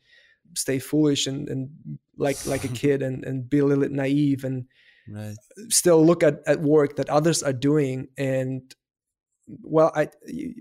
stay 0.56 0.80
foolish 0.80 1.26
and, 1.28 1.50
and 1.50 1.69
like 2.17 2.46
like 2.46 2.63
a 2.63 2.67
kid 2.82 3.02
and 3.02 3.24
and 3.26 3.50
be 3.50 3.60
a 3.60 3.65
little 3.65 3.84
bit 3.84 3.91
naive 3.91 4.43
and 4.43 4.65
right. 5.08 5.36
still 5.69 6.06
look 6.06 6.24
at, 6.24 6.41
at 6.46 6.62
work 6.62 6.96
that 6.98 7.10
others 7.10 7.41
are 7.41 7.54
doing 7.54 8.08
and 8.17 8.76
well 9.48 9.92
i 9.96 10.08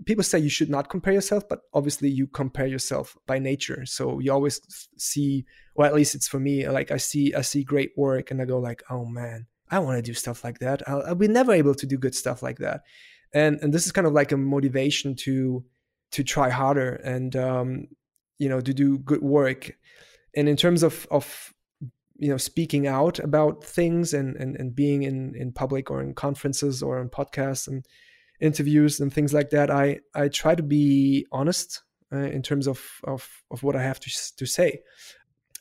people 0.07 0.25
say 0.25 0.39
you 0.39 0.49
should 0.49 0.69
not 0.69 0.89
compare 0.89 1.13
yourself 1.13 1.49
but 1.49 1.61
obviously 1.73 2.09
you 2.09 2.27
compare 2.27 2.67
yourself 2.67 3.17
by 3.27 3.39
nature. 3.39 3.87
So 3.87 4.19
you 4.19 4.33
always 4.33 4.61
see 4.99 5.45
well 5.77 5.87
at 5.87 5.95
least 5.95 6.15
it's 6.15 6.29
for 6.29 6.41
me 6.41 6.69
like 6.69 6.91
i 6.91 6.97
see 6.97 7.33
i 7.35 7.43
see 7.43 7.63
great 7.63 7.93
work 7.97 8.31
and 8.31 8.43
i 8.43 8.45
go 8.45 8.59
like 8.59 8.83
oh 8.91 9.05
man 9.05 9.47
i 9.73 9.79
want 9.79 9.97
to 9.97 10.03
do 10.03 10.15
stuff 10.15 10.45
like 10.45 10.59
that. 10.59 10.83
I'll, 10.87 11.03
I'll, 11.07 11.15
be 11.15 11.29
never 11.29 11.53
able 11.53 11.75
to 11.75 11.87
do 11.87 11.97
good 11.97 12.15
stuff 12.15 12.43
like 12.43 12.59
that. 12.59 12.83
And 13.33 13.59
and 13.63 13.73
this 13.73 13.87
is 13.87 13.93
kind 13.93 14.07
of 14.07 14.13
like 14.13 14.31
a 14.31 14.37
motivation 14.37 15.17
to 15.25 15.65
to 16.13 16.23
try 16.23 16.51
harder 16.51 16.97
and 16.97 17.35
um 17.35 17.89
you 18.39 18.49
know 18.49 18.61
to 18.61 18.75
do 18.75 18.99
good 18.99 19.23
work. 19.23 19.73
And 20.37 20.49
in 20.49 20.57
terms 20.57 20.83
of 20.83 21.07
of 21.11 21.55
you 22.17 22.29
know 22.29 22.37
speaking 22.37 22.87
out 22.87 23.19
about 23.19 23.65
things 23.65 24.13
and 24.13 24.37
and, 24.37 24.55
and 24.57 24.77
being 24.77 25.03
in 25.03 25.35
in 25.35 25.53
public 25.53 25.91
or 25.91 26.03
in 26.03 26.15
conferences 26.15 26.83
or 26.83 27.01
on 27.01 27.09
podcasts 27.09 27.67
and 27.67 27.87
interviews 28.43 29.01
and 29.01 29.13
things 29.13 29.33
like 29.33 29.51
that, 29.51 29.71
I 29.71 30.01
I 30.15 30.29
try 30.29 30.55
to 30.55 30.63
be 30.63 31.27
honest 31.33 31.83
uh, 32.13 32.17
in 32.19 32.43
terms 32.43 32.67
of, 32.67 32.83
of 33.05 33.27
of 33.51 33.63
what 33.63 33.77
I 33.77 33.83
have 33.83 34.01
to 34.01 34.11
to 34.37 34.47
say. 34.47 34.81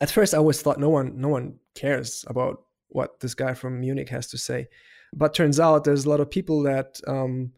At 0.01 0.11
first, 0.11 0.33
I 0.33 0.37
always 0.39 0.61
thought 0.61 0.79
no 0.79 0.89
one 0.89 1.13
no 1.15 1.29
one 1.29 1.59
cares 1.75 2.25
about 2.27 2.63
what 2.89 3.19
this 3.21 3.35
guy 3.35 3.53
from 3.53 3.79
Munich 3.79 4.09
has 4.09 4.27
to 4.31 4.37
say, 4.37 4.67
but 5.13 5.33
turns 5.33 5.59
out 5.59 5.83
there's 5.83 6.05
a 6.05 6.09
lot 6.09 6.19
of 6.19 6.29
people 6.31 6.63
that 6.63 6.99
um, 7.07 7.53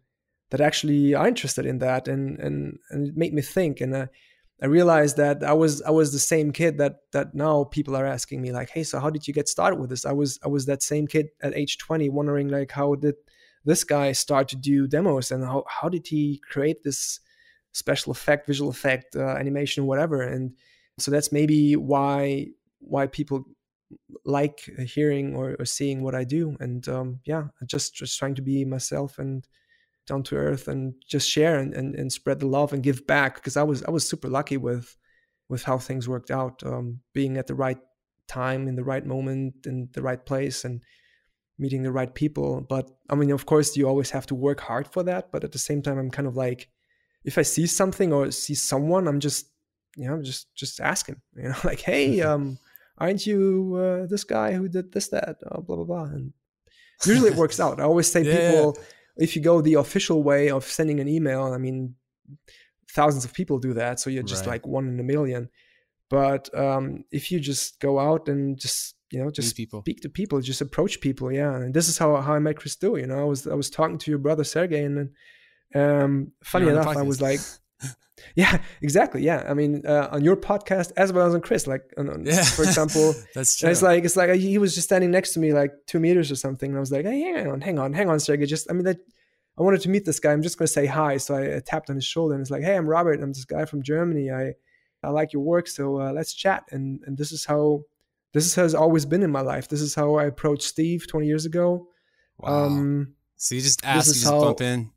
that 0.51 0.61
actually 0.61 1.15
are 1.15 1.27
interested 1.27 1.65
in 1.65 1.79
that, 1.79 2.07
and 2.07 2.37
and 2.39 2.77
and 2.91 3.07
it 3.07 3.17
made 3.17 3.33
me 3.33 3.41
think, 3.41 3.79
and 3.79 3.95
I, 3.95 4.07
I 4.61 4.65
realized 4.65 5.17
that 5.17 5.41
I 5.43 5.53
was 5.53 5.81
I 5.83 5.91
was 5.91 6.11
the 6.11 6.19
same 6.19 6.51
kid 6.51 6.77
that 6.79 6.97
that 7.13 7.33
now 7.33 7.63
people 7.63 7.95
are 7.95 8.05
asking 8.05 8.41
me 8.41 8.51
like, 8.51 8.69
hey, 8.69 8.83
so 8.83 8.99
how 8.99 9.09
did 9.09 9.25
you 9.27 9.33
get 9.33 9.47
started 9.47 9.79
with 9.79 9.89
this? 9.89 10.05
I 10.05 10.11
was 10.11 10.37
I 10.43 10.49
was 10.49 10.65
that 10.65 10.83
same 10.83 11.07
kid 11.07 11.29
at 11.41 11.55
age 11.55 11.77
20, 11.77 12.09
wondering 12.09 12.49
like 12.49 12.71
how 12.71 12.95
did 12.95 13.15
this 13.65 13.83
guy 13.83 14.11
start 14.11 14.47
to 14.49 14.55
do 14.55 14.87
demos 14.87 15.31
and 15.31 15.43
how, 15.43 15.63
how 15.67 15.89
did 15.89 16.07
he 16.07 16.41
create 16.49 16.83
this 16.83 17.19
special 17.71 18.11
effect 18.11 18.45
visual 18.45 18.69
effect 18.69 19.15
uh, 19.15 19.35
animation 19.37 19.85
whatever? 19.85 20.21
And 20.21 20.53
so 20.99 21.11
that's 21.11 21.31
maybe 21.31 21.75
why 21.75 22.47
why 22.79 23.07
people 23.07 23.45
like 24.25 24.69
hearing 24.87 25.35
or, 25.35 25.55
or 25.59 25.65
seeing 25.65 26.03
what 26.03 26.15
i 26.15 26.23
do. 26.23 26.57
And 26.59 26.87
um, 26.89 27.19
yeah 27.25 27.45
just 27.65 27.95
just 27.95 28.17
trying 28.19 28.35
to 28.35 28.41
be 28.41 28.65
myself 28.65 29.19
and 29.19 29.47
down 30.05 30.23
to 30.23 30.35
earth 30.35 30.67
and 30.67 30.93
just 31.07 31.29
share 31.29 31.59
and, 31.59 31.73
and, 31.73 31.95
and 31.95 32.11
spread 32.11 32.39
the 32.39 32.47
love 32.47 32.73
and 32.73 32.83
give 32.83 33.07
back 33.07 33.35
because 33.35 33.55
i 33.55 33.63
was 33.63 33.83
i 33.83 33.91
was 33.91 34.07
super 34.07 34.27
lucky 34.27 34.57
with 34.57 34.97
with 35.49 35.63
how 35.63 35.77
things 35.77 36.09
worked 36.09 36.31
out 36.31 36.61
um, 36.65 36.99
being 37.13 37.37
at 37.37 37.47
the 37.47 37.55
right 37.55 37.77
time 38.27 38.67
in 38.67 38.75
the 38.75 38.83
right 38.83 39.05
moment 39.05 39.53
in 39.65 39.89
the 39.93 40.01
right 40.01 40.25
place 40.25 40.65
and 40.65 40.81
meeting 41.57 41.83
the 41.83 41.91
right 41.91 42.13
people. 42.13 42.61
But 42.61 42.89
I 43.09 43.15
mean, 43.15 43.31
of 43.31 43.45
course, 43.45 43.75
you 43.77 43.87
always 43.87 44.11
have 44.11 44.25
to 44.27 44.35
work 44.35 44.59
hard 44.59 44.87
for 44.87 45.03
that. 45.03 45.31
But 45.31 45.43
at 45.43 45.51
the 45.51 45.59
same 45.59 45.81
time, 45.81 45.97
I'm 45.97 46.11
kind 46.11 46.27
of 46.27 46.35
like, 46.35 46.69
if 47.23 47.37
I 47.37 47.43
see 47.43 47.67
something 47.67 48.11
or 48.11 48.31
see 48.31 48.55
someone, 48.55 49.07
I'm 49.07 49.19
just, 49.19 49.47
you 49.95 50.07
know, 50.07 50.21
just 50.21 50.53
just 50.55 50.79
asking, 50.81 51.21
you 51.35 51.49
know, 51.49 51.55
like, 51.63 51.81
hey, 51.81 52.21
um, 52.21 52.57
aren't 52.97 53.25
you 53.25 53.75
uh, 53.75 54.07
this 54.07 54.23
guy 54.23 54.53
who 54.53 54.67
did 54.67 54.91
this, 54.91 55.09
that, 55.09 55.37
uh, 55.49 55.61
blah 55.61 55.75
blah 55.77 55.85
blah, 55.85 56.03
and 56.03 56.33
usually 57.05 57.31
it 57.31 57.37
works 57.37 57.59
out. 57.59 57.79
I 57.79 57.83
always 57.83 58.11
say 58.11 58.23
yeah. 58.25 58.51
people, 58.51 58.77
if 59.17 59.35
you 59.35 59.41
go 59.41 59.61
the 59.61 59.75
official 59.75 60.23
way 60.23 60.49
of 60.49 60.65
sending 60.65 60.99
an 60.99 61.07
email, 61.07 61.43
I 61.53 61.57
mean, 61.57 61.95
thousands 62.91 63.25
of 63.25 63.33
people 63.33 63.59
do 63.59 63.73
that, 63.73 63.99
so 63.99 64.09
you're 64.09 64.23
just 64.23 64.45
right. 64.45 64.53
like 64.53 64.67
one 64.67 64.87
in 64.87 64.99
a 64.99 65.03
million. 65.03 65.49
But 66.09 66.55
um, 66.57 67.05
if 67.11 67.31
you 67.31 67.39
just 67.39 67.79
go 67.79 67.99
out 67.99 68.27
and 68.27 68.57
just 68.59 68.95
you 69.13 69.23
know 69.23 69.29
just 69.29 69.49
speak 69.49 70.01
to 70.01 70.09
people 70.09 70.41
just 70.41 70.59
approach 70.59 70.99
people 70.99 71.31
yeah. 71.31 71.55
And 71.55 71.73
this 71.73 71.87
is 71.87 71.97
how, 71.97 72.15
how 72.17 72.33
i 72.33 72.39
met 72.39 72.57
chris 72.57 72.75
do 72.75 72.97
you 72.97 73.05
know? 73.05 73.19
I 73.19 73.23
was 73.23 73.47
i 73.47 73.53
was 73.53 73.69
talking 73.69 73.99
to 73.99 74.11
your 74.11 74.17
brother 74.17 74.43
sergey 74.43 74.83
and 74.83 75.11
um 75.75 76.31
funny 76.43 76.67
enough 76.67 76.87
i 76.87 77.03
was 77.03 77.21
like 77.21 77.39
yeah 78.35 78.59
exactly 78.81 79.21
yeah. 79.23 79.45
I 79.47 79.53
mean 79.53 79.85
uh, 79.85 80.07
on 80.11 80.23
your 80.23 80.35
podcast 80.35 80.91
as 80.97 81.13
well 81.13 81.27
as 81.27 81.35
on 81.35 81.41
chris 81.41 81.67
like 81.67 81.83
on, 81.97 82.09
on, 82.09 82.25
yeah. 82.25 82.43
for 82.43 82.63
example. 82.63 83.13
That's 83.35 83.57
true 83.57 83.69
it's 83.69 83.81
like 83.81 84.03
it's 84.03 84.15
like 84.15 84.33
he 84.35 84.57
was 84.57 84.73
just 84.73 84.87
standing 84.87 85.11
next 85.11 85.33
to 85.33 85.39
me 85.39 85.53
like 85.53 85.71
two 85.87 85.99
meters 85.99 86.31
or 86.31 86.35
something. 86.35 86.71
And 86.71 86.77
i 86.77 86.79
was 86.79 86.91
like 86.91 87.05
hey 87.05 87.21
hang 87.21 87.47
on 87.47 87.61
hang 87.61 87.79
on 87.79 87.93
hang 87.93 88.09
on 88.09 88.19
sergey. 88.19 88.45
Just 88.45 88.69
i 88.69 88.73
mean 88.73 88.85
that 88.85 88.97
i 89.59 89.61
wanted 89.61 89.81
to 89.81 89.89
meet 89.89 90.05
this 90.05 90.19
guy. 90.19 90.31
I'm 90.31 90.41
just 90.41 90.57
going 90.57 90.67
to 90.67 90.73
say 90.73 90.87
hi. 90.87 91.17
So 91.17 91.35
I, 91.35 91.57
I, 91.57 91.59
tapped 91.59 91.89
on 91.91 91.97
his 91.97 92.05
shoulder 92.05 92.33
and 92.33 92.41
it's 92.41 92.51
like 92.51 92.63
hey 92.63 92.75
i'm 92.75 92.87
robert. 92.87 93.21
I'm 93.21 93.33
this 93.33 93.45
guy 93.45 93.65
from 93.65 93.83
germany. 93.83 94.31
I 94.31 94.53
i 95.03 95.09
like 95.09 95.33
your 95.33 95.41
work 95.41 95.67
so 95.67 95.99
uh, 95.99 96.11
let's 96.11 96.33
chat 96.33 96.63
and 96.71 97.01
and 97.05 97.17
this 97.17 97.31
is 97.31 97.45
how 97.45 97.83
this 98.33 98.55
has 98.55 98.73
always 98.73 99.05
been 99.05 99.23
in 99.23 99.31
my 99.31 99.41
life. 99.41 99.69
This 99.69 99.81
is 99.81 99.95
how 99.95 100.15
I 100.15 100.25
approached 100.25 100.63
Steve 100.63 101.07
20 101.07 101.27
years 101.27 101.45
ago. 101.45 101.87
Wow. 102.39 102.65
Um, 102.65 103.13
so 103.37 103.55
you 103.55 103.61
just 103.61 103.85
ask, 103.85 104.07
you 104.07 104.13
just 104.13 104.25
how, 104.25 104.41
bump 104.41 104.61
in. 104.61 104.91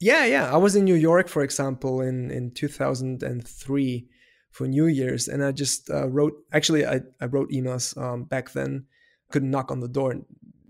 Yeah, 0.00 0.24
yeah. 0.24 0.52
I 0.52 0.56
was 0.56 0.74
in 0.74 0.84
New 0.84 0.96
York, 0.96 1.28
for 1.28 1.42
example, 1.42 2.00
in 2.00 2.30
in 2.30 2.50
2003 2.50 4.08
for 4.50 4.66
New 4.66 4.86
Year's, 4.86 5.28
and 5.28 5.44
I 5.44 5.52
just 5.52 5.88
uh, 5.90 6.08
wrote. 6.08 6.34
Actually, 6.52 6.84
I 6.84 7.02
I 7.20 7.26
wrote 7.26 7.50
emails 7.50 7.96
um, 7.96 8.24
back 8.24 8.52
then. 8.52 8.86
Couldn't 9.30 9.50
knock 9.50 9.70
on 9.70 9.80
the 9.80 9.88
door 9.88 10.16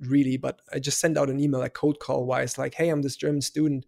really, 0.00 0.36
but 0.36 0.60
I 0.72 0.80
just 0.80 0.98
sent 0.98 1.16
out 1.16 1.30
an 1.30 1.40
email, 1.40 1.60
like 1.60 1.74
code 1.74 1.98
call 1.98 2.26
wise, 2.26 2.58
like, 2.58 2.74
"Hey, 2.74 2.90
I'm 2.90 3.00
this 3.00 3.16
German 3.16 3.40
student. 3.40 3.86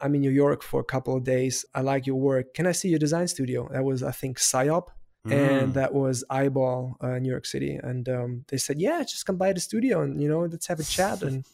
I'm 0.00 0.14
in 0.14 0.20
New 0.20 0.30
York 0.30 0.62
for 0.62 0.80
a 0.80 0.84
couple 0.84 1.16
of 1.16 1.24
days. 1.24 1.64
I 1.74 1.80
like 1.80 2.06
your 2.06 2.16
work. 2.16 2.54
Can 2.54 2.66
I 2.66 2.72
see 2.72 2.88
your 2.88 2.98
design 2.98 3.28
studio?" 3.28 3.68
That 3.72 3.84
was, 3.84 4.02
I 4.02 4.12
think, 4.12 4.38
Psyop 4.38 4.88
Mm. 5.26 5.32
and 5.32 5.74
that 5.74 5.92
was 5.92 6.24
Eyeball, 6.30 6.96
uh, 7.02 7.18
New 7.18 7.28
York 7.28 7.44
City. 7.44 7.78
And 7.82 8.08
um, 8.08 8.44
they 8.48 8.56
said, 8.56 8.80
"Yeah, 8.80 9.02
just 9.02 9.26
come 9.26 9.36
by 9.36 9.52
the 9.52 9.60
studio 9.60 10.00
and 10.00 10.20
you 10.20 10.28
know 10.28 10.40
let's 10.40 10.66
have 10.68 10.80
a 10.80 10.84
chat." 10.84 11.22
And 11.22 11.44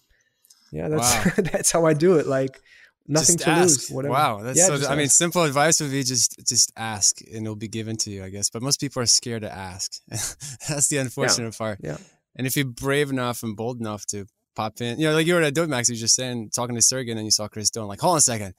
yeah, 0.70 0.88
that's 0.88 1.26
wow. 1.26 1.32
that's 1.52 1.72
how 1.72 1.84
I 1.84 1.92
do 1.92 2.16
it. 2.16 2.28
Like 2.28 2.60
nothing 3.08 3.36
just 3.36 3.44
to 3.44 3.50
ask. 3.50 3.62
lose. 3.62 3.90
Whatever. 3.90 4.12
Wow, 4.12 4.42
that's 4.42 4.58
yeah, 4.58 4.66
so. 4.66 4.74
I 4.74 4.76
ask. 4.76 4.96
mean, 4.96 5.08
simple 5.08 5.42
advice 5.42 5.80
would 5.80 5.90
be 5.90 6.04
just 6.04 6.46
just 6.46 6.72
ask, 6.76 7.20
and 7.22 7.44
it'll 7.44 7.56
be 7.56 7.66
given 7.66 7.96
to 7.98 8.10
you, 8.10 8.22
I 8.22 8.28
guess. 8.28 8.50
But 8.50 8.62
most 8.62 8.78
people 8.78 9.02
are 9.02 9.06
scared 9.06 9.42
to 9.42 9.52
ask. 9.52 9.94
that's 10.08 10.86
the 10.86 10.98
unfortunate 10.98 11.54
yeah. 11.54 11.58
part. 11.58 11.80
Yeah. 11.82 11.96
And 12.36 12.46
if 12.46 12.56
you're 12.56 12.66
brave 12.66 13.10
enough 13.10 13.42
and 13.42 13.56
bold 13.56 13.80
enough 13.80 14.06
to 14.06 14.26
pop 14.56 14.80
in, 14.80 14.98
you 14.98 15.06
know, 15.06 15.14
like 15.14 15.26
you 15.26 15.34
were 15.34 15.42
at 15.42 15.48
Adobe 15.48 15.70
Max, 15.70 15.88
you 15.88 15.94
were 15.94 16.00
just 16.00 16.16
saying, 16.16 16.50
talking 16.54 16.74
to 16.74 16.82
Sergey, 16.82 17.12
and 17.12 17.18
then 17.18 17.24
you 17.24 17.30
saw 17.30 17.46
Chris 17.46 17.70
doing 17.70 17.86
like, 17.86 18.00
hold 18.00 18.12
on 18.12 18.18
a 18.18 18.20
second, 18.22 18.54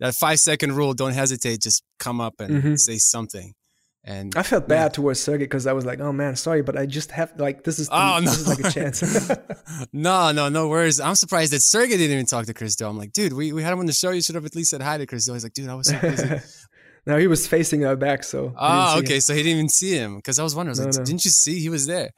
that 0.00 0.14
five 0.14 0.40
second 0.40 0.74
rule, 0.74 0.94
don't 0.94 1.12
hesitate, 1.12 1.60
just 1.60 1.84
come 1.98 2.20
up 2.20 2.40
and 2.40 2.50
mm-hmm. 2.50 2.74
say 2.74 2.98
something. 2.98 3.54
And 4.04 4.36
I 4.36 4.42
felt 4.42 4.66
bad 4.66 4.84
yeah. 4.84 4.88
towards 4.88 5.20
Sergey 5.20 5.44
because 5.44 5.68
I 5.68 5.74
was 5.74 5.86
like, 5.86 6.00
"Oh 6.00 6.12
man, 6.12 6.34
sorry, 6.34 6.62
but 6.62 6.76
I 6.76 6.86
just 6.86 7.12
have 7.12 7.38
like 7.38 7.62
this 7.62 7.78
is 7.78 7.88
the, 7.88 7.94
oh, 7.94 8.18
no. 8.18 8.22
this 8.22 8.40
is 8.40 8.48
like 8.48 8.58
a 8.58 8.70
chance." 8.70 9.30
no, 9.92 10.32
no, 10.32 10.48
no 10.48 10.66
worries. 10.66 10.98
I'm 10.98 11.14
surprised 11.14 11.52
that 11.52 11.62
Sergey 11.62 11.96
didn't 11.96 12.10
even 12.10 12.26
talk 12.26 12.46
to 12.46 12.54
Chris 12.54 12.74
Do. 12.74 12.88
I'm 12.88 12.98
like, 12.98 13.12
dude, 13.12 13.32
we, 13.32 13.52
we 13.52 13.62
had 13.62 13.72
him 13.72 13.78
on 13.78 13.86
the 13.86 13.92
show. 13.92 14.10
You 14.10 14.20
should 14.20 14.34
have 14.34 14.44
at 14.44 14.56
least 14.56 14.70
said 14.70 14.82
hi 14.82 14.98
to 14.98 15.06
Chris 15.06 15.26
Do. 15.26 15.34
He's 15.34 15.44
like, 15.44 15.52
dude, 15.52 15.68
I 15.68 15.76
was 15.76 15.88
so 15.88 16.00
busy. 16.00 16.28
no, 17.06 17.16
he 17.16 17.28
was 17.28 17.46
facing 17.46 17.84
our 17.84 17.94
back, 17.94 18.24
so. 18.24 18.52
Oh, 18.58 18.98
okay. 18.98 19.16
Him. 19.16 19.20
So 19.20 19.34
he 19.34 19.44
didn't 19.44 19.58
even 19.58 19.68
see 19.68 19.92
him 19.92 20.16
because 20.16 20.40
I 20.40 20.42
was 20.42 20.56
wondering. 20.56 20.76
I 20.80 20.86
was 20.86 20.96
no, 20.96 20.98
like, 20.98 20.98
no. 20.98 21.04
didn't 21.04 21.24
you 21.24 21.30
see 21.30 21.60
he 21.60 21.68
was 21.68 21.86
there? 21.86 22.10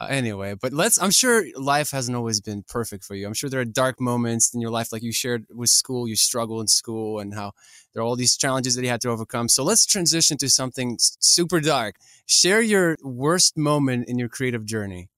Uh, 0.00 0.06
anyway, 0.10 0.54
but 0.54 0.72
let's. 0.72 1.00
I'm 1.02 1.10
sure 1.10 1.44
life 1.56 1.90
hasn't 1.90 2.16
always 2.16 2.40
been 2.40 2.62
perfect 2.62 3.04
for 3.04 3.16
you. 3.16 3.26
I'm 3.26 3.34
sure 3.34 3.50
there 3.50 3.60
are 3.60 3.64
dark 3.64 4.00
moments 4.00 4.54
in 4.54 4.60
your 4.60 4.70
life, 4.70 4.92
like 4.92 5.02
you 5.02 5.10
shared 5.12 5.46
with 5.52 5.70
school. 5.70 6.06
You 6.06 6.14
struggle 6.14 6.60
in 6.60 6.68
school, 6.68 7.18
and 7.18 7.34
how 7.34 7.52
there 7.92 8.02
are 8.02 8.06
all 8.06 8.14
these 8.14 8.36
challenges 8.36 8.76
that 8.76 8.82
you 8.82 8.90
had 8.90 9.00
to 9.00 9.10
overcome. 9.10 9.48
So 9.48 9.64
let's 9.64 9.84
transition 9.86 10.36
to 10.38 10.48
something 10.48 10.98
super 11.00 11.60
dark. 11.60 11.96
Share 12.26 12.60
your 12.60 12.96
worst 13.02 13.56
moment 13.56 14.08
in 14.08 14.18
your 14.20 14.28
creative 14.28 14.64
journey. 14.64 15.08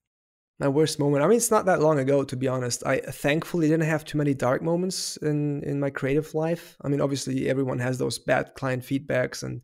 my 0.59 0.69
worst 0.69 0.99
moment. 0.99 1.25
I 1.25 1.27
mean, 1.27 1.39
it's 1.39 1.51
not 1.51 1.67
that 1.67 1.81
long 1.81 1.99
ago, 1.99 2.23
to 2.25 2.37
be 2.37 2.49
honest. 2.49 2.83
I 2.87 2.99
thankfully 2.99 3.69
didn't 3.69 3.87
have 3.89 4.05
too 4.05 4.19
many 4.19 4.35
dark 4.35 4.63
moments 4.63 5.17
in 5.19 5.63
in 5.63 5.81
my 5.81 5.91
creative 5.91 6.35
life. 6.35 6.77
I 6.83 6.89
mean, 6.89 7.01
obviously, 7.01 7.49
everyone 7.49 7.79
has 7.81 7.99
those 7.99 8.19
bad 8.19 8.55
client 8.55 8.83
feedbacks 8.83 9.43
and 9.43 9.63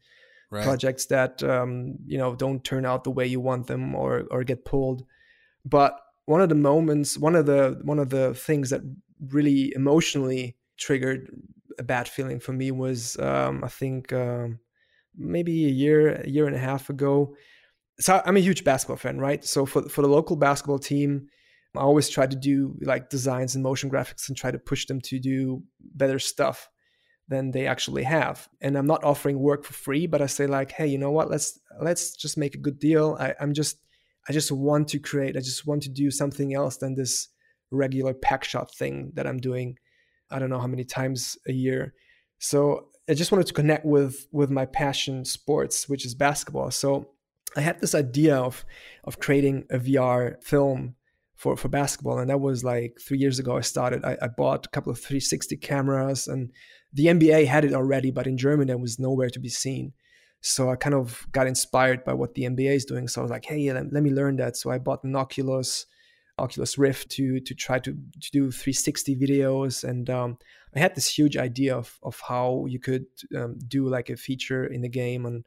right. 0.51 0.65
projects 0.65 1.07
that 1.07 1.43
um, 1.43 1.97
you 2.07 2.19
know 2.19 2.35
don't 2.35 2.65
turn 2.65 2.85
out 2.85 3.05
the 3.05 3.11
way 3.11 3.27
you 3.27 3.41
want 3.41 3.67
them 3.67 3.95
or 3.95 4.25
or 4.31 4.45
get 4.45 4.65
pulled. 4.65 5.05
But 5.65 5.99
one 6.27 6.41
of 6.41 6.49
the 6.49 6.55
moments, 6.55 7.19
one 7.19 7.35
of 7.35 7.47
the 7.47 7.81
one 7.83 7.99
of 7.99 8.11
the 8.11 8.35
things 8.35 8.71
that 8.71 8.83
really 9.31 9.73
emotionally 9.75 10.57
triggered 10.77 11.31
a 11.79 11.83
bad 11.83 12.09
feeling 12.09 12.41
for 12.41 12.53
me 12.53 12.71
was, 12.71 13.19
um, 13.19 13.63
I 13.63 13.69
think, 13.69 14.13
um, 14.13 14.61
maybe 15.17 15.67
a 15.67 15.71
year, 15.71 16.23
a 16.23 16.29
year 16.29 16.47
and 16.47 16.57
a 16.57 16.59
half 16.59 16.89
ago 16.89 17.35
so 17.99 18.21
I'm 18.25 18.37
a 18.37 18.41
huge 18.41 18.65
basketball 18.65 18.97
fan, 18.97 19.19
right? 19.19 19.45
So 19.45 19.67
for 19.67 19.89
for 19.89 20.03
the 20.03 20.09
local 20.09 20.37
basketball 20.37 20.79
team, 20.79 21.29
I 21.77 21.81
always 21.81 22.09
try 22.09 22.27
to 22.27 22.37
do 22.37 22.77
like 22.83 23.09
designs 23.09 23.55
and 23.55 23.65
motion 23.65 23.91
graphics 23.91 24.29
and 24.29 24.37
try 24.37 24.51
to 24.51 24.59
push 24.59 24.87
them 24.87 25.01
to 25.03 25.19
do 25.19 25.63
better 25.81 26.19
stuff 26.19 26.69
than 27.29 27.51
they 27.51 27.67
actually 27.67 28.05
have. 28.05 28.49
And 28.61 28.77
I'm 28.77 28.87
not 28.87 29.05
offering 29.05 29.39
work 29.39 29.65
for 29.65 29.73
free, 29.73 30.07
but 30.07 30.23
I 30.23 30.27
say 30.27 30.47
like, 30.47 30.73
hey, 30.73 30.87
you 30.87 30.99
know 30.99 31.11
what? 31.11 31.31
Let's 31.31 31.59
let's 31.81 32.17
just 32.17 32.39
make 32.39 32.55
a 32.55 32.59
good 32.59 32.79
deal. 32.79 33.17
I, 33.19 33.35
I'm 33.41 33.53
just 33.53 33.79
I 34.29 34.33
just 34.33 34.51
want 34.53 34.89
to 34.89 34.99
create. 34.99 35.37
I 35.37 35.41
just 35.41 35.67
want 35.67 35.83
to 35.85 35.89
do 35.89 36.11
something 36.11 36.55
else 36.55 36.77
than 36.77 36.95
this 36.95 37.29
regular 37.71 38.15
pack 38.15 38.45
shot 38.45 38.75
thing 38.75 39.13
that 39.15 39.27
I'm 39.27 39.39
doing. 39.39 39.77
I 40.31 40.39
don't 40.39 40.51
know 40.51 40.61
how 40.61 40.67
many 40.67 40.85
times 40.85 41.37
a 41.47 41.53
year. 41.53 41.95
So 42.39 42.89
I 43.09 43.15
just 43.15 43.31
wanted 43.31 43.47
to 43.47 43.55
connect 43.55 43.85
with 43.85 44.27
with 44.33 44.51
my 44.51 44.67
passion 44.67 45.25
sports, 45.25 45.89
which 45.89 46.05
is 46.05 46.15
basketball. 46.15 46.71
So 46.71 47.11
I 47.57 47.61
had 47.61 47.81
this 47.81 47.95
idea 47.95 48.37
of 48.37 48.65
of 49.05 49.19
creating 49.19 49.65
a 49.71 49.79
VR 49.79 50.43
film 50.43 50.97
for 51.37 51.57
for 51.57 51.69
basketball, 51.69 52.19
and 52.19 52.31
that 52.31 52.41
was 52.41 52.65
like 52.65 52.99
three 53.01 53.19
years 53.19 53.39
ago. 53.39 53.57
I 53.57 53.61
started. 53.61 54.05
I, 54.05 54.17
I 54.23 54.29
bought 54.29 54.67
a 54.67 54.71
couple 54.71 54.91
of 54.91 54.99
360 54.99 55.57
cameras, 55.59 56.27
and 56.27 56.51
the 56.93 57.07
NBA 57.07 57.47
had 57.47 57.65
it 57.65 57.73
already, 57.73 58.11
but 58.11 58.27
in 58.27 58.37
Germany 58.37 58.73
it 58.73 58.81
was 58.81 58.99
nowhere 58.99 59.31
to 59.31 59.41
be 59.41 59.49
seen. 59.49 59.93
So 60.41 60.71
I 60.71 60.77
kind 60.77 60.95
of 60.95 61.27
got 61.33 61.47
inspired 61.47 62.05
by 62.05 62.13
what 62.13 62.35
the 62.35 62.43
NBA 62.43 62.75
is 62.75 62.85
doing. 62.85 63.09
So 63.09 63.21
I 63.21 63.23
was 63.23 63.31
like, 63.31 63.45
hey, 63.45 63.73
let, 63.73 63.93
let 63.93 64.03
me 64.03 64.11
learn 64.11 64.37
that. 64.37 64.57
So 64.57 64.71
I 64.71 64.79
bought 64.79 65.03
an 65.03 65.17
Oculus, 65.17 65.87
Oculus 66.39 66.79
Rift 66.79 67.11
to 67.13 67.41
to 67.41 67.55
try 67.55 67.79
to, 67.81 67.93
to 67.93 68.31
do 68.31 68.51
360 68.51 69.17
videos, 69.17 69.83
and 69.83 70.09
um, 70.11 70.39
I 70.75 70.81
had 70.81 70.95
this 70.95 71.19
huge 71.19 71.37
idea 71.37 71.77
of 71.77 71.99
of 72.03 72.21
how 72.21 72.67
you 72.69 72.79
could 72.79 73.07
um, 73.35 73.59
do 73.67 73.89
like 73.89 74.11
a 74.11 74.17
feature 74.17 74.67
in 74.67 74.83
the 74.83 74.89
game 74.89 75.27
on 75.27 75.45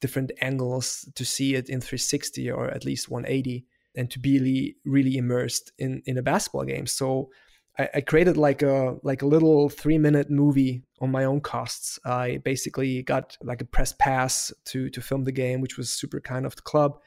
different 0.00 0.30
angles 0.40 1.08
to 1.14 1.24
see 1.24 1.54
it 1.54 1.68
in 1.68 1.80
360 1.80 2.50
or 2.50 2.68
at 2.68 2.84
least 2.84 3.10
180 3.10 3.66
and 3.96 4.10
to 4.10 4.18
be 4.20 4.38
really, 4.38 4.76
really 4.84 5.16
immersed 5.16 5.72
in 5.78 6.02
in 6.06 6.18
a 6.18 6.22
basketball 6.22 6.64
game 6.64 6.86
so 6.86 7.30
I, 7.78 8.00
created 8.00 8.36
like 8.36 8.62
a 8.62 8.96
like 9.02 9.22
a 9.22 9.26
little 9.26 9.68
three 9.68 9.98
minute 9.98 10.30
movie 10.30 10.82
on 11.00 11.10
my 11.10 11.24
own 11.24 11.40
costs. 11.40 11.98
I 12.04 12.38
basically 12.38 13.02
got 13.02 13.36
like 13.42 13.60
a 13.60 13.64
press 13.64 13.92
pass 13.92 14.52
to 14.66 14.90
to 14.90 15.00
film 15.00 15.24
the 15.24 15.32
game 15.32 15.60
which 15.60 15.76
was 15.76 15.90
super 15.92 16.20
kind 16.20 16.44
of 16.44 16.56
the 16.56 16.62
club. 16.62 16.98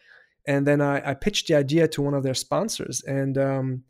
And 0.48 0.66
then 0.66 0.82
i, 0.82 1.12
I 1.12 1.14
pitched 1.14 1.48
the 1.48 1.56
idea 1.56 1.88
to 1.90 2.02
one 2.02 2.14
of 2.14 2.24
their 2.24 2.34
sponsors 2.34 3.04
and 3.04 3.38
um, 3.38 3.84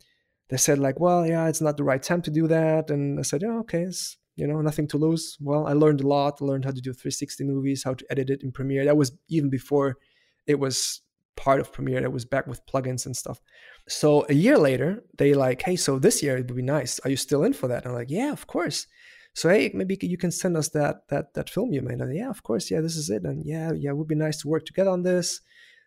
they 0.50 0.56
said 0.56 0.78
like 0.78 0.98
well 0.98 1.26
yeah 1.26 1.46
it's 1.48 1.60
not 1.60 1.76
the 1.76 1.84
right 1.84 2.02
time 2.02 2.22
to 2.22 2.30
do 2.30 2.48
that. 2.48 2.90
And 2.90 3.18
i 3.18 3.22
said 3.22 3.42
yeah 3.42 3.58
okay 3.60 3.82
it's 3.82 4.16
you 4.34 4.46
know 4.46 4.60
nothing 4.60 4.88
to 4.88 4.98
lose. 4.98 5.36
Well 5.40 5.66
i 5.68 5.74
learned 5.74 6.00
a 6.00 6.08
lot. 6.08 6.38
I 6.40 6.44
learned 6.44 6.64
how 6.64 6.72
to 6.72 6.80
do 6.80 6.92
360 6.92 7.44
movies 7.44 7.84
how 7.84 7.94
to 7.94 8.04
edit 8.10 8.28
it 8.28 8.42
in 8.42 8.50
premiere. 8.50 8.84
That 8.84 8.96
was 8.96 9.12
even 9.28 9.50
before 9.50 9.98
it 10.48 10.58
was 10.58 11.00
part 11.36 11.60
of 11.60 11.72
premiere 11.72 12.00
that 12.00 12.12
was 12.12 12.24
back 12.24 12.46
with 12.46 12.64
plugins 12.66 13.06
and 13.06 13.16
stuff. 13.16 13.40
So 13.88 14.26
a 14.28 14.34
year 14.34 14.58
later 14.58 15.02
they 15.18 15.34
like 15.34 15.62
hey 15.62 15.76
so 15.76 15.98
this 15.98 16.22
year 16.22 16.36
it 16.36 16.46
would 16.46 16.56
be 16.56 16.62
nice. 16.62 16.98
Are 17.00 17.10
you 17.10 17.16
still 17.16 17.44
in 17.44 17.52
for 17.52 17.68
that? 17.68 17.84
And 17.84 17.92
i'm 17.92 17.98
like 17.98 18.10
yeah 18.10 18.32
of 18.32 18.46
course. 18.46 18.86
So 19.34 19.48
hey 19.48 19.70
maybe 19.74 19.98
you 20.02 20.18
can 20.18 20.30
send 20.30 20.56
us 20.56 20.68
that 20.70 21.08
that 21.08 21.34
that 21.34 21.50
film 21.50 21.72
you 21.72 21.82
made. 21.82 22.00
And 22.00 22.14
yeah 22.14 22.30
of 22.30 22.42
course. 22.42 22.70
Yeah 22.70 22.80
this 22.80 22.96
is 22.96 23.10
it. 23.10 23.24
And 23.24 23.44
yeah 23.44 23.72
yeah 23.72 23.90
it 23.90 23.96
would 23.96 24.08
be 24.08 24.14
nice 24.14 24.38
to 24.42 24.48
work 24.48 24.64
together 24.66 24.90
on 24.90 25.02
this. 25.02 25.40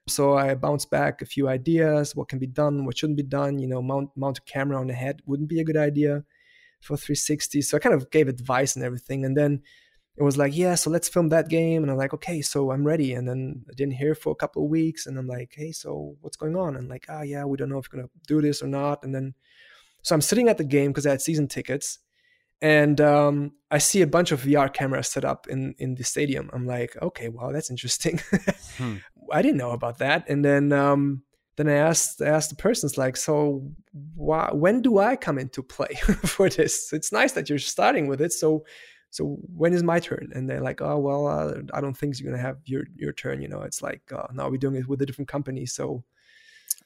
So 0.07 0.37
I 0.37 0.53
bounced 0.53 0.91
back 0.91 1.21
a 1.21 1.25
few 1.25 1.47
ideas, 1.47 2.15
what 2.15 2.29
can 2.29 2.37
be 2.37 2.47
done, 2.47 2.85
what 2.85 2.97
shouldn't 2.97 3.17
be 3.17 3.23
done. 3.23 3.57
You 3.57 3.67
know, 3.67 3.81
mount 3.81 4.09
mount 4.15 4.37
a 4.37 4.41
camera 4.41 4.79
on 4.79 4.87
the 4.87 4.93
head 4.93 5.21
wouldn't 5.25 5.49
be 5.49 5.59
a 5.59 5.63
good 5.63 5.77
idea 5.77 6.23
for 6.81 6.95
360. 6.95 7.61
So 7.63 7.77
I 7.77 7.79
kind 7.79 7.95
of 7.95 8.11
gave 8.11 8.27
advice 8.27 8.75
and 8.75 8.85
everything. 8.85 9.25
And 9.25 9.35
then 9.35 9.61
it 10.17 10.23
was 10.23 10.37
like, 10.37 10.55
yeah, 10.55 10.75
so 10.75 10.89
let's 10.89 11.09
film 11.09 11.29
that 11.29 11.49
game. 11.49 11.83
And 11.83 11.91
I'm 11.91 11.97
like, 11.97 12.13
okay, 12.13 12.41
so 12.41 12.71
I'm 12.71 12.85
ready. 12.85 13.13
And 13.13 13.27
then 13.27 13.65
I 13.69 13.73
didn't 13.73 13.95
hear 13.95 14.15
for 14.15 14.31
a 14.31 14.35
couple 14.35 14.63
of 14.63 14.69
weeks. 14.69 15.07
And 15.07 15.17
I'm 15.17 15.27
like, 15.27 15.53
hey, 15.55 15.71
so 15.73 16.15
what's 16.21 16.37
going 16.37 16.55
on? 16.55 16.77
And 16.77 16.87
like, 16.87 17.05
ah, 17.09 17.19
oh, 17.19 17.21
yeah, 17.23 17.43
we 17.43 17.57
don't 17.57 17.69
know 17.69 17.79
if 17.79 17.87
we're 17.91 17.99
going 17.99 18.07
to 18.07 18.27
do 18.27 18.41
this 18.41 18.61
or 18.61 18.67
not. 18.67 19.03
And 19.03 19.13
then, 19.13 19.33
so 20.03 20.15
I'm 20.15 20.21
sitting 20.21 20.47
at 20.47 20.57
the 20.57 20.63
game 20.63 20.91
because 20.91 21.05
I 21.05 21.11
had 21.11 21.21
season 21.21 21.47
tickets. 21.47 21.99
And 22.61 23.01
um, 23.01 23.51
I 23.69 23.79
see 23.79 24.01
a 24.01 24.07
bunch 24.07 24.31
of 24.31 24.41
VR 24.41 24.71
cameras 24.71 25.09
set 25.09 25.25
up 25.25 25.47
in, 25.49 25.75
in 25.77 25.95
the 25.95 26.05
stadium. 26.05 26.49
I'm 26.53 26.65
like, 26.65 26.95
okay, 27.01 27.27
wow, 27.27 27.51
that's 27.51 27.69
interesting. 27.69 28.21
hmm. 28.77 28.95
I 29.31 29.41
didn't 29.41 29.57
know 29.57 29.71
about 29.71 29.97
that. 29.97 30.29
And 30.29 30.45
then 30.45 30.71
um, 30.71 31.23
then 31.57 31.67
I 31.67 31.73
asked 31.73 32.21
I 32.21 32.27
asked 32.27 32.49
the 32.49 32.55
persons 32.55 32.97
like, 32.97 33.17
so 33.17 33.69
why, 34.15 34.49
when 34.53 34.81
do 34.81 34.99
I 34.99 35.15
come 35.15 35.37
into 35.37 35.61
play 35.61 35.95
for 36.25 36.49
this? 36.49 36.91
It's 36.93 37.11
nice 37.11 37.33
that 37.33 37.49
you're 37.49 37.59
starting 37.59 38.07
with 38.07 38.21
it. 38.21 38.31
So 38.33 38.65
so 39.15 39.37
when 39.55 39.71
is 39.71 39.81
my 39.81 40.01
turn? 40.01 40.29
And 40.35 40.49
they're 40.49 40.59
like, 40.59 40.81
oh 40.81 40.99
well, 40.99 41.27
uh, 41.27 41.61
I 41.73 41.79
don't 41.79 41.95
think 41.95 42.19
you're 42.19 42.29
gonna 42.29 42.43
have 42.43 42.57
your 42.65 42.83
your 42.97 43.13
turn. 43.13 43.41
You 43.41 43.47
know, 43.47 43.61
it's 43.61 43.81
like 43.81 44.01
uh, 44.11 44.27
now 44.33 44.49
we're 44.49 44.57
doing 44.57 44.75
it 44.75 44.89
with 44.89 45.01
a 45.01 45.05
different 45.05 45.29
company. 45.29 45.65
So 45.65 46.03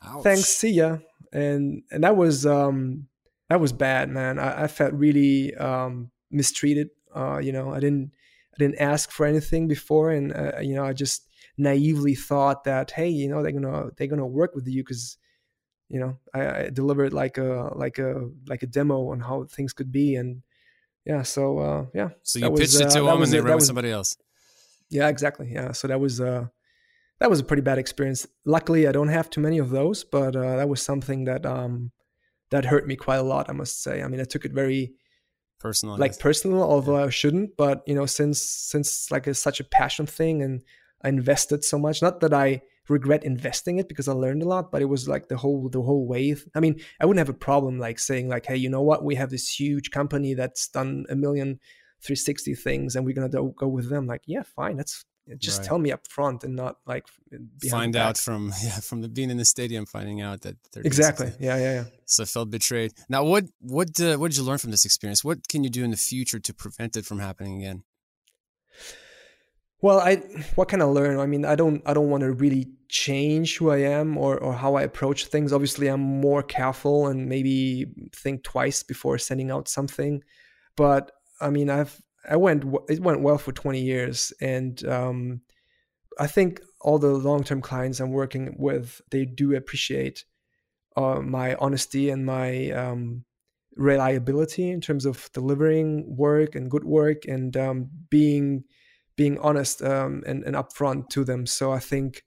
Ouch. 0.03 0.21
thanks, 0.21 0.45
see 0.45 0.69
ya. 0.69 0.97
And 1.34 1.82
and 1.89 2.03
that 2.03 2.15
was 2.15 2.45
um 2.45 3.07
that 3.49 3.59
was 3.59 3.73
bad, 3.73 4.09
man. 4.09 4.38
I, 4.38 4.65
I 4.65 4.67
felt 4.67 4.93
really 4.93 5.55
um 5.55 6.11
mistreated. 6.30 6.89
Uh, 7.15 7.39
you 7.39 7.51
know, 7.51 7.73
I 7.73 7.80
didn't 7.80 8.11
I 8.53 8.57
didn't 8.59 8.80
ask 8.80 9.09
for 9.09 9.25
anything 9.25 9.67
before, 9.67 10.11
and 10.11 10.32
uh, 10.32 10.59
you 10.61 10.75
know, 10.75 10.86
I 10.86 10.93
just 10.93 11.27
naively 11.57 12.15
thought 12.15 12.63
that 12.63 12.91
hey 12.91 13.09
you 13.09 13.27
know 13.27 13.41
they're 13.41 13.51
gonna 13.51 13.89
they're 13.97 14.07
gonna 14.07 14.25
work 14.25 14.55
with 14.55 14.67
you 14.67 14.82
because 14.82 15.17
you 15.89 15.99
know 15.99 16.15
I, 16.34 16.41
I, 16.47 16.69
delivered 16.69 17.11
like 17.11 17.38
a 17.38 17.71
like 17.75 17.97
a 17.97 18.30
like 18.47 18.63
a 18.63 18.67
demo 18.67 19.09
on 19.09 19.19
how 19.19 19.43
things 19.43 19.73
could 19.73 19.91
be 19.91 20.15
and 20.15 20.41
yeah 21.05 21.21
so 21.21 21.59
uh 21.59 21.85
yeah 21.93 22.09
so 22.23 22.39
you 22.39 22.49
pitched 22.51 22.73
was, 22.73 22.81
it 22.81 22.89
to 22.91 23.05
uh, 23.05 23.11
them 23.11 23.23
and 23.23 23.31
they 23.31 23.39
ran 23.39 23.55
with 23.55 23.65
somebody 23.65 23.91
else. 23.91 24.17
Yeah 24.89 25.07
exactly 25.07 25.51
yeah. 25.51 25.71
So 25.71 25.87
that 25.87 25.99
was 25.99 26.19
uh 26.19 26.47
that 27.19 27.29
was 27.29 27.39
a 27.39 27.43
pretty 27.43 27.61
bad 27.61 27.77
experience. 27.77 28.27
Luckily 28.45 28.87
i 28.87 28.91
don't 28.91 29.09
have 29.09 29.29
too 29.29 29.41
many 29.41 29.57
of 29.57 29.69
those 29.69 30.03
but 30.03 30.35
uh 30.35 30.57
that 30.57 30.69
was 30.69 30.81
something 30.81 31.25
that 31.25 31.45
um 31.45 31.91
that 32.51 32.65
hurt 32.65 32.87
me 32.87 32.95
quite 32.95 33.17
a 33.17 33.23
lot 33.23 33.49
i 33.49 33.53
must 33.53 33.81
say. 33.83 34.01
I 34.01 34.07
mean 34.07 34.21
i 34.21 34.25
took 34.25 34.45
it 34.45 34.51
very 34.51 34.93
personal 35.59 35.97
like 35.97 36.17
personal 36.17 36.63
although 36.63 36.97
yeah. 36.97 37.05
i 37.05 37.09
shouldn't 37.09 37.57
but 37.57 37.83
you 37.85 37.93
know 37.93 38.05
since 38.05 38.41
since 38.41 39.11
like 39.11 39.27
it's 39.27 39.39
such 39.39 39.59
a 39.59 39.65
passion 39.65 40.05
thing 40.05 40.41
and 40.41 40.63
I 41.01 41.09
invested 41.09 41.63
so 41.63 41.77
much. 41.79 42.01
Not 42.01 42.19
that 42.21 42.33
I 42.33 42.61
regret 42.89 43.23
investing 43.23 43.79
it 43.79 43.87
because 43.87 44.07
I 44.07 44.13
learned 44.13 44.43
a 44.43 44.47
lot, 44.47 44.71
but 44.71 44.81
it 44.81 44.85
was 44.85 45.07
like 45.07 45.27
the 45.27 45.37
whole 45.37 45.69
the 45.69 45.81
whole 45.81 46.05
wave. 46.07 46.47
I 46.55 46.59
mean, 46.59 46.79
I 46.99 47.05
wouldn't 47.05 47.19
have 47.19 47.33
a 47.33 47.37
problem 47.37 47.79
like 47.79 47.99
saying 47.99 48.29
like, 48.29 48.45
hey, 48.45 48.57
you 48.57 48.69
know 48.69 48.81
what? 48.81 49.03
We 49.03 49.15
have 49.15 49.29
this 49.29 49.59
huge 49.59 49.91
company 49.91 50.33
that's 50.33 50.67
done 50.67 51.05
a 51.09 51.15
million 51.15 51.59
360 52.01 52.55
things, 52.55 52.95
and 52.95 53.05
we're 53.05 53.15
gonna 53.15 53.29
do, 53.29 53.53
go 53.57 53.67
with 53.67 53.89
them. 53.89 54.07
Like, 54.07 54.21
yeah, 54.25 54.43
fine. 54.43 54.77
That's 54.77 55.05
just 55.37 55.59
right. 55.59 55.67
tell 55.67 55.77
me 55.77 55.91
up 55.91 56.07
front 56.07 56.43
and 56.43 56.55
not 56.55 56.77
like 56.87 57.05
find 57.69 57.95
out 57.95 58.17
from 58.17 58.51
yeah 58.63 58.79
from 58.79 59.01
the 59.01 59.07
being 59.07 59.29
in 59.29 59.37
the 59.37 59.45
stadium 59.45 59.85
finding 59.85 60.21
out 60.21 60.41
that 60.41 60.55
they're 60.71 60.81
exactly 60.81 61.31
yeah 61.39 61.55
yeah 61.55 61.73
yeah 61.73 61.83
so 62.05 62.23
I 62.23 62.25
felt 62.25 62.49
betrayed 62.49 62.93
now 63.09 63.23
what 63.23 63.45
what 63.59 63.89
uh, 64.01 64.17
what 64.17 64.31
did 64.31 64.37
you 64.37 64.43
learn 64.43 64.57
from 64.57 64.71
this 64.71 64.85
experience 64.85 65.23
what 65.23 65.47
can 65.47 65.63
you 65.63 65.69
do 65.69 65.83
in 65.83 65.91
the 65.91 65.97
future 65.97 66.39
to 66.39 66.51
prevent 66.51 66.97
it 66.97 67.05
from 67.05 67.19
happening 67.19 67.59
again 67.59 67.83
well, 69.81 69.99
I 69.99 70.15
what 70.55 70.67
can 70.67 70.81
I 70.81 70.85
learn? 70.85 71.19
I 71.19 71.25
mean, 71.25 71.45
I 71.45 71.55
don't 71.55 71.81
I 71.85 71.93
don't 71.93 72.09
want 72.09 72.21
to 72.21 72.31
really 72.31 72.67
change 72.89 73.57
who 73.57 73.69
I 73.69 73.77
am 73.77 74.17
or 74.17 74.37
or 74.37 74.53
how 74.53 74.75
I 74.75 74.81
approach 74.81 75.25
things. 75.25 75.53
Obviously, 75.53 75.87
I'm 75.87 76.01
more 76.01 76.43
careful 76.43 77.07
and 77.07 77.29
maybe 77.29 77.85
think 78.13 78.43
twice 78.43 78.83
before 78.83 79.17
sending 79.17 79.51
out 79.51 79.67
something. 79.67 80.23
But 80.75 81.11
I 81.39 81.49
mean, 81.49 81.69
I've 81.69 82.01
I 82.27 82.35
went 82.35 82.65
it 82.89 82.99
went 82.99 83.21
well 83.21 83.37
for 83.37 83.51
20 83.51 83.79
years, 83.79 84.33
and 84.41 84.83
um, 84.85 85.41
I 86.19 86.27
think 86.27 86.61
all 86.81 86.99
the 86.99 87.13
long 87.13 87.43
term 87.43 87.61
clients 87.61 87.99
I'm 87.99 88.11
working 88.11 88.55
with 88.57 89.01
they 89.11 89.25
do 89.25 89.55
appreciate 89.55 90.25
uh, 90.97 91.21
my 91.21 91.55
honesty 91.55 92.09
and 92.09 92.25
my 92.25 92.71
um, 92.71 93.23
reliability 93.75 94.69
in 94.69 94.81
terms 94.81 95.05
of 95.05 95.29
delivering 95.33 96.15
work 96.15 96.55
and 96.55 96.71
good 96.71 96.83
work 96.83 97.25
and 97.25 97.55
um, 97.55 97.89
being 98.09 98.63
being 99.15 99.37
honest 99.39 99.81
um, 99.81 100.23
and, 100.25 100.43
and 100.43 100.55
upfront 100.55 101.09
to 101.09 101.25
them. 101.25 101.45
So 101.45 101.71
I 101.73 101.79
think 101.79 102.23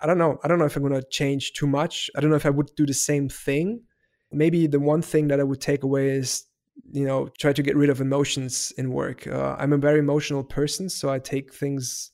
I 0.00 0.06
don't 0.06 0.18
know. 0.18 0.38
I 0.42 0.48
don't 0.48 0.58
know 0.58 0.64
if 0.64 0.76
I'm 0.76 0.82
going 0.82 1.00
to 1.00 1.08
change 1.08 1.52
too 1.52 1.66
much. 1.66 2.10
I 2.16 2.20
don't 2.20 2.30
know 2.30 2.36
if 2.36 2.46
I 2.46 2.50
would 2.50 2.70
do 2.76 2.86
the 2.86 2.94
same 2.94 3.28
thing. 3.28 3.82
Maybe 4.32 4.66
the 4.66 4.80
one 4.80 5.02
thing 5.02 5.28
that 5.28 5.40
I 5.40 5.44
would 5.44 5.60
take 5.60 5.82
away 5.82 6.10
is, 6.10 6.44
you 6.92 7.06
know, 7.06 7.28
try 7.38 7.52
to 7.52 7.62
get 7.62 7.76
rid 7.76 7.90
of 7.90 8.00
emotions 8.00 8.72
in 8.76 8.90
work. 8.90 9.26
Uh, 9.26 9.56
I'm 9.58 9.72
a 9.72 9.78
very 9.78 10.00
emotional 10.00 10.42
person, 10.42 10.88
so 10.88 11.08
I 11.08 11.18
take 11.18 11.54
things, 11.54 12.10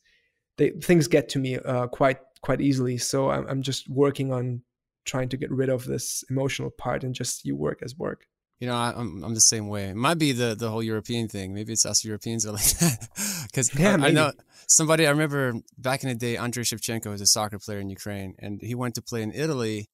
they, 0.58 0.70
things 0.70 1.08
get 1.08 1.28
to 1.30 1.38
me 1.38 1.56
uh, 1.58 1.86
quite 1.86 2.18
quite 2.42 2.60
easily. 2.60 2.98
So 2.98 3.30
I'm, 3.30 3.46
I'm 3.48 3.62
just 3.62 3.88
working 3.88 4.32
on 4.32 4.62
trying 5.04 5.28
to 5.30 5.36
get 5.36 5.50
rid 5.50 5.68
of 5.68 5.84
this 5.84 6.24
emotional 6.28 6.70
part 6.70 7.04
and 7.04 7.14
just 7.14 7.44
you 7.44 7.56
work 7.56 7.80
as 7.82 7.96
work. 7.96 8.26
You 8.62 8.68
know, 8.68 8.76
I, 8.76 8.90
am 8.90 9.24
I'm 9.24 9.34
the 9.34 9.40
same 9.40 9.66
way. 9.66 9.86
It 9.86 9.96
might 9.96 10.20
be 10.20 10.30
the 10.30 10.54
the 10.54 10.70
whole 10.70 10.84
European 10.84 11.26
thing. 11.26 11.52
Maybe 11.52 11.72
it's 11.72 11.84
us 11.84 12.04
Europeans 12.04 12.46
are 12.46 12.52
like 12.52 12.70
that. 12.78 13.08
Because 13.48 13.76
yeah, 13.76 13.96
I, 14.00 14.06
I, 14.06 14.10
know 14.12 14.30
somebody. 14.68 15.04
I 15.04 15.10
remember 15.10 15.54
back 15.76 16.04
in 16.04 16.08
the 16.10 16.14
day, 16.14 16.36
Andrei 16.36 16.62
Shevchenko 16.62 17.10
was 17.10 17.20
a 17.20 17.26
soccer 17.26 17.58
player 17.58 17.80
in 17.80 17.90
Ukraine, 17.90 18.36
and 18.38 18.60
he 18.62 18.76
went 18.76 18.94
to 18.94 19.02
play 19.02 19.22
in 19.24 19.32
Italy, 19.32 19.88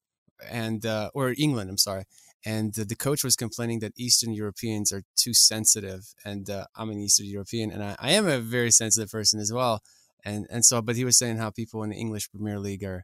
and 0.47 0.85
uh, 0.85 1.09
or 1.15 1.33
England. 1.35 1.71
I'm 1.71 1.79
sorry. 1.79 2.03
And 2.45 2.71
the, 2.75 2.85
the 2.85 2.95
coach 2.95 3.23
was 3.23 3.35
complaining 3.35 3.79
that 3.79 3.93
Eastern 3.97 4.33
Europeans 4.33 4.93
are 4.93 5.01
too 5.15 5.33
sensitive, 5.33 6.13
and 6.23 6.47
uh, 6.47 6.65
I'm 6.75 6.91
an 6.91 6.99
Eastern 6.99 7.25
European, 7.25 7.71
and 7.71 7.83
I, 7.83 7.95
I 7.97 8.11
am 8.11 8.27
a 8.27 8.37
very 8.39 8.69
sensitive 8.69 9.09
person 9.09 9.39
as 9.39 9.51
well. 9.51 9.81
And 10.23 10.45
and 10.51 10.63
so, 10.63 10.79
but 10.83 10.95
he 10.95 11.05
was 11.05 11.17
saying 11.17 11.37
how 11.37 11.49
people 11.49 11.81
in 11.81 11.89
the 11.89 11.97
English 11.97 12.29
Premier 12.29 12.59
League 12.59 12.83
are 12.83 13.03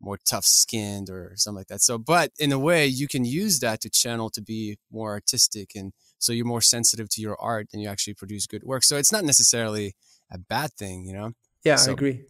more 0.00 0.18
tough 0.26 0.44
skinned 0.44 1.08
or 1.08 1.32
something 1.36 1.58
like 1.58 1.68
that. 1.68 1.80
So, 1.80 1.98
but 1.98 2.30
in 2.38 2.52
a 2.52 2.58
way, 2.58 2.86
you 2.86 3.08
can 3.08 3.24
use 3.24 3.60
that 3.60 3.80
to 3.82 3.90
channel 3.90 4.30
to 4.30 4.42
be 4.42 4.78
more 4.90 5.12
artistic. 5.12 5.72
And 5.74 5.92
so 6.18 6.32
you're 6.32 6.44
more 6.46 6.60
sensitive 6.60 7.08
to 7.10 7.20
your 7.20 7.40
art 7.40 7.68
and 7.72 7.80
you 7.80 7.88
actually 7.88 8.14
produce 8.14 8.46
good 8.46 8.64
work. 8.64 8.84
So 8.84 8.96
it's 8.96 9.12
not 9.12 9.24
necessarily 9.24 9.94
a 10.30 10.38
bad 10.38 10.72
thing, 10.74 11.04
you 11.04 11.12
know? 11.12 11.32
Yeah, 11.64 11.76
so, 11.76 11.90
I 11.90 11.94
agree. 11.94 12.22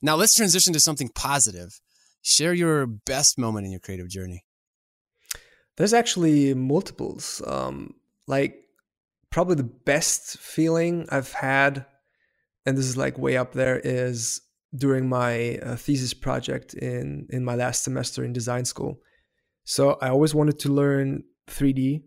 Now 0.00 0.16
let's 0.16 0.34
transition 0.34 0.72
to 0.72 0.80
something 0.80 1.10
positive. 1.14 1.80
Share 2.22 2.54
your 2.54 2.86
best 2.86 3.38
moment 3.38 3.66
in 3.66 3.72
your 3.72 3.80
creative 3.80 4.08
journey. 4.08 4.44
There's 5.76 5.92
actually 5.94 6.54
multiples. 6.54 7.42
Um, 7.46 7.94
like, 8.26 8.56
probably 9.30 9.56
the 9.56 9.62
best 9.62 10.38
feeling 10.38 11.06
I've 11.10 11.32
had, 11.32 11.84
and 12.64 12.76
this 12.76 12.86
is 12.86 12.96
like 12.96 13.18
way 13.18 13.36
up 13.36 13.52
there, 13.52 13.78
is 13.78 14.40
during 14.76 15.08
my 15.08 15.56
uh, 15.58 15.76
thesis 15.76 16.14
project 16.14 16.74
in 16.74 17.26
in 17.30 17.44
my 17.44 17.54
last 17.54 17.84
semester 17.84 18.24
in 18.24 18.32
design 18.32 18.64
school. 18.64 19.00
So 19.64 19.98
I 20.00 20.08
always 20.08 20.34
wanted 20.34 20.58
to 20.60 20.70
learn 20.70 21.24
3D, 21.48 22.02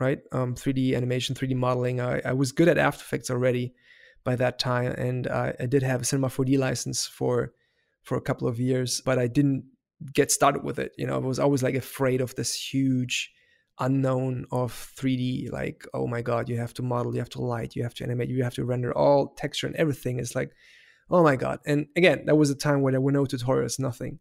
right? 0.00 0.20
Um, 0.32 0.54
3D 0.54 0.94
animation, 0.94 1.34
3D 1.34 1.54
modeling. 1.54 2.00
I, 2.00 2.20
I 2.24 2.32
was 2.32 2.52
good 2.52 2.68
at 2.68 2.78
After 2.78 3.02
Effects 3.02 3.30
already 3.30 3.74
by 4.24 4.36
that 4.36 4.58
time, 4.58 4.92
and 4.92 5.26
I, 5.28 5.54
I 5.60 5.66
did 5.66 5.82
have 5.82 6.02
a 6.02 6.04
Cinema 6.04 6.28
4D 6.28 6.58
license 6.58 7.06
for 7.06 7.52
for 8.02 8.16
a 8.16 8.22
couple 8.22 8.46
of 8.46 8.60
years, 8.60 9.00
but 9.00 9.18
I 9.18 9.26
didn't 9.26 9.64
get 10.14 10.30
started 10.30 10.62
with 10.62 10.78
it. 10.78 10.92
You 10.96 11.06
know, 11.06 11.14
I 11.14 11.18
was 11.18 11.38
always 11.38 11.62
like 11.62 11.74
afraid 11.74 12.20
of 12.20 12.34
this 12.34 12.54
huge 12.54 13.32
unknown 13.80 14.46
of 14.50 14.72
3D. 14.96 15.50
Like, 15.50 15.86
oh 15.92 16.06
my 16.06 16.22
god, 16.22 16.48
you 16.48 16.56
have 16.58 16.74
to 16.74 16.82
model, 16.82 17.14
you 17.14 17.20
have 17.20 17.30
to 17.30 17.42
light, 17.42 17.76
you 17.76 17.82
have 17.82 17.94
to 17.94 18.04
animate, 18.04 18.30
you 18.30 18.44
have 18.44 18.54
to 18.54 18.64
render 18.64 18.96
all 18.96 19.34
texture 19.34 19.66
and 19.66 19.76
everything. 19.76 20.18
It's 20.18 20.34
like 20.34 20.52
oh 21.10 21.22
my 21.22 21.36
god. 21.36 21.60
And 21.66 21.86
again 21.96 22.24
that 22.26 22.36
was 22.36 22.50
a 22.50 22.54
time 22.54 22.82
where 22.82 22.92
there 22.92 23.00
were 23.00 23.12
no 23.12 23.24
tutorials 23.24 23.78
nothing. 23.78 24.18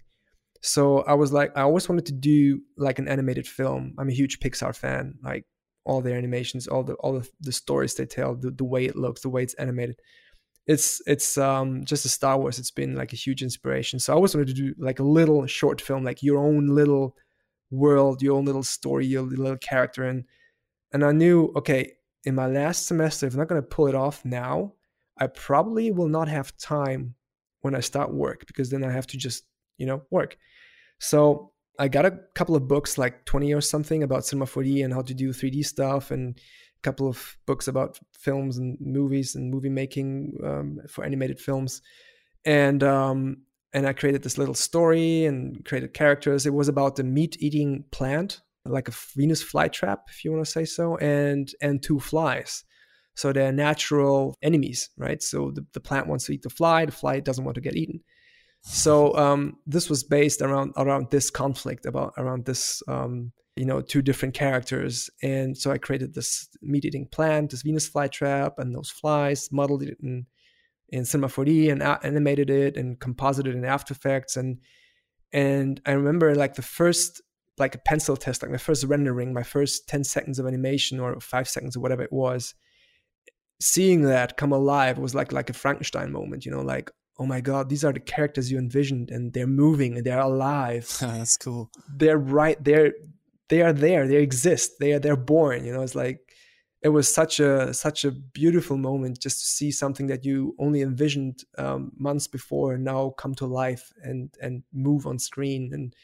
So 0.61 1.01
i 1.01 1.13
was 1.13 1.31
like 1.31 1.55
i 1.55 1.61
always 1.61 1.87
wanted 1.87 2.07
to 2.07 2.13
do 2.13 2.61
like 2.77 2.99
an 2.99 3.07
animated 3.07 3.47
film. 3.47 3.93
I'm 3.97 4.09
a 4.09 4.13
huge 4.13 4.39
pixar 4.39 4.75
fan 4.75 5.15
like 5.23 5.45
all 5.85 6.01
their 6.01 6.17
animations 6.17 6.67
all 6.67 6.83
the 6.83 6.93
all 6.95 7.13
the, 7.19 7.29
the 7.41 7.51
stories 7.51 7.93
they 7.93 8.05
tell 8.05 8.35
the, 8.35 8.49
the 8.49 8.63
way 8.63 8.85
it 8.85 8.95
looks 8.95 9.21
the 9.21 9.29
way 9.29 9.43
it's 9.43 9.53
animated. 9.55 9.99
It's 10.67 11.01
it's 11.05 11.37
um 11.37 11.85
just 11.85 12.05
a 12.05 12.09
star 12.09 12.37
wars. 12.39 12.59
It's 12.59 12.71
been 12.71 12.95
like 12.95 13.13
a 13.13 13.17
huge 13.17 13.43
inspiration. 13.43 13.99
So 13.99 14.13
i 14.13 14.15
always 14.15 14.33
wanted 14.35 14.47
to 14.47 14.53
do 14.53 14.73
like 14.77 14.99
a 14.99 15.03
little 15.03 15.45
short 15.45 15.81
film 15.81 16.03
like 16.03 16.23
your 16.23 16.39
own 16.39 16.67
little 16.67 17.15
world 17.71 18.21
your 18.21 18.37
own 18.37 18.45
little 18.45 18.63
story 18.63 19.05
your 19.05 19.23
little 19.23 19.57
character. 19.57 20.03
And 20.03 20.25
and 20.95 21.03
i 21.03 21.11
knew 21.11 21.51
okay 21.55 21.93
in 22.23 22.33
my 22.35 22.47
last 22.47 22.87
semester 22.87 23.27
if 23.27 23.33
i'm 23.33 23.39
not 23.39 23.49
going 23.49 23.61
to 23.61 23.67
pull 23.67 23.87
it 23.87 23.95
off 23.95 24.23
now 24.25 24.73
I 25.17 25.27
probably 25.27 25.91
will 25.91 26.09
not 26.09 26.27
have 26.27 26.55
time 26.57 27.15
when 27.61 27.75
I 27.75 27.79
start 27.79 28.13
work 28.13 28.45
because 28.47 28.69
then 28.69 28.83
I 28.83 28.91
have 28.91 29.07
to 29.07 29.17
just, 29.17 29.43
you 29.77 29.85
know, 29.85 30.03
work. 30.11 30.37
So 30.99 31.51
I 31.79 31.87
got 31.87 32.05
a 32.05 32.19
couple 32.35 32.55
of 32.55 32.67
books, 32.67 32.97
like 32.97 33.25
20 33.25 33.53
or 33.53 33.61
something, 33.61 34.03
about 34.03 34.25
Cinema 34.25 34.45
4D 34.45 34.83
and 34.83 34.93
how 34.93 35.01
to 35.01 35.13
do 35.13 35.29
3D 35.29 35.65
stuff, 35.65 36.11
and 36.11 36.37
a 36.37 36.81
couple 36.81 37.07
of 37.07 37.37
books 37.45 37.67
about 37.67 37.99
films 38.13 38.57
and 38.57 38.77
movies 38.79 39.35
and 39.35 39.51
movie 39.51 39.69
making 39.69 40.37
um, 40.43 40.79
for 40.87 41.03
animated 41.03 41.39
films. 41.39 41.81
And 42.45 42.83
um, 42.83 43.37
and 43.73 43.85
I 43.85 43.93
created 43.93 44.23
this 44.23 44.37
little 44.37 44.53
story 44.53 45.25
and 45.25 45.65
created 45.65 45.93
characters. 45.93 46.45
It 46.45 46.53
was 46.53 46.69
about 46.69 46.95
the 46.95 47.03
meat-eating 47.03 47.85
plant, 47.91 48.41
like 48.63 48.87
a 48.87 48.93
Venus 49.15 49.43
flytrap, 49.43 50.01
if 50.09 50.23
you 50.23 50.31
want 50.31 50.45
to 50.45 50.51
say 50.51 50.63
so, 50.65 50.97
and 50.97 51.51
and 51.61 51.83
two 51.83 51.99
flies. 51.99 52.63
So 53.15 53.31
they're 53.31 53.51
natural 53.51 54.37
enemies, 54.41 54.89
right? 54.97 55.23
So 55.23 55.51
the, 55.51 55.65
the 55.73 55.79
plant 55.79 56.07
wants 56.07 56.25
to 56.25 56.33
eat 56.33 56.43
the 56.43 56.49
fly, 56.49 56.85
the 56.85 56.91
fly 56.91 57.19
doesn't 57.21 57.43
want 57.43 57.55
to 57.55 57.61
get 57.61 57.75
eaten. 57.75 58.01
So 58.61 59.15
um, 59.15 59.57
this 59.65 59.89
was 59.89 60.03
based 60.03 60.41
around 60.41 60.73
around 60.75 61.11
this 61.11 61.29
conflict 61.29 61.85
about 61.85 62.13
around 62.17 62.45
this 62.45 62.81
um, 62.87 63.31
you 63.55 63.65
know 63.65 63.79
two 63.79 64.01
different 64.01 64.33
characters, 64.33 65.09
and 65.21 65.55
so 65.55 65.71
I 65.71 65.77
created 65.77 66.13
this 66.13 66.49
meat-eating 66.63 67.07
plant, 67.11 67.51
this 67.51 67.61
Venus 67.61 67.87
flytrap, 67.87 68.53
and 68.57 68.75
those 68.75 68.89
flies, 68.89 69.49
modeled 69.51 69.83
it 69.83 69.97
in 70.01 70.25
in 70.89 71.05
Cinema 71.05 71.27
4D 71.27 71.71
and 71.71 71.83
animated 72.03 72.49
it 72.49 72.75
and 72.75 72.99
composited 72.99 73.53
in 73.53 73.65
After 73.65 73.93
Effects, 73.93 74.35
and 74.35 74.57
and 75.31 75.79
I 75.85 75.91
remember 75.91 76.33
like 76.33 76.55
the 76.55 76.63
first 76.63 77.21
like 77.59 77.75
a 77.75 77.79
pencil 77.79 78.17
test, 78.17 78.41
like 78.41 78.51
my 78.51 78.57
first 78.57 78.83
rendering, 78.83 79.31
my 79.31 79.43
first 79.43 79.87
ten 79.87 80.03
seconds 80.03 80.39
of 80.39 80.47
animation 80.47 80.99
or 80.99 81.19
five 81.19 81.47
seconds 81.47 81.77
or 81.77 81.81
whatever 81.81 82.01
it 82.01 82.11
was 82.11 82.55
seeing 83.65 84.03
that 84.03 84.37
come 84.37 84.51
alive 84.51 84.99
was 84.99 85.15
like 85.15 85.31
like 85.31 85.49
a 85.49 85.53
Frankenstein 85.53 86.11
moment, 86.11 86.45
you 86.45 86.51
know, 86.51 86.61
like 86.61 86.91
oh 87.17 87.25
my 87.25 87.41
god, 87.41 87.69
these 87.69 87.83
are 87.83 87.93
the 87.93 87.99
characters 87.99 88.51
you 88.51 88.57
envisioned 88.57 89.09
and 89.09 89.33
they're 89.33 89.47
moving 89.47 89.97
and 89.97 90.05
they're 90.05 90.19
alive. 90.19 90.85
That's 91.01 91.37
cool. 91.37 91.71
They're 91.97 92.17
right 92.17 92.63
they're 92.63 92.93
they 93.49 93.61
are 93.61 93.73
there, 93.73 94.07
they 94.07 94.21
exist. 94.21 94.73
They 94.79 94.93
are 94.93 94.99
they're 94.99 95.17
born, 95.17 95.65
you 95.65 95.73
know, 95.73 95.81
it's 95.81 95.95
like 95.95 96.19
it 96.81 96.89
was 96.89 97.11
such 97.11 97.39
a 97.39 97.73
such 97.73 98.05
a 98.05 98.11
beautiful 98.11 98.77
moment 98.77 99.19
just 99.19 99.39
to 99.39 99.45
see 99.45 99.71
something 99.71 100.07
that 100.07 100.23
you 100.23 100.55
only 100.59 100.81
envisioned 100.81 101.43
um, 101.57 101.91
months 101.97 102.27
before 102.27 102.77
now 102.77 103.09
come 103.17 103.33
to 103.35 103.47
life 103.47 103.91
and 104.03 104.29
and 104.41 104.63
move 104.71 105.07
on 105.07 105.17
screen 105.17 105.71
and 105.73 105.95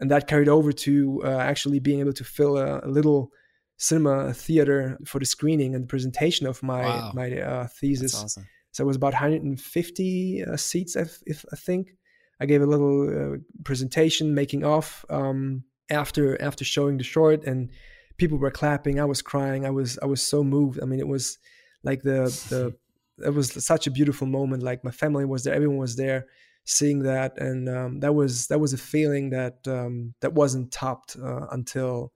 and 0.00 0.10
that 0.10 0.26
carried 0.26 0.48
over 0.48 0.72
to 0.72 1.22
uh, 1.24 1.38
actually 1.38 1.78
being 1.78 2.00
able 2.00 2.12
to 2.12 2.24
fill 2.24 2.58
a, 2.58 2.80
a 2.82 2.88
little 2.88 3.30
cinema 3.76 4.32
theater 4.32 4.98
for 5.04 5.18
the 5.18 5.26
screening 5.26 5.74
and 5.74 5.84
the 5.84 5.88
presentation 5.88 6.46
of 6.46 6.62
my 6.62 6.84
wow. 6.84 7.12
my 7.14 7.40
uh, 7.40 7.66
thesis. 7.68 8.14
Awesome. 8.14 8.46
So 8.72 8.84
it 8.84 8.86
was 8.86 8.96
about 8.96 9.14
150 9.14 10.44
uh, 10.44 10.56
seats, 10.58 10.96
if, 10.96 11.22
if, 11.24 11.46
I 11.50 11.56
think. 11.56 11.94
I 12.38 12.44
gave 12.44 12.60
a 12.60 12.66
little 12.66 13.08
uh, 13.08 13.36
presentation, 13.64 14.34
making 14.34 14.64
off 14.64 15.02
um, 15.08 15.64
after 15.88 16.40
after 16.42 16.62
showing 16.64 16.98
the 16.98 17.04
short, 17.04 17.44
and 17.44 17.70
people 18.18 18.36
were 18.36 18.50
clapping. 18.50 19.00
I 19.00 19.06
was 19.06 19.22
crying. 19.22 19.64
I 19.64 19.70
was 19.70 19.98
I 20.02 20.04
was 20.04 20.20
so 20.20 20.44
moved. 20.44 20.78
I 20.82 20.84
mean, 20.84 21.00
it 21.00 21.08
was 21.08 21.38
like 21.82 22.02
the 22.02 22.24
the 22.50 22.76
it 23.26 23.30
was 23.30 23.64
such 23.64 23.86
a 23.86 23.90
beautiful 23.90 24.26
moment. 24.26 24.62
Like 24.62 24.84
my 24.84 24.90
family 24.90 25.24
was 25.24 25.44
there, 25.44 25.54
everyone 25.54 25.78
was 25.78 25.96
there, 25.96 26.26
seeing 26.64 26.98
that, 27.04 27.38
and 27.38 27.70
um, 27.70 28.00
that 28.00 28.14
was 28.14 28.48
that 28.48 28.60
was 28.60 28.74
a 28.74 28.78
feeling 28.78 29.30
that 29.30 29.66
um, 29.66 30.12
that 30.20 30.34
wasn't 30.34 30.70
topped 30.70 31.16
uh, 31.16 31.46
until 31.52 32.12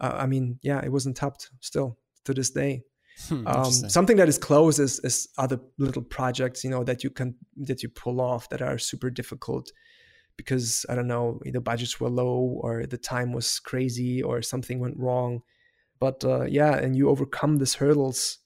uh, 0.00 0.14
I 0.14 0.26
mean, 0.26 0.58
yeah, 0.62 0.80
it 0.84 0.92
wasn't 0.92 1.16
tapped 1.16 1.50
still 1.60 1.98
to 2.24 2.34
this 2.34 2.50
day. 2.50 2.82
Hmm, 3.28 3.46
um, 3.46 3.72
something 3.72 4.18
that 4.18 4.28
is 4.28 4.36
close 4.36 4.78
is, 4.78 4.98
is 5.00 5.28
other 5.38 5.58
little 5.78 6.02
projects, 6.02 6.62
you 6.62 6.70
know, 6.70 6.84
that 6.84 7.02
you 7.02 7.10
can 7.10 7.34
that 7.56 7.82
you 7.82 7.88
pull 7.88 8.20
off 8.20 8.50
that 8.50 8.60
are 8.60 8.76
super 8.78 9.08
difficult 9.08 9.72
because 10.36 10.84
I 10.88 10.94
don't 10.94 11.06
know, 11.06 11.40
the 11.44 11.60
budgets 11.60 11.98
were 11.98 12.10
low 12.10 12.60
or 12.60 12.84
the 12.84 12.98
time 12.98 13.32
was 13.32 13.58
crazy 13.58 14.22
or 14.22 14.42
something 14.42 14.80
went 14.80 14.98
wrong. 14.98 15.42
But 15.98 16.24
uh, 16.24 16.44
yeah, 16.44 16.76
and 16.76 16.94
you 16.94 17.08
overcome 17.08 17.56
these 17.56 17.74
hurdles 17.74 18.38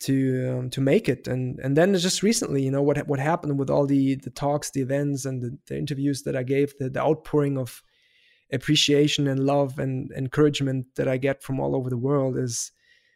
to 0.00 0.58
um, 0.58 0.70
to 0.70 0.82
make 0.82 1.08
it. 1.08 1.26
And 1.26 1.58
and 1.60 1.76
then 1.76 1.94
just 1.94 2.22
recently, 2.22 2.62
you 2.62 2.70
know, 2.70 2.82
what 2.82 3.08
what 3.08 3.20
happened 3.20 3.58
with 3.58 3.70
all 3.70 3.86
the 3.86 4.16
the 4.16 4.30
talks, 4.30 4.70
the 4.70 4.82
events, 4.82 5.24
and 5.24 5.42
the, 5.42 5.58
the 5.66 5.78
interviews 5.78 6.22
that 6.24 6.36
I 6.36 6.42
gave, 6.42 6.76
the, 6.78 6.90
the 6.90 7.00
outpouring 7.00 7.56
of 7.56 7.82
appreciation 8.52 9.26
and 9.26 9.40
love 9.40 9.78
and 9.78 10.10
encouragement 10.12 10.86
that 10.96 11.08
I 11.08 11.16
get 11.16 11.42
from 11.42 11.60
all 11.60 11.74
over 11.74 11.90
the 11.90 11.98
world 11.98 12.36
is 12.36 12.72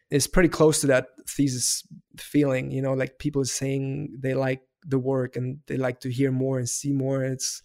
is 0.09 0.27
pretty 0.27 0.49
close 0.49 0.81
to 0.81 0.87
that 0.87 1.07
thesis 1.27 1.83
feeling. 2.17 2.71
You 2.71 2.81
know, 2.81 2.93
like 2.93 3.19
people 3.19 3.45
saying 3.45 4.17
they 4.19 4.33
like 4.33 4.61
the 4.83 4.99
work 4.99 5.35
and 5.35 5.59
they 5.67 5.77
like 5.77 5.99
to 6.01 6.11
hear 6.11 6.31
more 6.31 6.57
and 6.57 6.67
see 6.67 6.93
more. 6.93 7.23
It's 7.23 7.61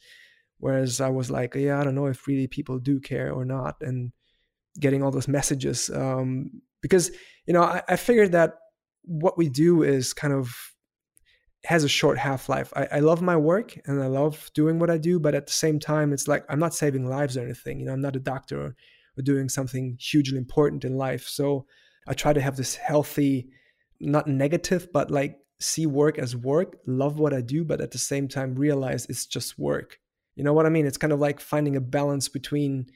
whereas 0.59 1.01
I 1.01 1.09
was 1.09 1.31
like, 1.31 1.55
yeah, 1.55 1.81
I 1.81 1.85
don't 1.85 1.95
know 1.95 2.07
if 2.07 2.27
really 2.27 2.47
people 2.47 2.79
do 2.79 3.01
care 3.01 3.33
or 3.33 3.45
not, 3.45 3.77
and 3.81 4.13
getting 4.81 5.03
all 5.03 5.11
those 5.11 5.29
messages 5.29 5.89
um, 5.91 6.51
because 6.83 7.11
you 7.47 7.55
know 7.55 7.63
I, 7.63 7.83
I 7.89 7.97
figured 7.97 8.33
that 8.33 8.55
what 9.03 9.39
we 9.39 9.49
do 9.49 9.83
is 9.83 10.13
kind 10.13 10.33
of 10.33 10.74
has 11.65 11.85
a 11.85 11.89
short 11.89 12.19
half 12.19 12.49
life. 12.49 12.73
I, 12.77 12.89
I, 12.93 12.99
love 13.01 13.23
my 13.23 13.37
work 13.37 13.79
and 13.87 14.03
I 14.03 14.07
love 14.07 14.51
doing 14.55 14.79
what 14.79 14.91
I 14.91 14.99
do, 14.99 15.19
but 15.19 15.35
at 15.35 15.47
the 15.47 15.53
same 15.53 15.79
time, 15.79 16.13
it's 16.13 16.29
like 16.29 16.45
I'm 16.49 16.59
not 16.59 16.75
saving 16.75 17.09
lives 17.09 17.37
or 17.37 17.43
anything. 17.43 17.81
You 17.81 17.87
know, 17.87 17.93
I'm 17.93 18.03
not 18.03 18.17
a 18.17 18.21
doctor 18.21 18.61
or, 18.61 18.77
or 19.19 19.23
doing 19.23 19.49
something 19.49 19.97
hugely 19.99 20.37
important 20.37 20.85
in 20.85 20.97
life. 20.97 21.27
So 21.27 21.67
I 22.07 22.13
try 22.13 22.33
to 22.33 22.41
have 22.41 22.57
this 22.57 22.75
healthy, 22.75 23.49
not 23.99 24.27
negative, 24.27 24.89
but 24.93 25.11
like 25.11 25.39
see 25.59 25.87
work 25.87 26.19
as 26.19 26.37
work, 26.37 26.77
love 26.87 27.19
what 27.19 27.33
I 27.33 27.41
do, 27.41 27.65
but 27.65 27.81
at 27.81 27.93
the 27.93 27.99
same 27.99 28.29
time 28.29 28.55
realize 28.55 29.07
it's 29.07 29.27
just 29.27 29.59
work. 29.59 29.99
You 30.37 30.45
know 30.45 30.53
what 30.53 30.67
I 30.67 30.71
mean? 30.71 30.87
It's 30.87 30.99
kind 30.99 31.13
of 31.13 31.21
like 31.21 31.41
finding 31.41 31.77
a 31.77 31.81
balance 31.81 32.29
between 32.29 32.87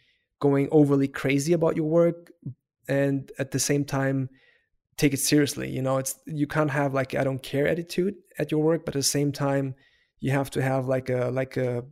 going 0.40 0.68
overly 0.70 1.08
crazy 1.08 1.52
about 1.52 1.76
your 1.76 1.88
work 1.88 2.30
and 2.88 3.30
at 3.38 3.50
the 3.50 3.58
same 3.58 3.84
time 3.84 4.28
take 4.98 5.14
it 5.14 5.20
seriously. 5.20 5.70
You 5.70 5.80
know, 5.80 5.96
it's 5.96 6.16
you 6.26 6.46
can't 6.46 6.70
have 6.70 6.92
like 6.92 7.14
I 7.14 7.24
don't 7.24 7.42
care 7.42 7.66
attitude 7.66 8.16
at 8.38 8.50
your 8.50 8.62
work, 8.62 8.84
but 8.84 8.94
at 8.94 8.98
the 8.98 9.02
same 9.04 9.32
time 9.32 9.74
you 10.20 10.32
have 10.32 10.50
to 10.50 10.62
have 10.62 10.86
like 10.86 11.08
a 11.08 11.30
like 11.32 11.56
a 11.56 11.84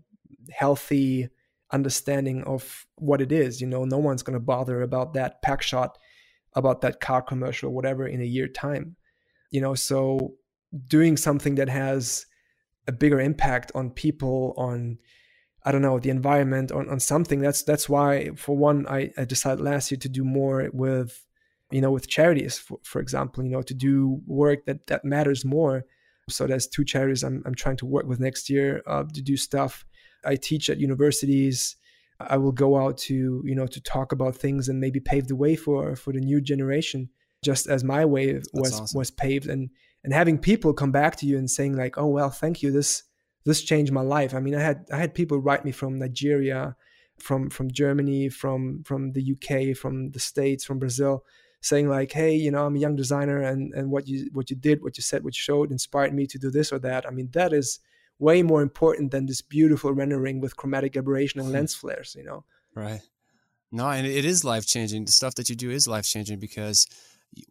healthy 0.51 1.29
understanding 1.73 2.43
of 2.45 2.87
what 2.97 3.21
it 3.21 3.33
is. 3.33 3.61
You 3.61 3.69
know, 3.69 3.85
no 3.85 3.99
one's 3.99 4.23
gonna 4.23 4.41
bother 4.41 4.83
about 4.83 5.15
that 5.15 5.41
pack 5.41 5.63
shot, 5.63 5.97
about 6.55 6.83
that 6.83 7.01
car 7.01 7.23
commercial, 7.23 7.73
whatever, 7.73 8.07
in 8.07 8.21
a 8.21 8.25
year 8.25 8.49
time. 8.49 8.97
You 9.51 9.61
know, 9.61 9.75
so 9.75 10.35
doing 10.89 11.17
something 11.17 11.55
that 11.55 11.69
has 11.69 12.27
a 12.89 12.93
bigger 12.93 13.21
impact 13.21 13.73
on 13.75 13.91
people, 13.91 14.55
on 14.57 14.99
I 15.65 15.73
don't 15.73 15.83
know 15.83 15.99
the 15.99 16.11
environment, 16.11 16.71
on, 16.73 16.89
on 16.89 17.01
something. 17.01 17.41
That's 17.41 17.63
that's 17.63 17.89
why, 17.89 18.31
for 18.37 18.57
one, 18.57 18.87
I, 18.89 19.13
I 19.17 19.25
decided 19.25 19.65
last 19.65 19.91
year 19.91 19.99
to 19.99 20.09
do 20.09 20.25
more 20.25 20.71
with 20.73 21.26
you 21.71 21.81
know 21.81 21.91
with 21.91 22.09
charities, 22.09 22.59
for, 22.59 22.79
for 22.83 23.01
example. 23.01 23.45
You 23.45 23.51
know, 23.51 23.63
to 23.63 23.75
do 23.75 24.21
work 24.27 24.67
that 24.67 24.87
that 24.87 25.05
matters 25.05 25.45
more. 25.45 25.85
So 26.29 26.47
there's 26.47 26.67
two 26.67 26.85
charities 26.85 27.23
I'm 27.23 27.43
I'm 27.47 27.55
trying 27.55 27.77
to 27.79 27.87
work 27.87 28.07
with 28.07 28.21
next 28.21 28.51
year 28.51 28.83
uh, 28.87 29.05
to 29.15 29.23
do 29.23 29.37
stuff. 29.37 29.85
I 30.25 30.37
teach 30.37 30.69
at 30.69 30.79
universities. 30.79 31.77
I 32.19 32.39
will 32.39 32.53
go 32.53 32.79
out 32.79 32.99
to 32.99 33.43
you 33.45 33.55
know 33.55 33.67
to 33.67 33.81
talk 33.81 34.13
about 34.13 34.37
things 34.37 34.69
and 34.69 34.81
maybe 34.81 35.01
pave 35.01 35.29
the 35.29 35.37
way 35.37 35.57
for 35.57 35.97
for 35.97 36.13
the 36.13 36.21
new 36.21 36.41
generation, 36.41 37.11
just 37.45 37.67
as 37.67 37.85
my 37.85 38.05
way 38.05 38.41
was 38.53 38.81
awesome. 38.81 38.99
was 38.99 39.11
paved. 39.11 39.47
And 39.47 39.71
and 40.03 40.13
having 40.13 40.39
people 40.39 40.73
come 40.73 40.93
back 40.93 41.17
to 41.17 41.27
you 41.27 41.37
and 41.37 41.51
saying 41.51 41.77
like, 41.77 41.99
oh 41.99 42.07
well, 42.07 42.31
thank 42.31 42.63
you. 42.63 42.71
This 42.71 43.03
this 43.45 43.63
changed 43.63 43.93
my 43.93 44.03
life. 44.03 44.35
I 44.35 44.41
mean, 44.41 44.55
I 44.55 44.61
had 44.61 44.87
I 44.93 44.99
had 44.99 45.15
people 45.15 45.39
write 45.39 45.65
me 45.65 45.73
from 45.73 45.99
Nigeria, 45.99 46.77
from 47.19 47.51
from 47.51 47.71
Germany, 47.71 48.29
from 48.29 48.83
from 48.85 49.13
the 49.13 49.33
UK, 49.33 49.77
from 49.77 50.11
the 50.11 50.19
States, 50.19 50.65
from 50.65 50.79
Brazil, 50.79 51.25
saying 51.61 51.89
like, 51.89 52.13
hey, 52.13 52.35
you 52.35 52.51
know, 52.51 52.67
I'm 52.67 52.77
a 52.77 52.79
young 52.79 52.97
designer, 52.97 53.41
and 53.41 53.73
and 53.75 53.91
what 53.91 54.07
you 54.07 54.29
what 54.33 54.51
you 54.51 54.57
did, 54.57 54.83
what 54.83 54.97
you 54.97 55.03
said, 55.03 55.25
what 55.25 55.37
you 55.37 55.41
showed, 55.41 55.71
inspired 55.71 56.15
me 56.15 56.27
to 56.27 56.39
do 56.39 56.51
this 56.51 56.73
or 56.73 56.79
that. 56.81 57.07
I 57.07 57.11
mean, 57.11 57.29
that 57.33 57.53
is 57.53 57.81
way 58.19 58.43
more 58.43 58.63
important 58.63 59.11
than 59.11 59.27
this 59.27 59.43
beautiful 59.43 59.93
rendering 59.93 60.41
with 60.41 60.57
chromatic 60.57 60.97
aberration 60.97 61.41
and 61.41 61.49
hmm. 61.49 61.55
lens 61.55 61.75
flares. 61.75 62.15
You 62.19 62.25
know, 62.25 62.45
right? 62.75 63.01
No, 63.73 63.89
and 63.89 64.07
it 64.07 64.25
is 64.25 64.45
life 64.45 64.67
changing. 64.67 65.05
The 65.05 65.13
stuff 65.13 65.35
that 65.35 65.49
you 65.49 65.57
do 65.57 65.71
is 65.71 65.89
life 65.89 66.05
changing 66.05 66.39
because 66.39 66.87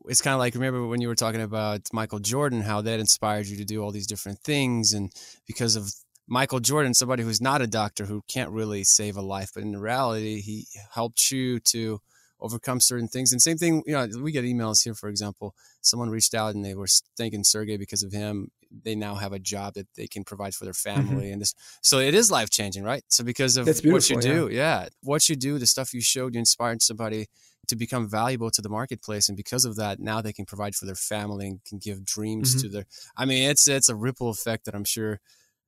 it's 0.05 0.21
kind 0.21 0.33
of 0.33 0.39
like 0.39 0.55
remember 0.55 0.87
when 0.87 1.01
you 1.01 1.07
were 1.07 1.15
talking 1.15 1.41
about 1.41 1.81
Michael 1.91 2.19
Jordan, 2.19 2.61
how 2.61 2.81
that 2.81 2.99
inspired 2.99 3.47
you 3.47 3.57
to 3.57 3.65
do 3.65 3.83
all 3.83 3.91
these 3.91 4.07
different 4.07 4.39
things, 4.39 4.93
and 4.93 5.11
because 5.45 5.75
of 5.75 5.91
Michael 6.27 6.59
Jordan, 6.59 6.93
somebody 6.93 7.23
who's 7.23 7.41
not 7.41 7.61
a 7.61 7.67
doctor 7.67 8.05
who 8.05 8.23
can't 8.27 8.49
really 8.49 8.83
save 8.83 9.15
a 9.15 9.21
life, 9.21 9.51
but 9.53 9.63
in 9.63 9.77
reality, 9.77 10.41
he 10.41 10.67
helped 10.91 11.31
you 11.31 11.59
to 11.59 12.01
overcome 12.39 12.79
certain 12.79 13.07
things. 13.07 13.31
And 13.31 13.41
same 13.41 13.57
thing, 13.57 13.83
you 13.85 13.93
know, 13.93 14.07
we 14.21 14.31
get 14.31 14.43
emails 14.43 14.83
here, 14.83 14.93
for 14.93 15.09
example, 15.09 15.55
someone 15.81 16.09
reached 16.09 16.33
out 16.33 16.55
and 16.55 16.63
they 16.63 16.75
were 16.75 16.87
thanking 17.17 17.43
Sergey 17.43 17.77
because 17.77 18.03
of 18.03 18.11
him. 18.11 18.51
They 18.83 18.95
now 18.95 19.15
have 19.15 19.31
a 19.31 19.39
job 19.39 19.75
that 19.75 19.87
they 19.95 20.07
can 20.07 20.23
provide 20.23 20.53
for 20.53 20.65
their 20.65 20.73
mm-hmm. 20.73 20.95
family. 20.95 21.25
Mm-hmm. 21.25 21.33
And 21.33 21.41
this, 21.41 21.55
so 21.81 21.99
it 21.99 22.13
is 22.13 22.29
life 22.29 22.49
changing, 22.49 22.83
right? 22.83 23.03
So 23.07 23.23
because 23.23 23.57
of 23.57 23.67
what 23.67 24.09
you 24.09 24.19
do, 24.19 24.49
yeah. 24.51 24.81
yeah, 24.81 24.87
what 25.01 25.29
you 25.29 25.35
do, 25.35 25.57
the 25.57 25.67
stuff 25.67 25.93
you 25.93 26.01
showed, 26.01 26.33
you 26.33 26.39
inspired 26.39 26.81
somebody 26.81 27.27
to 27.67 27.75
become 27.75 28.07
valuable 28.07 28.51
to 28.51 28.61
the 28.61 28.69
marketplace 28.69 29.27
and 29.27 29.35
because 29.35 29.65
of 29.65 29.75
that 29.75 29.99
now 29.99 30.21
they 30.21 30.33
can 30.33 30.45
provide 30.45 30.75
for 30.75 30.85
their 30.85 30.95
family 30.95 31.47
and 31.47 31.63
can 31.65 31.77
give 31.77 32.05
dreams 32.05 32.51
mm-hmm. 32.51 32.61
to 32.61 32.69
their 32.69 32.85
i 33.17 33.25
mean 33.25 33.49
it's 33.49 33.67
it's 33.67 33.89
a 33.89 33.95
ripple 33.95 34.29
effect 34.29 34.65
that 34.65 34.75
i'm 34.75 34.83
sure 34.83 35.19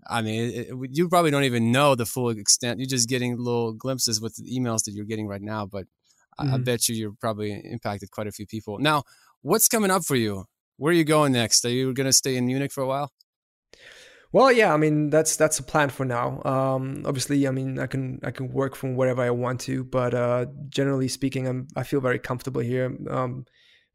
i 0.07 0.21
mean 0.21 0.51
it, 0.51 0.67
it, 0.69 0.89
you 0.91 1.09
probably 1.09 1.31
don't 1.31 1.43
even 1.43 1.71
know 1.71 1.95
the 1.95 2.05
full 2.05 2.29
extent 2.29 2.79
you're 2.79 2.87
just 2.87 3.09
getting 3.09 3.37
little 3.37 3.73
glimpses 3.73 4.21
with 4.21 4.35
the 4.35 4.59
emails 4.59 4.83
that 4.83 4.91
you're 4.91 5.05
getting 5.05 5.27
right 5.27 5.41
now 5.41 5.65
but 5.65 5.85
mm-hmm. 6.39 6.53
I, 6.53 6.57
bet 6.57 6.87
you 6.87 6.95
you're 6.95 7.13
probably 7.19 7.51
impacted 7.53 8.11
quite 8.11 8.27
a 8.27 8.31
few 8.31 8.45
people 8.45 8.79
now 8.79 9.03
what's 9.41 9.67
coming 9.67 9.91
up 9.91 10.03
for 10.03 10.15
you 10.15 10.45
where 10.77 10.91
are 10.91 10.95
you 10.95 11.03
going 11.03 11.33
next 11.33 11.65
are 11.65 11.69
you 11.69 11.93
going 11.93 12.05
to 12.05 12.13
stay 12.13 12.35
in 12.35 12.45
munich 12.45 12.71
for 12.71 12.83
a 12.83 12.87
while 12.87 13.11
well, 14.33 14.51
yeah, 14.51 14.73
I 14.73 14.77
mean 14.77 15.09
that's 15.09 15.37
that's 15.37 15.59
a 15.59 15.63
plan 15.63 15.89
for 15.89 16.05
now. 16.05 16.41
Um, 16.43 17.03
obviously, 17.05 17.47
I 17.47 17.51
mean 17.51 17.79
I 17.79 17.87
can 17.87 18.19
I 18.23 18.31
can 18.31 18.51
work 18.51 18.75
from 18.75 18.95
wherever 18.95 19.21
I 19.21 19.29
want 19.29 19.61
to, 19.61 19.83
but 19.85 20.13
uh, 20.13 20.47
generally 20.69 21.07
speaking, 21.07 21.47
I'm 21.47 21.67
I 21.75 21.83
feel 21.83 22.01
very 22.01 22.19
comfortable 22.19 22.61
here. 22.61 22.95
Um, 23.09 23.45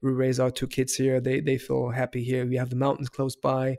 we 0.01 0.11
raise 0.11 0.41
our 0.41 0.51
two 0.51 0.67
kids 0.67 0.95
here; 0.95 1.21
they 1.21 1.41
they 1.41 1.59
feel 1.59 1.91
happy 1.91 2.25
here. 2.25 2.47
We 2.47 2.57
have 2.57 2.71
the 2.71 2.77
mountains 2.77 3.11
close 3.11 3.37
by. 3.37 3.77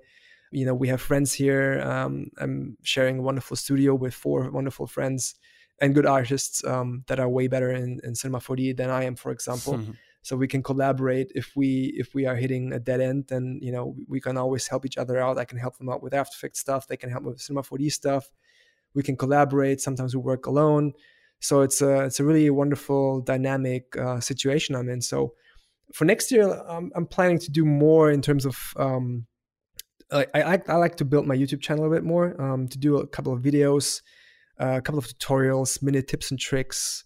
You 0.51 0.66
know, 0.68 0.76
we 0.76 0.89
have 0.89 1.01
friends 1.01 1.34
here. 1.34 1.82
Um, 1.82 2.28
I'm 2.38 2.78
sharing 2.84 3.20
a 3.20 3.24
wonderful 3.24 3.57
studio 3.57 3.95
with 3.95 4.14
four 4.14 4.51
wonderful 4.51 4.86
friends 4.86 5.36
and 5.80 5.94
good 5.94 6.06
artists 6.06 6.64
um, 6.66 7.04
that 7.08 7.20
are 7.20 7.30
way 7.30 7.48
better 7.48 7.72
in, 7.72 8.00
in 8.04 8.16
Cinema 8.16 8.40
4D 8.40 8.78
than 8.78 8.90
I 8.90 9.04
am, 9.04 9.16
for 9.16 9.32
example. 9.32 9.80
so 10.24 10.38
we 10.38 10.48
can 10.48 10.64
collaborate. 10.64 11.32
If 11.36 11.52
we 11.56 11.94
if 11.98 12.16
we 12.16 12.26
are 12.26 12.36
hitting 12.36 12.74
a 12.74 12.80
dead 12.80 13.02
end 13.02 13.26
then 13.28 13.60
you 13.62 13.72
know 13.72 13.96
we 14.08 14.20
can 14.20 14.38
always 14.38 14.68
help 14.68 14.86
each 14.86 14.98
other 14.98 15.20
out. 15.20 15.38
I 15.38 15.46
can 15.46 15.60
help 15.60 15.78
them 15.78 15.90
out 15.90 16.02
with 16.02 16.14
after 16.14 16.36
effects 16.36 16.60
stuff. 16.60 16.88
They 16.88 16.98
can 16.98 17.12
help 17.12 17.24
me 17.24 17.30
with 17.30 17.42
cinema 17.42 17.64
4d 17.64 17.92
stuff. 17.92 18.32
We 18.96 19.04
can 19.04 19.18
collaborate. 19.18 19.82
Sometimes 19.82 20.16
we 20.16 20.22
work 20.22 20.46
alone. 20.46 20.94
So 21.40 21.62
it's 21.62 21.82
a 21.82 22.06
it's 22.06 22.22
a 22.22 22.24
really 22.24 22.50
wonderful 22.50 23.20
dynamic 23.22 23.96
uh, 23.98 24.22
situation 24.22 24.76
i'm 24.76 24.90
in. 24.90 25.02
So 25.02 25.34
for 25.94 26.06
next 26.06 26.32
year 26.32 26.50
I'm, 26.68 26.92
I'm 26.96 27.06
planning 27.06 27.40
to 27.40 27.52
do 27.52 27.66
more 27.66 28.10
in 28.10 28.22
terms 28.22 28.46
of 28.46 28.58
um, 28.78 29.28
I, 30.10 30.26
I, 30.34 30.62
I 30.68 30.76
like 30.76 30.96
to 30.98 31.06
build 31.06 31.28
my 31.28 31.36
youtube 31.36 31.62
channel 31.62 31.86
a 31.86 31.90
bit 31.90 32.04
more 32.04 32.40
um, 32.42 32.68
to 32.70 32.78
do 32.78 32.98
a 32.98 33.08
couple 33.08 33.34
of 33.34 33.42
videos 33.42 34.02
a 34.58 34.82
couple 34.82 34.99
of 34.99 35.08
tutorials 35.08 35.82
mini 35.82 36.01
tips 36.01 36.32
and 36.32 36.39
tricks 36.39 37.04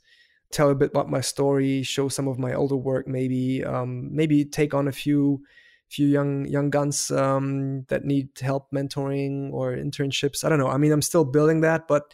tell 0.51 0.69
a 0.69 0.75
bit 0.75 0.91
about 0.91 1.09
my 1.09 1.21
story, 1.21 1.83
show 1.83 2.07
some 2.07 2.27
of 2.27 2.39
my 2.39 2.53
older 2.53 2.77
work, 2.77 3.07
maybe 3.07 3.63
um, 3.63 4.09
maybe 4.13 4.45
take 4.45 4.73
on 4.73 4.87
a 4.87 4.91
few 4.91 5.41
few 5.89 6.07
young 6.07 6.45
young 6.45 6.69
guns 6.69 7.11
um, 7.11 7.83
that 7.89 8.05
need 8.05 8.29
help 8.41 8.71
mentoring 8.71 9.51
or 9.51 9.75
internships. 9.75 10.43
I 10.43 10.49
don't 10.49 10.59
know. 10.59 10.67
I 10.67 10.77
mean, 10.77 10.91
I'm 10.91 11.01
still 11.01 11.25
building 11.25 11.61
that, 11.61 11.87
but 11.87 12.13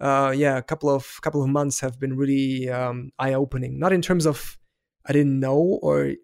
uh, 0.00 0.32
yeah, 0.36 0.56
a 0.56 0.62
couple 0.62 0.88
of 0.88 1.20
couple 1.22 1.42
of 1.42 1.48
months 1.48 1.80
have 1.80 1.98
been 1.98 2.16
really 2.16 2.68
um, 2.68 3.10
eye 3.18 3.34
opening. 3.34 3.78
Not 3.78 3.92
in 3.92 4.02
terms 4.02 4.26
of 4.26 4.58
I 5.06 5.12
didn't 5.12 5.40
know 5.40 5.78
or 5.82 6.14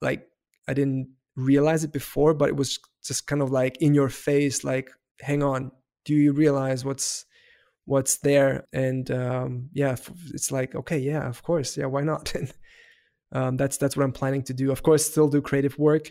like 0.00 0.26
I 0.68 0.74
didn't 0.74 1.10
realize 1.36 1.84
it 1.84 1.92
before, 1.92 2.34
but 2.34 2.48
it 2.48 2.56
was 2.56 2.78
just 3.02 3.26
kind 3.26 3.42
of 3.42 3.50
like 3.50 3.76
in 3.80 3.94
your 3.94 4.08
face, 4.08 4.64
like, 4.64 4.90
hang 5.20 5.42
on, 5.42 5.70
do 6.04 6.14
you 6.14 6.32
realize 6.32 6.84
what's 6.84 7.24
what's 7.90 8.18
there 8.18 8.68
and 8.72 9.10
um, 9.10 9.68
yeah 9.72 9.96
it's 10.32 10.52
like 10.52 10.76
okay 10.76 10.98
yeah 10.98 11.28
of 11.28 11.42
course 11.42 11.76
yeah 11.76 11.86
why 11.86 12.02
not? 12.02 12.32
Um, 13.32 13.56
that's 13.56 13.76
that's 13.76 13.96
what 13.96 14.02
i'm 14.02 14.10
planning 14.10 14.42
to 14.42 14.52
do. 14.52 14.72
Of 14.72 14.82
course 14.82 15.06
still 15.06 15.28
do 15.28 15.40
creative 15.40 15.78
work 15.78 16.10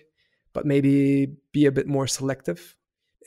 but 0.54 0.66
maybe 0.66 1.36
be 1.52 1.66
a 1.66 1.72
bit 1.72 1.86
more 1.86 2.08
selective 2.08 2.78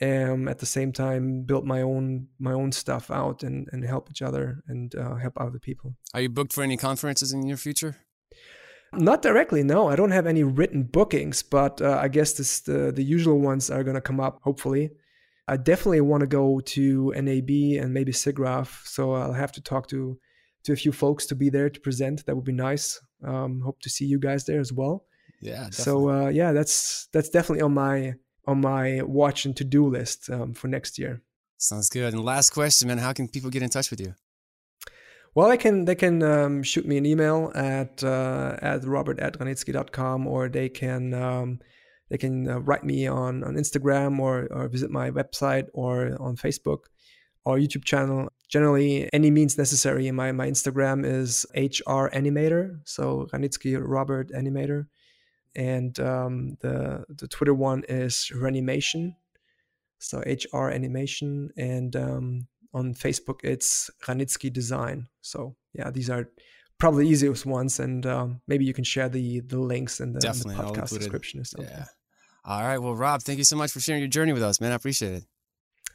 and 0.01 0.49
at 0.49 0.57
the 0.57 0.65
same 0.65 0.91
time 0.91 1.43
build 1.43 1.63
my 1.63 1.83
own 1.83 2.27
my 2.39 2.53
own 2.53 2.71
stuff 2.71 3.11
out 3.11 3.43
and, 3.43 3.69
and 3.71 3.85
help 3.85 4.09
each 4.09 4.23
other 4.23 4.63
and 4.67 4.95
uh, 4.95 5.13
help 5.13 5.39
other 5.39 5.59
people. 5.59 5.93
Are 6.15 6.21
you 6.21 6.29
booked 6.29 6.53
for 6.53 6.63
any 6.63 6.75
conferences 6.75 7.33
in 7.33 7.45
your 7.45 7.57
future? 7.57 7.97
Not 8.93 9.21
directly 9.21 9.61
no. 9.61 9.89
I 9.89 9.95
don't 9.95 10.09
have 10.09 10.25
any 10.25 10.41
written 10.41 10.81
bookings 10.97 11.43
but 11.43 11.79
uh, 11.79 11.99
i 12.01 12.07
guess 12.07 12.33
this, 12.33 12.61
the, 12.61 12.91
the 12.91 13.03
usual 13.03 13.39
ones 13.39 13.69
are 13.69 13.83
going 13.83 13.99
to 14.01 14.07
come 14.09 14.19
up 14.19 14.39
hopefully 14.41 14.89
I 15.47 15.57
definitely 15.57 16.01
want 16.01 16.21
to 16.21 16.27
go 16.27 16.59
to 16.59 17.13
NAB 17.15 17.81
and 17.81 17.93
maybe 17.93 18.11
SIGGRAPH. 18.11 18.87
So 18.87 19.13
I'll 19.13 19.33
have 19.33 19.51
to 19.53 19.61
talk 19.61 19.87
to 19.89 20.17
to 20.63 20.71
a 20.71 20.77
few 20.77 20.93
folks 20.93 21.25
to 21.25 21.35
be 21.35 21.49
there 21.49 21.69
to 21.69 21.79
present. 21.79 22.25
That 22.25 22.35
would 22.35 22.45
be 22.45 22.53
nice. 22.53 23.01
Um, 23.23 23.61
hope 23.61 23.81
to 23.81 23.89
see 23.89 24.05
you 24.05 24.19
guys 24.19 24.45
there 24.45 24.61
as 24.61 24.71
well. 24.71 25.05
Yeah. 25.41 25.65
Definitely. 25.65 25.83
So 25.83 26.09
uh, 26.09 26.29
yeah, 26.29 26.53
that's 26.53 27.07
that's 27.11 27.29
definitely 27.29 27.61
on 27.61 27.73
my 27.73 28.13
on 28.47 28.61
my 28.61 29.01
watch 29.03 29.45
and 29.45 29.55
to 29.57 29.63
do 29.63 29.87
list 29.87 30.29
um, 30.29 30.53
for 30.53 30.67
next 30.67 30.97
year. 30.97 31.21
Sounds 31.57 31.89
good. 31.89 32.13
And 32.13 32.23
last 32.23 32.49
question, 32.49 32.87
man, 32.87 32.97
how 32.97 33.13
can 33.13 33.27
people 33.27 33.49
get 33.49 33.63
in 33.63 33.69
touch 33.69 33.89
with 33.89 34.01
you? 34.01 34.15
Well, 35.35 35.49
they 35.49 35.57
can 35.57 35.85
they 35.85 35.95
can 35.95 36.21
um, 36.23 36.63
shoot 36.63 36.85
me 36.85 36.97
an 36.97 37.05
email 37.05 37.51
at 37.55 38.03
uh, 38.03 38.57
at 38.61 38.85
robert 38.85 39.19
at 39.19 39.39
ranitzky.com 39.39 40.27
or 40.27 40.47
they 40.47 40.69
can 40.69 41.13
um, 41.13 41.59
they 42.13 42.17
can 42.19 42.47
uh, 42.47 42.59
write 42.59 42.83
me 42.83 43.07
on, 43.07 43.43
on 43.43 43.55
Instagram 43.55 44.19
or, 44.19 44.47
or 44.51 44.67
visit 44.67 44.91
my 44.91 45.09
website 45.09 45.65
or 45.73 46.15
on 46.21 46.35
Facebook 46.35 46.81
or 47.43 47.57
YouTube 47.57 47.83
channel. 47.83 48.31
Generally, 48.49 49.09
any 49.11 49.31
means 49.31 49.57
necessary. 49.57 50.11
My, 50.11 50.31
my 50.31 50.47
Instagram 50.47 51.03
is 51.03 51.43
HR 51.55 52.13
Animator, 52.13 52.81
so 52.85 53.27
Ranitzky 53.33 53.81
Robert 53.81 54.29
Animator. 54.29 54.85
And 55.55 55.99
um, 55.99 56.55
the, 56.61 57.03
the 57.09 57.27
Twitter 57.27 57.55
one 57.55 57.81
is 57.89 58.31
Ranimation, 58.31 59.15
so 59.97 60.19
HR 60.19 60.69
Animation. 60.69 61.49
And 61.57 61.95
um, 61.95 62.47
on 62.75 62.93
Facebook, 62.93 63.39
it's 63.43 63.89
Ranitzky 64.05 64.53
Design. 64.53 65.07
So, 65.21 65.55
yeah, 65.73 65.89
these 65.89 66.11
are 66.11 66.29
probably 66.77 67.05
the 67.05 67.09
easiest 67.09 67.47
ones 67.47 67.79
and 67.79 68.05
um, 68.05 68.41
maybe 68.47 68.65
you 68.65 68.73
can 68.73 68.83
share 68.83 69.09
the 69.09 69.39
the 69.41 69.57
links 69.57 69.99
in 69.99 70.13
the, 70.13 70.19
in 70.27 70.49
the 70.49 70.61
podcast 70.61 70.89
description 70.89 71.39
or 71.39 71.45
something 71.45 71.69
yeah 71.71 71.85
all 72.45 72.61
right. 72.61 72.77
Well, 72.77 72.95
Rob, 72.95 73.21
thank 73.21 73.37
you 73.37 73.43
so 73.43 73.55
much 73.55 73.71
for 73.71 73.79
sharing 73.79 74.01
your 74.01 74.09
journey 74.09 74.33
with 74.33 74.43
us, 74.43 74.59
man. 74.59 74.71
I 74.71 74.75
appreciate 74.75 75.13
it. 75.13 75.23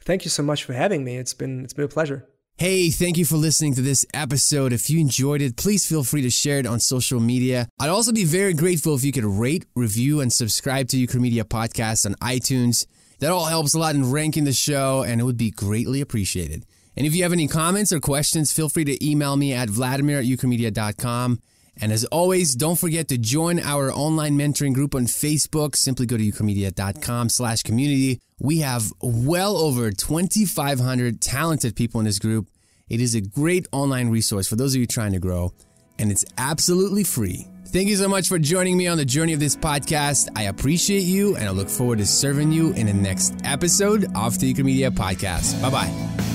Thank 0.03 0.25
you 0.25 0.29
so 0.29 0.43
much 0.43 0.63
for 0.63 0.73
having 0.73 1.03
me. 1.03 1.17
It's 1.17 1.33
been 1.33 1.63
it's 1.63 1.73
been 1.73 1.85
a 1.85 1.89
pleasure. 1.89 2.27
Hey, 2.57 2.89
thank 2.89 3.17
you 3.17 3.23
for 3.23 3.37
listening 3.37 3.73
to 3.75 3.81
this 3.81 4.05
episode. 4.13 4.73
If 4.73 4.89
you 4.89 4.99
enjoyed 4.99 5.41
it, 5.41 5.55
please 5.55 5.85
feel 5.85 6.03
free 6.03 6.21
to 6.23 6.29
share 6.29 6.59
it 6.59 6.65
on 6.65 6.81
social 6.81 7.21
media. 7.21 7.69
I'd 7.79 7.89
also 7.89 8.11
be 8.11 8.25
very 8.25 8.53
grateful 8.53 8.95
if 8.95 9.03
you 9.05 9.13
could 9.13 9.23
rate, 9.23 9.65
review, 9.75 10.19
and 10.19 10.33
subscribe 10.33 10.89
to 10.89 10.97
Ukramedia 10.97 11.43
Podcast 11.45 12.05
on 12.05 12.15
iTunes. 12.15 12.85
That 13.19 13.31
all 13.31 13.45
helps 13.45 13.75
a 13.75 13.79
lot 13.79 13.95
in 13.95 14.11
ranking 14.11 14.43
the 14.43 14.51
show, 14.51 15.03
and 15.03 15.21
it 15.21 15.23
would 15.23 15.37
be 15.37 15.51
greatly 15.51 16.01
appreciated. 16.01 16.65
And 16.97 17.07
if 17.07 17.15
you 17.15 17.23
have 17.23 17.31
any 17.31 17.47
comments 17.47 17.93
or 17.93 18.01
questions, 18.01 18.51
feel 18.51 18.67
free 18.67 18.83
to 18.83 19.05
email 19.05 19.37
me 19.37 19.53
at 19.53 19.69
vladimir 19.69 20.19
at 20.19 20.25
ukramedia.com. 20.25 21.39
And 21.81 21.91
as 21.91 22.05
always, 22.05 22.55
don't 22.55 22.77
forget 22.77 23.07
to 23.09 23.17
join 23.17 23.59
our 23.59 23.91
online 23.91 24.37
mentoring 24.37 24.73
group 24.73 24.95
on 24.95 25.05
Facebook. 25.05 25.75
Simply 25.75 26.05
go 26.05 26.17
to 26.17 26.23
ukramedia.com 26.31 27.29
slash 27.29 27.63
community. 27.63 28.19
We 28.39 28.59
have 28.59 28.91
well 29.01 29.57
over 29.57 29.91
2,500 29.91 31.21
talented 31.21 31.75
people 31.75 31.99
in 31.99 32.05
this 32.05 32.19
group. 32.19 32.47
It 32.89 33.01
is 33.01 33.15
a 33.15 33.21
great 33.21 33.67
online 33.71 34.09
resource 34.09 34.47
for 34.47 34.55
those 34.55 34.73
of 34.73 34.81
you 34.81 34.87
trying 34.87 35.11
to 35.11 35.19
grow, 35.19 35.53
and 35.99 36.11
it's 36.11 36.25
absolutely 36.37 37.03
free. 37.03 37.47
Thank 37.67 37.87
you 37.87 37.97
so 37.97 38.07
much 38.07 38.27
for 38.27 38.39
joining 38.39 38.77
me 38.77 38.87
on 38.87 38.97
the 38.97 39.05
journey 39.05 39.33
of 39.33 39.39
this 39.39 39.55
podcast. 39.55 40.29
I 40.35 40.43
appreciate 40.43 41.03
you, 41.03 41.35
and 41.35 41.47
I 41.47 41.51
look 41.51 41.69
forward 41.69 41.99
to 41.99 42.05
serving 42.05 42.51
you 42.51 42.73
in 42.73 42.87
the 42.87 42.93
next 42.93 43.35
episode 43.43 44.05
of 44.15 44.39
the 44.39 44.51
Ukramedia 44.51 44.89
podcast. 44.89 45.61
Bye 45.61 45.69
bye. 45.69 46.28